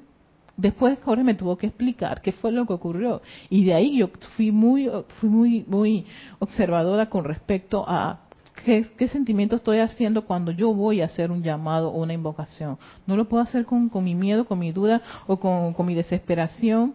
después 0.56 0.98
Jorge 1.04 1.24
me 1.24 1.34
tuvo 1.34 1.56
que 1.56 1.66
explicar 1.66 2.20
qué 2.22 2.32
fue 2.32 2.52
lo 2.52 2.66
que 2.66 2.72
ocurrió. 2.72 3.22
Y 3.50 3.64
de 3.64 3.74
ahí 3.74 3.98
yo 3.98 4.10
fui 4.36 4.50
muy, 4.52 4.90
fui 5.20 5.28
muy, 5.28 5.64
muy 5.66 6.06
observadora 6.38 7.08
con 7.08 7.24
respecto 7.24 7.84
a 7.86 8.20
¿Qué, 8.64 9.08
sentimiento 9.08 9.56
estoy 9.56 9.78
haciendo 9.78 10.24
cuando 10.24 10.50
yo 10.50 10.74
voy 10.74 11.00
a 11.00 11.04
hacer 11.04 11.30
un 11.30 11.42
llamado 11.42 11.90
o 11.90 12.02
una 12.02 12.14
invocación? 12.14 12.78
No 13.06 13.16
lo 13.16 13.28
puedo 13.28 13.42
hacer 13.42 13.64
con, 13.64 13.90
mi 14.02 14.14
miedo, 14.14 14.44
con 14.44 14.58
mi 14.58 14.72
duda 14.72 15.02
o 15.26 15.38
con, 15.38 15.86
mi 15.86 15.94
desesperación. 15.94 16.94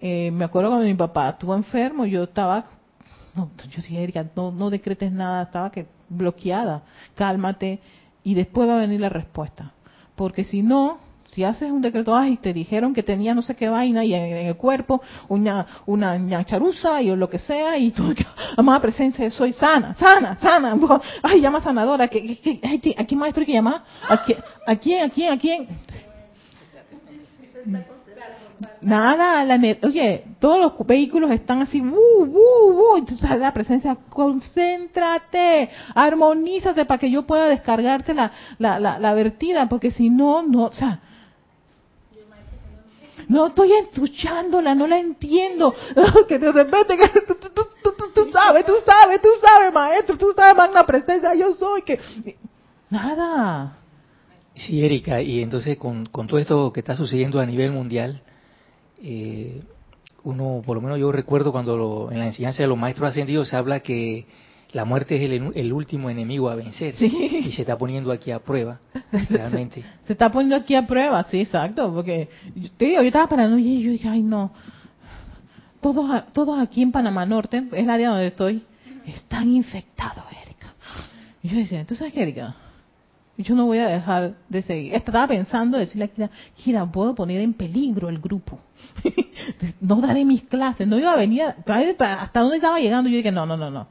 Eh, 0.00 0.30
me 0.30 0.44
acuerdo 0.44 0.70
cuando 0.70 0.86
mi 0.86 0.94
papá 0.94 1.30
estuvo 1.30 1.56
enfermo, 1.56 2.06
yo 2.06 2.24
estaba, 2.24 2.66
no, 3.34 3.50
yo 3.68 3.82
dije, 3.82 4.00
Erika, 4.00 4.26
no, 4.36 4.52
no 4.52 4.70
decretes 4.70 5.10
nada, 5.10 5.42
estaba 5.42 5.72
que 5.72 5.86
bloqueada, 6.08 6.84
cálmate 7.16 7.80
y 8.22 8.34
después 8.34 8.68
va 8.68 8.76
a 8.76 8.80
venir 8.80 9.00
la 9.00 9.08
respuesta. 9.08 9.72
Porque 10.14 10.44
si 10.44 10.62
no, 10.62 10.98
si 11.32 11.44
haces 11.44 11.70
un 11.70 11.82
decreto, 11.82 12.16
ay, 12.16 12.38
te 12.38 12.52
dijeron 12.52 12.94
que 12.94 13.02
tenía 13.02 13.34
no 13.34 13.42
sé 13.42 13.54
qué 13.54 13.68
vaina 13.68 14.04
y 14.04 14.14
en, 14.14 14.22
el 14.22 14.56
cuerpo 14.56 15.02
una 15.28 15.66
una 15.86 16.44
charuza 16.44 17.02
y 17.02 17.14
lo 17.14 17.28
que 17.28 17.38
sea 17.38 17.76
y 17.76 17.90
tú, 17.90 18.14
amada 18.56 18.80
presencia, 18.80 19.30
soy 19.30 19.52
sana, 19.52 19.94
sana, 19.94 20.36
sana, 20.36 20.76
ay, 21.22 21.40
llama 21.40 21.60
sanadora, 21.60 22.08
que, 22.08 22.60
¿a 22.96 23.04
quién 23.04 23.18
maestro 23.18 23.42
hay 23.42 23.46
que 23.46 23.52
llamar? 23.52 23.82
¿A 24.08 24.24
quién, 24.24 24.38
a 25.04 25.08
quién, 25.10 25.32
a 25.32 25.38
quién? 25.38 25.68
Nada, 28.80 29.44
la 29.44 29.76
oye, 29.82 30.24
todos 30.40 30.58
los 30.58 30.86
vehículos 30.86 31.30
están 31.30 31.62
así, 31.62 31.80
uh, 31.80 31.94
uh, 31.94 32.96
uh, 32.96 33.16
sabes 33.20 33.40
la 33.40 33.52
presencia, 33.52 33.96
concéntrate, 34.08 35.70
armonízate 35.94 36.84
para 36.84 36.98
que 36.98 37.10
yo 37.10 37.26
pueda 37.26 37.48
descargarte 37.48 38.14
la, 38.14 38.32
la, 38.58 38.80
la, 38.80 38.98
la 38.98 39.14
vertida, 39.14 39.68
porque 39.68 39.90
si 39.90 40.10
no, 40.10 40.42
no, 40.42 40.64
o 40.64 40.72
sea, 40.72 41.00
no 43.28 43.48
estoy 43.48 43.72
escuchándola, 43.74 44.74
no 44.74 44.86
la 44.86 44.98
entiendo. 44.98 45.74
que 46.28 46.38
de 46.38 46.50
repente, 46.50 46.96
que 46.96 47.20
tú, 47.20 47.34
tú, 48.14 48.30
sabes, 48.32 48.64
tú 48.64 48.72
sabes, 48.84 49.20
tú 49.20 49.28
sabes, 49.40 49.72
maestro, 49.72 50.16
tú 50.16 50.32
sabes, 50.34 50.56
magna 50.56 50.84
presencia, 50.84 51.34
yo 51.34 51.52
soy, 51.52 51.82
que... 51.82 51.98
Nada. 52.90 53.76
Sí, 54.54 54.84
Erika, 54.84 55.20
y 55.20 55.40
entonces 55.42 55.76
con, 55.76 56.06
con 56.06 56.26
todo 56.26 56.40
esto 56.40 56.72
que 56.72 56.80
está 56.80 56.96
sucediendo 56.96 57.38
a 57.38 57.46
nivel 57.46 57.70
mundial, 57.70 58.22
eh, 59.02 59.62
uno, 60.24 60.62
por 60.64 60.76
lo 60.76 60.80
menos 60.80 60.98
yo 60.98 61.12
recuerdo 61.12 61.52
cuando 61.52 62.10
en 62.10 62.18
la 62.18 62.26
enseñanza 62.26 62.62
de 62.62 62.68
los 62.68 62.78
maestros 62.78 63.10
ascendidos 63.10 63.48
se 63.48 63.56
habla 63.56 63.80
que 63.80 64.26
la 64.72 64.84
muerte 64.84 65.16
es 65.16 65.56
el, 65.56 65.72
último 65.72 66.10
enemigo 66.10 66.50
a 66.50 66.54
vencer 66.54 66.94
y 67.00 67.52
se 67.52 67.62
está 67.62 67.78
poniendo 67.78 68.12
aquí 68.12 68.30
a 68.30 68.38
prueba 68.38 68.80
realmente 69.30 69.82
se, 70.04 70.12
está 70.12 70.30
poniendo 70.30 70.56
aquí 70.56 70.74
a 70.74 70.86
prueba 70.86 71.24
sí 71.24 71.40
exacto 71.40 71.92
porque 71.92 72.28
te 72.76 72.84
digo 72.84 73.02
yo 73.02 73.08
estaba 73.08 73.28
parando 73.28 73.58
y 73.58 73.82
yo 73.82 73.92
dije 73.92 74.08
ay 74.08 74.22
no 74.22 74.52
todos 75.80 76.24
todos 76.32 76.58
aquí 76.58 76.82
en 76.82 76.92
Panamá 76.92 77.24
Norte 77.24 77.64
es 77.72 77.84
el 77.84 77.90
área 77.90 78.10
donde 78.10 78.26
estoy 78.26 78.62
están 79.06 79.50
infectados 79.50 80.24
Erika 80.44 80.74
y 81.42 81.48
yo 81.48 81.56
decía 81.56 81.84
¿tú 81.86 81.94
sabes 81.94 82.12
qué 82.12 82.22
Erika? 82.22 82.54
yo 83.38 83.54
no 83.54 83.66
voy 83.66 83.78
a 83.78 83.86
dejar 83.86 84.34
de 84.48 84.62
seguir. 84.62 84.94
Estaba 84.94 85.28
pensando 85.28 85.78
decirle 85.78 86.06
a 86.06 86.08
Kira, 86.08 86.30
Kira, 86.56 86.86
puedo 86.86 87.14
poner 87.14 87.40
en 87.40 87.54
peligro 87.54 88.08
el 88.08 88.18
grupo. 88.18 88.58
no 89.80 90.00
daré 90.00 90.24
mis 90.24 90.42
clases. 90.42 90.88
No 90.88 90.98
iba 90.98 91.12
a 91.12 91.16
venir, 91.16 91.42
hasta 91.44 92.40
dónde 92.40 92.56
estaba 92.56 92.80
llegando. 92.80 93.08
Yo 93.08 93.16
dije, 93.16 93.30
no, 93.30 93.46
no, 93.46 93.56
no, 93.56 93.70
no. 93.70 93.86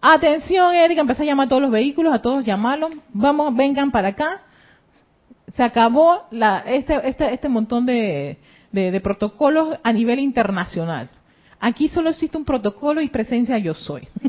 Atención, 0.00 0.74
Erika, 0.74 1.00
empecé 1.00 1.22
a 1.22 1.26
llamar 1.26 1.46
a 1.46 1.48
todos 1.48 1.62
los 1.62 1.70
vehículos, 1.70 2.14
a 2.14 2.20
todos 2.20 2.44
llamarlos. 2.44 2.92
Vamos, 3.12 3.54
vengan 3.54 3.90
para 3.90 4.08
acá. 4.08 4.42
Se 5.54 5.62
acabó 5.62 6.24
la, 6.30 6.58
este, 6.66 7.08
este, 7.08 7.32
este 7.32 7.48
montón 7.48 7.86
de, 7.86 8.38
de, 8.72 9.00
protocolos 9.00 9.78
a 9.82 9.92
nivel 9.92 10.18
internacional. 10.18 11.08
Aquí 11.58 11.88
solo 11.88 12.10
existe 12.10 12.36
un 12.36 12.44
protocolo 12.44 13.00
y 13.00 13.08
presencia 13.08 13.56
yo 13.58 13.74
soy. 13.74 14.06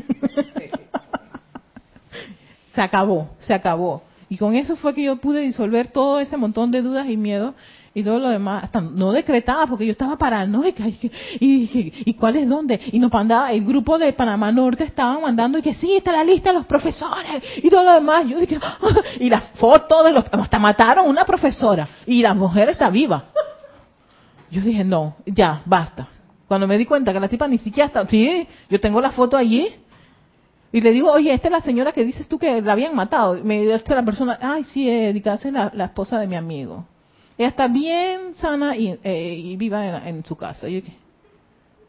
se 2.74 2.80
acabó, 2.80 3.30
se 3.40 3.52
acabó. 3.52 4.02
Y 4.30 4.38
con 4.38 4.54
eso 4.54 4.76
fue 4.76 4.94
que 4.94 5.02
yo 5.02 5.16
pude 5.16 5.40
disolver 5.40 5.88
todo 5.88 6.20
ese 6.20 6.36
montón 6.36 6.70
de 6.70 6.82
dudas 6.82 7.08
y 7.08 7.16
miedos 7.16 7.54
y 7.98 8.04
todo 8.04 8.20
lo 8.20 8.28
demás, 8.28 8.62
hasta 8.62 8.80
no 8.80 9.10
decretaba 9.10 9.66
porque 9.66 9.84
yo 9.84 9.90
estaba 9.90 10.16
paranoica 10.16 10.86
y, 10.86 11.10
y, 11.40 11.92
y, 12.06 12.14
cuál 12.14 12.36
es 12.36 12.48
dónde, 12.48 12.80
y 12.92 12.98
nos 13.00 13.12
mandaba, 13.12 13.50
el 13.50 13.64
grupo 13.64 13.98
de 13.98 14.12
Panamá 14.12 14.52
Norte 14.52 14.84
estaban 14.84 15.20
mandando 15.20 15.58
y 15.58 15.62
que 15.62 15.74
sí, 15.74 15.96
está 15.96 16.12
la 16.12 16.22
lista 16.22 16.50
de 16.50 16.58
los 16.58 16.66
profesores 16.66 17.42
y 17.56 17.68
todo 17.68 17.82
lo 17.82 17.94
demás, 17.94 18.24
yo 18.28 18.38
dije, 18.38 18.60
y 19.18 19.28
la 19.28 19.40
foto 19.40 20.04
de 20.04 20.12
los, 20.12 20.24
hasta 20.30 20.58
mataron 20.60 21.08
una 21.08 21.24
profesora 21.24 21.88
y 22.06 22.22
la 22.22 22.34
mujer 22.34 22.68
está 22.68 22.88
viva. 22.88 23.24
Yo 24.50 24.62
dije, 24.62 24.84
no, 24.84 25.16
ya, 25.26 25.62
basta. 25.64 26.06
Cuando 26.46 26.68
me 26.68 26.78
di 26.78 26.86
cuenta 26.86 27.12
que 27.12 27.20
la 27.20 27.28
tipa 27.28 27.48
ni 27.48 27.58
siquiera 27.58 27.88
está, 27.88 28.06
sí, 28.06 28.46
yo 28.70 28.80
tengo 28.80 29.00
la 29.00 29.10
foto 29.10 29.36
allí, 29.36 29.68
y 30.70 30.80
le 30.80 30.92
digo, 30.92 31.10
oye, 31.10 31.32
esta 31.32 31.48
es 31.48 31.52
la 31.52 31.62
señora 31.62 31.92
que 31.92 32.04
dices 32.04 32.28
tú 32.28 32.38
que 32.38 32.62
la 32.62 32.72
habían 32.72 32.94
matado. 32.94 33.40
Me 33.42 33.62
dice 33.62 33.94
la 33.94 34.04
persona, 34.04 34.38
ay, 34.40 34.64
sí, 34.64 34.88
Erika, 34.88 35.34
es 35.34 35.50
la 35.50 35.84
esposa 35.84 36.20
de 36.20 36.26
mi 36.26 36.36
amigo. 36.36 36.84
Ella 37.38 37.48
está 37.48 37.68
bien 37.68 38.34
sana 38.34 38.76
y, 38.76 38.98
eh, 39.04 39.54
viva 39.56 40.08
en, 40.08 40.24
su 40.24 40.36
casa. 40.36 40.68
Y 40.68 40.82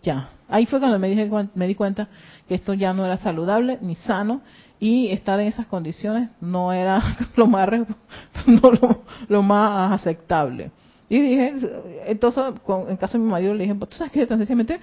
ya. 0.03 0.29
Ahí 0.47 0.67
fue 0.67 0.79
cuando 0.79 0.99
me, 0.99 1.09
dije, 1.09 1.29
me 1.55 1.67
di 1.67 1.75
cuenta 1.75 2.07
que 2.47 2.55
esto 2.55 2.73
ya 2.73 2.93
no 2.93 3.05
era 3.05 3.17
saludable 3.17 3.79
ni 3.81 3.95
sano 3.95 4.41
y 4.79 5.09
estar 5.09 5.39
en 5.39 5.47
esas 5.47 5.65
condiciones 5.65 6.29
no 6.39 6.71
era 6.71 7.01
lo 7.35 7.47
más 7.47 7.67
lo, 9.27 9.43
más 9.43 9.91
aceptable. 9.93 10.71
Y 11.09 11.19
dije, 11.19 11.55
entonces, 12.05 12.53
en 12.87 12.97
caso 12.97 13.17
de 13.17 13.23
mi 13.23 13.31
marido, 13.31 13.53
le 13.55 13.63
dije, 13.63 13.75
pues, 13.75 13.89
¿tú 13.89 13.97
sabes 13.97 14.13
qué? 14.13 14.27
Tan 14.27 14.37
sencillamente, 14.37 14.79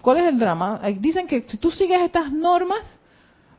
¿cuál 0.00 0.18
es 0.18 0.24
el 0.26 0.38
drama? 0.38 0.80
Dicen 1.00 1.26
que 1.26 1.44
si 1.48 1.58
tú 1.58 1.72
sigues 1.72 2.00
estas 2.00 2.32
normas, 2.32 2.82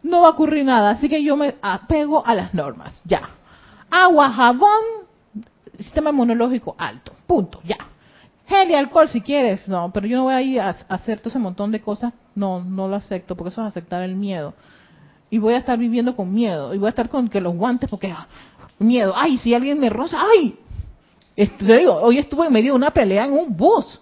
no 0.01 0.21
va 0.21 0.29
a 0.29 0.31
ocurrir 0.31 0.63
nada. 0.63 0.91
Así 0.91 1.09
que 1.09 1.21
yo 1.21 1.35
me 1.35 1.55
apego 1.61 2.25
a 2.25 2.33
las 2.33 2.53
normas. 2.53 3.01
Ya. 3.03 3.29
Agua, 3.89 4.31
jabón, 4.31 5.04
sistema 5.83 6.09
inmunológico 6.11 6.75
alto. 6.77 7.11
Punto, 7.27 7.61
ya. 7.63 7.77
Gel 8.47 8.75
alcohol 8.75 9.09
si 9.09 9.21
quieres, 9.21 9.67
no, 9.67 9.91
pero 9.91 10.05
yo 10.05 10.17
no 10.17 10.23
voy 10.23 10.33
a 10.33 10.41
ir 10.41 10.61
a, 10.61 10.69
hacer 10.89 11.19
todo 11.19 11.29
ese 11.29 11.39
montón 11.39 11.71
de 11.71 11.81
cosas, 11.81 12.13
no, 12.35 12.63
no 12.63 12.87
lo 12.87 12.95
acepto, 12.95 13.35
porque 13.35 13.49
eso 13.49 13.61
es 13.61 13.67
aceptar 13.67 14.03
el 14.03 14.15
miedo. 14.15 14.53
Y 15.31 15.39
voy 15.39 15.55
a 15.55 15.57
estar 15.57 15.77
viviendo 15.77 16.15
con 16.15 16.31
miedo, 16.33 16.73
y 16.73 16.77
voy 16.77 16.87
a 16.87 16.89
estar 16.89 17.09
con 17.09 17.27
que 17.27 17.41
los 17.41 17.55
guantes, 17.55 17.89
porque 17.89 18.11
ah, 18.11 18.27
miedo, 18.77 19.13
ay, 19.15 19.39
si 19.39 19.53
alguien 19.53 19.79
me 19.79 19.89
roza, 19.89 20.17
ay. 20.21 20.55
Te 21.35 21.77
digo, 21.77 21.95
hoy 21.95 22.19
estuve 22.19 22.45
en 22.45 22.53
medio 22.53 22.73
de 22.73 22.77
una 22.77 22.91
pelea 22.91 23.25
en 23.25 23.33
un 23.33 23.57
bus. 23.57 23.99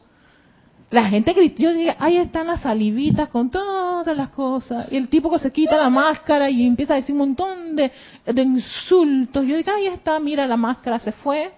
La 0.91 1.05
gente 1.05 1.33
gritó, 1.33 1.63
yo 1.63 1.73
dije, 1.73 1.95
ahí 1.97 2.17
están 2.17 2.45
las 2.45 2.61
salivitas 2.61 3.29
con 3.29 3.49
todas 3.49 4.15
las 4.15 4.29
cosas. 4.29 4.87
Y 4.91 4.97
el 4.97 5.09
tipo 5.09 5.31
que 5.31 5.39
se 5.39 5.51
quita 5.51 5.75
la 5.75 5.89
máscara 5.89 6.51
y 6.51 6.67
empieza 6.67 6.93
a 6.93 6.97
decir 6.97 7.13
un 7.13 7.19
montón 7.19 7.75
de, 7.75 7.91
de 8.25 8.41
insultos. 8.43 9.43
Yo 9.47 9.57
dije, 9.57 9.71
ahí 9.71 9.87
está, 9.87 10.19
mira, 10.19 10.45
la 10.45 10.57
máscara 10.57 10.99
se 10.99 11.11
fue 11.11 11.51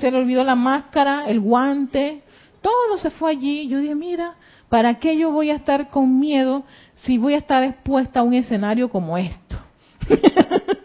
se 0.00 0.10
le 0.10 0.18
olvidó 0.18 0.44
la 0.44 0.54
máscara, 0.54 1.24
el 1.28 1.40
guante, 1.40 2.22
todo 2.60 2.98
se 2.98 3.10
fue 3.10 3.30
allí. 3.30 3.68
Yo 3.68 3.78
dije, 3.78 3.94
mira, 3.94 4.34
¿para 4.68 4.98
qué 4.98 5.16
yo 5.16 5.30
voy 5.30 5.50
a 5.50 5.56
estar 5.56 5.90
con 5.90 6.18
miedo 6.18 6.64
si 6.96 7.18
voy 7.18 7.34
a 7.34 7.38
estar 7.38 7.62
expuesta 7.62 8.20
a 8.20 8.22
un 8.22 8.34
escenario 8.34 8.88
como 8.88 9.16
esto? 9.18 9.56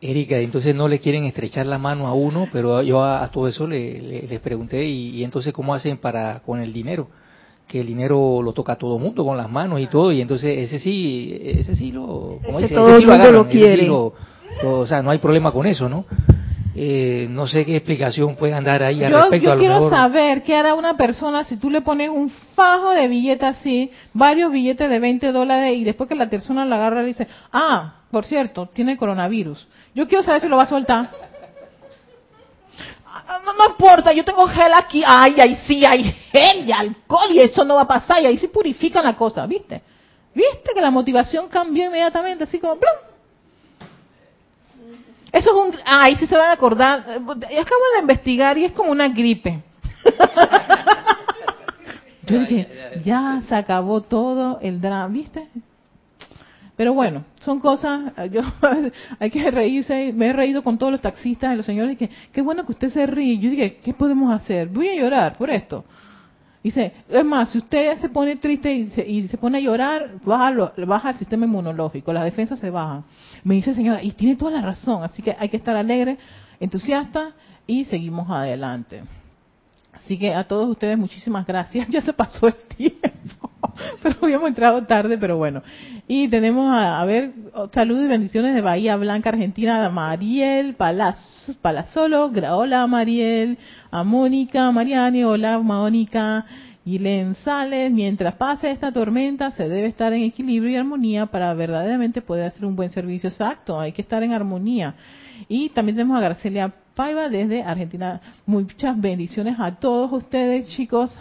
Erika, 0.00 0.38
entonces 0.38 0.74
no 0.74 0.86
le 0.88 1.00
quieren 1.00 1.24
estrechar 1.24 1.66
la 1.66 1.78
mano 1.78 2.06
a 2.06 2.14
uno, 2.14 2.48
pero 2.52 2.82
yo 2.82 3.02
a, 3.02 3.28
todo 3.30 3.48
eso 3.48 3.66
le, 3.66 4.22
les 4.28 4.40
pregunté 4.40 4.84
y, 4.84 5.24
entonces 5.24 5.52
cómo 5.52 5.74
hacen 5.74 5.96
para 5.96 6.40
con 6.40 6.60
el 6.60 6.72
dinero, 6.72 7.08
que 7.66 7.80
el 7.80 7.86
dinero 7.86 8.40
lo 8.42 8.52
toca 8.52 8.74
a 8.74 8.76
todo 8.76 8.98
mundo 8.98 9.24
con 9.24 9.36
las 9.36 9.50
manos 9.50 9.80
y 9.80 9.86
todo 9.86 10.12
y 10.12 10.20
entonces 10.20 10.58
ese 10.58 10.78
sí, 10.78 11.36
ese 11.42 11.74
sí 11.74 11.90
lo, 11.90 12.38
como 12.44 12.60
dice, 12.60 12.74
todo 12.74 12.96
el 12.96 13.06
mundo 13.06 13.32
lo, 13.32 13.48
quiere. 13.48 13.88
o 13.90 14.86
sea, 14.86 15.02
no 15.02 15.10
hay 15.10 15.18
problema 15.18 15.50
con 15.50 15.66
eso, 15.66 15.88
¿no? 15.88 16.04
Eh, 16.78 17.26
no 17.30 17.46
sé 17.46 17.64
qué 17.64 17.76
explicación 17.76 18.36
puede 18.36 18.52
andar 18.52 18.82
ahí 18.82 19.02
al 19.02 19.10
yo, 19.10 19.20
respecto. 19.20 19.54
Yo 19.54 19.58
quiero 19.58 19.88
saber 19.88 20.42
qué 20.42 20.54
hará 20.54 20.74
una 20.74 20.94
persona 20.94 21.42
si 21.42 21.56
tú 21.56 21.70
le 21.70 21.80
pones 21.80 22.10
un 22.10 22.28
fajo 22.54 22.90
de 22.90 23.08
billetes 23.08 23.48
así, 23.48 23.90
varios 24.12 24.52
billetes 24.52 24.90
de 24.90 24.98
20 24.98 25.32
dólares 25.32 25.74
y 25.74 25.84
después 25.84 26.06
que 26.06 26.14
la 26.14 26.28
persona 26.28 26.66
la 26.66 26.76
agarra 26.76 27.02
dice, 27.02 27.26
ah, 27.50 28.02
por 28.10 28.26
cierto, 28.26 28.68
tiene 28.74 28.98
coronavirus. 28.98 29.66
Yo 29.94 30.06
quiero 30.06 30.22
saber 30.22 30.42
si 30.42 30.48
lo 30.48 30.58
va 30.58 30.64
a 30.64 30.66
soltar. 30.66 31.10
Ah, 33.06 33.40
no, 33.42 33.54
no, 33.54 33.70
importa, 33.70 34.12
yo 34.12 34.22
tengo 34.26 34.46
gel 34.46 34.74
aquí. 34.74 35.02
Ay, 35.06 35.36
ahí 35.40 35.58
sí 35.66 35.82
hay 35.82 36.14
gel 36.30 36.68
y 36.68 36.72
alcohol 36.72 37.30
y 37.30 37.40
eso 37.40 37.64
no 37.64 37.76
va 37.76 37.82
a 37.82 37.88
pasar. 37.88 38.22
Y 38.22 38.26
ahí 38.26 38.36
sí 38.36 38.48
purifican 38.48 39.02
la 39.02 39.16
cosa, 39.16 39.46
¿viste? 39.46 39.80
¿Viste 40.34 40.72
que 40.74 40.80
la 40.82 40.90
motivación 40.90 41.48
cambió 41.48 41.86
inmediatamente? 41.86 42.44
Así 42.44 42.58
como, 42.58 42.76
¡plum! 42.76 43.05
Eso 45.36 45.50
es 45.50 45.74
un... 45.74 45.80
Ahí 45.84 46.16
sí 46.16 46.26
se 46.26 46.34
van 46.34 46.48
a 46.48 46.52
acordar. 46.52 47.00
Acabo 47.00 47.44
de 47.44 48.00
investigar 48.00 48.56
y 48.56 48.64
es 48.64 48.72
como 48.72 48.90
una 48.90 49.08
gripe. 49.08 49.62
Yo 52.26 52.40
dije, 52.40 52.66
ya 53.04 53.42
se 53.46 53.54
acabó 53.54 54.00
todo 54.00 54.58
el 54.60 54.80
drama, 54.80 55.08
¿viste? 55.08 55.46
Pero 56.74 56.92
bueno, 56.92 57.24
son 57.38 57.60
cosas, 57.60 58.12
yo 58.30 58.42
hay 59.18 59.30
que 59.30 59.50
reírse, 59.50 60.12
me 60.12 60.26
he 60.26 60.32
reído 60.32 60.62
con 60.62 60.76
todos 60.76 60.92
los 60.92 61.00
taxistas 61.00 61.54
y 61.54 61.56
los 61.56 61.64
señores, 61.64 61.96
que 61.96 62.10
qué 62.32 62.42
bueno 62.42 62.66
que 62.66 62.72
usted 62.72 62.90
se 62.90 63.06
ríe. 63.06 63.38
Yo 63.38 63.48
dije, 63.48 63.76
¿qué 63.76 63.94
podemos 63.94 64.34
hacer? 64.34 64.68
Voy 64.68 64.88
a 64.88 64.96
llorar 64.96 65.38
por 65.38 65.48
esto. 65.48 65.84
Dice, 66.62 66.92
es 67.08 67.24
más, 67.24 67.50
si 67.50 67.58
usted 67.58 67.96
se 67.98 68.08
pone 68.08 68.36
triste 68.36 68.74
y 68.74 68.88
se, 68.88 69.06
y 69.06 69.28
se 69.28 69.38
pone 69.38 69.58
a 69.58 69.60
llorar, 69.60 70.16
baja, 70.24 70.72
baja 70.84 71.10
el 71.10 71.16
sistema 71.16 71.46
inmunológico, 71.46 72.12
las 72.12 72.24
defensas 72.24 72.58
se 72.58 72.70
bajan. 72.70 73.04
Me 73.44 73.54
dice 73.54 73.74
señora, 73.74 74.02
y 74.02 74.12
tiene 74.12 74.36
toda 74.36 74.52
la 74.52 74.62
razón, 74.62 75.02
así 75.02 75.22
que 75.22 75.36
hay 75.38 75.48
que 75.48 75.56
estar 75.56 75.76
alegre, 75.76 76.18
entusiasta 76.60 77.32
y 77.66 77.84
seguimos 77.84 78.30
adelante. 78.30 79.02
Así 79.96 80.18
que 80.18 80.34
a 80.34 80.44
todos 80.44 80.68
ustedes 80.68 80.98
muchísimas 80.98 81.46
gracias. 81.46 81.88
Ya 81.96 82.02
se 82.02 82.12
pasó 82.12 82.48
el 82.48 82.54
tiempo, 82.76 83.50
pero 84.02 84.16
habíamos 84.22 84.48
entrado 84.48 84.82
tarde, 84.84 85.16
pero 85.18 85.36
bueno. 85.36 85.62
Y 86.06 86.28
tenemos 86.28 86.70
a, 86.72 87.04
ver 87.04 87.32
saludos 87.72 88.04
y 88.04 88.08
bendiciones 88.08 88.54
de 88.54 88.60
Bahía 88.60 88.96
Blanca, 88.96 89.30
Argentina, 89.30 89.84
a 89.84 89.90
Mariel 89.90 90.74
Palazolo, 90.74 92.30
hola 92.50 92.86
Mariel, 92.86 93.58
a 93.90 94.04
Mónica, 94.04 94.70
Mariani, 94.70 95.24
hola 95.24 95.58
Mónica, 95.58 96.44
y 96.86 97.00
Len 97.00 97.34
Sales, 97.34 97.90
mientras 97.90 98.34
pase 98.36 98.70
esta 98.70 98.92
tormenta 98.92 99.50
se 99.50 99.68
debe 99.68 99.88
estar 99.88 100.12
en 100.12 100.22
equilibrio 100.22 100.70
y 100.70 100.76
armonía 100.76 101.26
para 101.26 101.52
verdaderamente 101.52 102.22
poder 102.22 102.46
hacer 102.46 102.64
un 102.64 102.76
buen 102.76 102.90
servicio 102.90 103.28
exacto, 103.28 103.80
hay 103.80 103.90
que 103.90 104.02
estar 104.02 104.22
en 104.22 104.32
armonía. 104.32 104.94
Y 105.48 105.70
también 105.70 105.96
tenemos 105.96 106.16
a 106.16 106.20
Garcelia 106.20 106.72
Paiva 106.94 107.28
desde 107.28 107.64
Argentina. 107.64 108.20
Muchas 108.46 108.98
bendiciones 109.00 109.56
a 109.58 109.74
todos 109.74 110.12
ustedes, 110.12 110.68
chicos. 110.68 111.12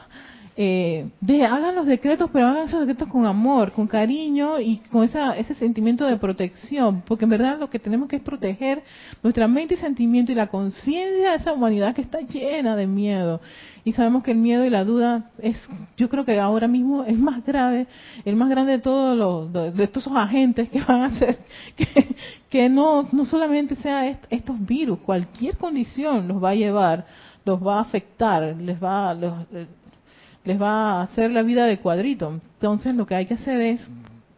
Eh, 0.55 1.09
de, 1.19 1.43
hagan 1.43 1.75
los 1.75 1.87
decretos, 1.87 2.29
pero 2.31 2.45
hagan 2.45 2.67
esos 2.67 2.81
decretos 2.81 3.09
con 3.09 3.25
amor, 3.25 3.71
con 3.71 3.87
cariño 3.87 4.61
y 4.61 4.77
con 4.89 5.03
esa, 5.03 5.35
ese 5.35 5.53
sentimiento 5.55 6.05
de 6.05 6.15
protección, 6.15 7.01
porque 7.05 7.25
en 7.25 7.31
verdad 7.31 7.59
lo 7.59 7.69
que 7.69 7.79
tenemos 7.79 8.07
que 8.07 8.17
es 8.17 8.21
proteger 8.21 8.83
nuestra 9.21 9.47
mente 9.47 9.73
y 9.73 9.77
sentimiento 9.77 10.31
y 10.31 10.35
la 10.35 10.47
conciencia 10.47 11.31
de 11.31 11.37
esa 11.37 11.51
humanidad 11.51 11.93
que 11.93 12.01
está 12.01 12.21
llena 12.21 12.75
de 12.77 12.87
miedo. 12.87 13.41
Y 13.85 13.91
sabemos 13.91 14.23
que 14.23 14.31
el 14.31 14.37
miedo 14.37 14.65
y 14.65 14.71
la 14.71 14.83
duda 14.83 15.29
es, 15.37 15.57
yo 15.95 16.09
creo 16.09 16.25
que 16.25 16.39
ahora 16.39 16.67
mismo 16.67 17.03
es 17.03 17.19
más 17.19 17.45
grave, 17.45 17.85
el 18.25 18.35
más 18.35 18.49
grande 18.49 18.73
de 18.73 18.79
todos 18.79 19.15
los, 19.15 19.53
de, 19.53 19.87
todos 19.87 20.07
esos 20.07 20.17
agentes 20.17 20.71
que 20.71 20.81
van 20.81 21.03
a 21.03 21.05
hacer 21.05 21.37
que, 21.77 22.15
que 22.49 22.67
no, 22.67 23.07
no 23.11 23.25
solamente 23.25 23.75
sea 23.75 24.07
estos 24.07 24.65
virus, 24.65 24.97
cualquier 24.99 25.55
condición 25.57 26.27
los 26.27 26.43
va 26.43 26.49
a 26.49 26.55
llevar, 26.55 27.05
los 27.45 27.65
va 27.65 27.77
a 27.77 27.81
afectar, 27.81 28.55
les 28.59 28.83
va, 28.83 29.13
los, 29.13 29.33
les 30.45 30.59
va 30.59 30.99
a 30.99 31.01
hacer 31.03 31.29
la 31.29 31.43
vida 31.43 31.65
de 31.65 31.77
cuadrito. 31.77 32.41
Entonces 32.55 32.95
lo 32.95 33.05
que 33.05 33.13
hay 33.13 33.27
que 33.27 33.35
hacer 33.35 33.61
es 33.61 33.87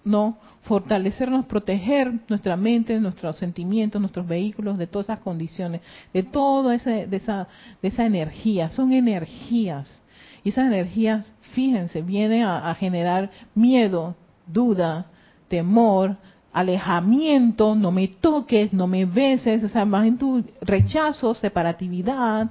no 0.07 0.37
fortalecernos, 0.63 1.45
proteger 1.45 2.13
nuestra 2.27 2.57
mente, 2.57 2.99
nuestros 2.99 3.37
sentimientos, 3.37 4.01
nuestros 4.01 4.27
vehículos 4.27 4.77
de 4.77 4.87
todas 4.87 5.07
esas 5.07 5.19
condiciones, 5.19 5.81
de 6.13 6.23
toda 6.23 6.75
esa, 6.75 6.91
de 6.91 7.17
esa, 7.17 7.47
de 7.81 7.87
esa 7.87 8.05
energía. 8.05 8.69
Son 8.69 8.91
energías. 8.91 10.01
Y 10.43 10.49
esas 10.49 10.67
energías, 10.67 11.25
fíjense, 11.53 12.01
vienen 12.01 12.43
a, 12.43 12.73
generar 12.75 13.31
miedo, 13.55 14.15
duda, 14.45 15.07
temor, 15.47 16.17
alejamiento, 16.53 17.75
no 17.75 17.91
me 17.91 18.07
toques, 18.07 18.73
no 18.73 18.87
me 18.87 19.05
beses, 19.05 19.63
o 19.63 19.69
sea, 19.69 19.85
más 19.85 20.07
en 20.07 20.17
tu 20.17 20.43
rechazo, 20.61 21.33
separatividad, 21.33 22.49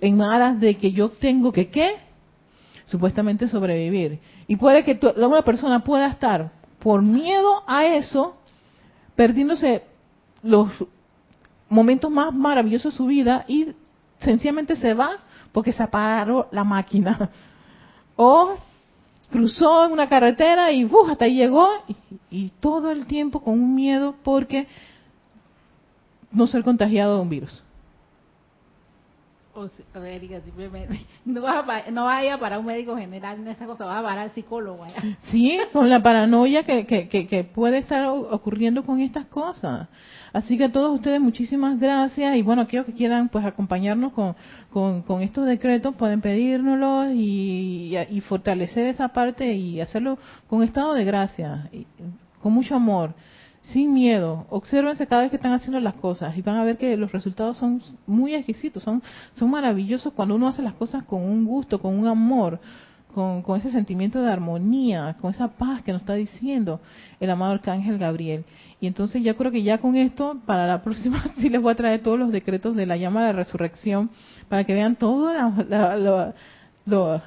en 0.00 0.20
aras 0.20 0.60
de 0.60 0.76
que 0.76 0.92
yo 0.92 1.10
tengo 1.10 1.52
que 1.52 1.68
qué, 1.68 1.92
supuestamente 2.86 3.48
sobrevivir. 3.48 4.18
Y 4.46 4.56
puede 4.56 4.84
que 4.84 4.98
una 5.16 5.42
persona 5.42 5.80
pueda 5.80 6.08
estar 6.08 6.57
por 6.78 7.02
miedo 7.02 7.62
a 7.66 7.84
eso, 7.86 8.36
perdiéndose 9.16 9.82
los 10.42 10.70
momentos 11.68 12.10
más 12.10 12.32
maravillosos 12.32 12.92
de 12.92 12.96
su 12.96 13.06
vida 13.06 13.44
y 13.48 13.74
sencillamente 14.20 14.76
se 14.76 14.94
va 14.94 15.10
porque 15.52 15.72
se 15.72 15.86
paró 15.86 16.48
la 16.52 16.64
máquina. 16.64 17.30
O 18.20 18.56
cruzó 19.30 19.86
una 19.86 20.08
carretera 20.08 20.72
y 20.72 20.90
hasta 21.08 21.26
ahí 21.26 21.36
llegó 21.36 21.68
y, 21.86 21.96
y 22.30 22.48
todo 22.58 22.90
el 22.90 23.06
tiempo 23.06 23.38
con 23.38 23.54
un 23.54 23.76
miedo 23.76 24.16
porque 24.24 24.66
no 26.32 26.48
ser 26.48 26.64
contagiado 26.64 27.14
de 27.14 27.22
un 27.22 27.28
virus 27.28 27.62
no, 31.24 31.40
no 31.90 32.04
vaya 32.04 32.38
para 32.38 32.58
un 32.58 32.66
médico 32.66 32.96
general 32.96 33.38
en 33.38 33.48
esa 33.48 33.66
cosa, 33.66 33.84
va 33.84 33.98
a 33.98 34.02
parar 34.02 34.18
al 34.20 34.32
psicólogo. 34.32 34.86
Sí, 35.30 35.58
con 35.72 35.90
la 35.90 36.02
paranoia 36.02 36.62
que, 36.62 36.86
que, 36.86 37.08
que, 37.08 37.44
puede 37.44 37.78
estar 37.78 38.06
ocurriendo 38.06 38.84
con 38.84 39.00
estas 39.00 39.26
cosas. 39.26 39.88
Así 40.32 40.56
que 40.56 40.64
a 40.64 40.72
todos 40.72 40.94
ustedes 40.94 41.20
muchísimas 41.20 41.78
gracias 41.78 42.36
y 42.36 42.42
bueno, 42.42 42.62
aquellos 42.62 42.86
que 42.86 42.92
quieran 42.92 43.28
pues 43.28 43.44
acompañarnos 43.44 44.12
con, 44.12 44.34
con, 45.02 45.22
estos 45.22 45.46
decretos 45.46 45.94
pueden 45.94 46.20
pedírnoslos 46.20 47.14
y, 47.14 47.96
y, 48.10 48.20
fortalecer 48.20 48.86
esa 48.86 49.08
parte 49.08 49.52
y 49.54 49.80
hacerlo 49.80 50.18
con 50.46 50.62
estado 50.62 50.94
de 50.94 51.04
gracia, 51.04 51.70
con 52.42 52.52
mucho 52.52 52.74
amor 52.74 53.14
sin 53.72 53.92
miedo. 53.92 54.46
Obsérvense 54.50 55.06
cada 55.06 55.22
vez 55.22 55.30
que 55.30 55.36
están 55.36 55.52
haciendo 55.52 55.80
las 55.80 55.94
cosas 55.94 56.36
y 56.36 56.42
van 56.42 56.56
a 56.56 56.64
ver 56.64 56.78
que 56.78 56.96
los 56.96 57.12
resultados 57.12 57.58
son 57.58 57.82
muy 58.06 58.34
exquisitos, 58.34 58.82
son, 58.82 59.02
son 59.34 59.50
maravillosos 59.50 60.12
cuando 60.12 60.36
uno 60.36 60.48
hace 60.48 60.62
las 60.62 60.74
cosas 60.74 61.02
con 61.02 61.22
un 61.22 61.44
gusto, 61.44 61.80
con 61.80 61.98
un 61.98 62.06
amor, 62.06 62.60
con, 63.14 63.42
con 63.42 63.58
ese 63.58 63.70
sentimiento 63.70 64.22
de 64.22 64.30
armonía, 64.30 65.16
con 65.20 65.30
esa 65.30 65.48
paz 65.48 65.82
que 65.82 65.92
nos 65.92 66.02
está 66.02 66.14
diciendo 66.14 66.80
el 67.20 67.30
amado 67.30 67.52
Arcángel 67.52 67.98
Gabriel. 67.98 68.44
Y 68.80 68.86
entonces 68.86 69.22
yo 69.22 69.36
creo 69.36 69.50
que 69.50 69.62
ya 69.62 69.78
con 69.78 69.96
esto, 69.96 70.38
para 70.46 70.66
la 70.66 70.82
próxima 70.84 71.24
sí 71.36 71.48
les 71.48 71.60
voy 71.60 71.72
a 71.72 71.76
traer 71.76 72.02
todos 72.02 72.18
los 72.18 72.32
decretos 72.32 72.76
de 72.76 72.86
la 72.86 72.96
llama 72.96 73.26
de 73.26 73.32
resurrección 73.32 74.10
para 74.48 74.64
que 74.64 74.74
vean 74.74 74.96
todo 74.96 75.32
lo 76.86 77.22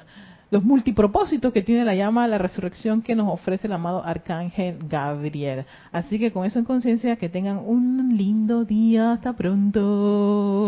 los 0.52 0.62
multipropósitos 0.62 1.50
que 1.50 1.62
tiene 1.62 1.82
la 1.82 1.94
llama 1.94 2.24
a 2.24 2.28
la 2.28 2.36
resurrección 2.36 3.00
que 3.00 3.16
nos 3.16 3.32
ofrece 3.32 3.68
el 3.68 3.72
amado 3.72 4.04
Arcángel 4.04 4.76
Gabriel. 4.86 5.64
Así 5.92 6.18
que 6.18 6.30
con 6.30 6.44
eso 6.44 6.58
en 6.58 6.66
conciencia, 6.66 7.16
que 7.16 7.30
tengan 7.30 7.56
un 7.56 8.18
lindo 8.18 8.66
día. 8.66 9.12
Hasta 9.12 9.32
pronto. 9.32 10.66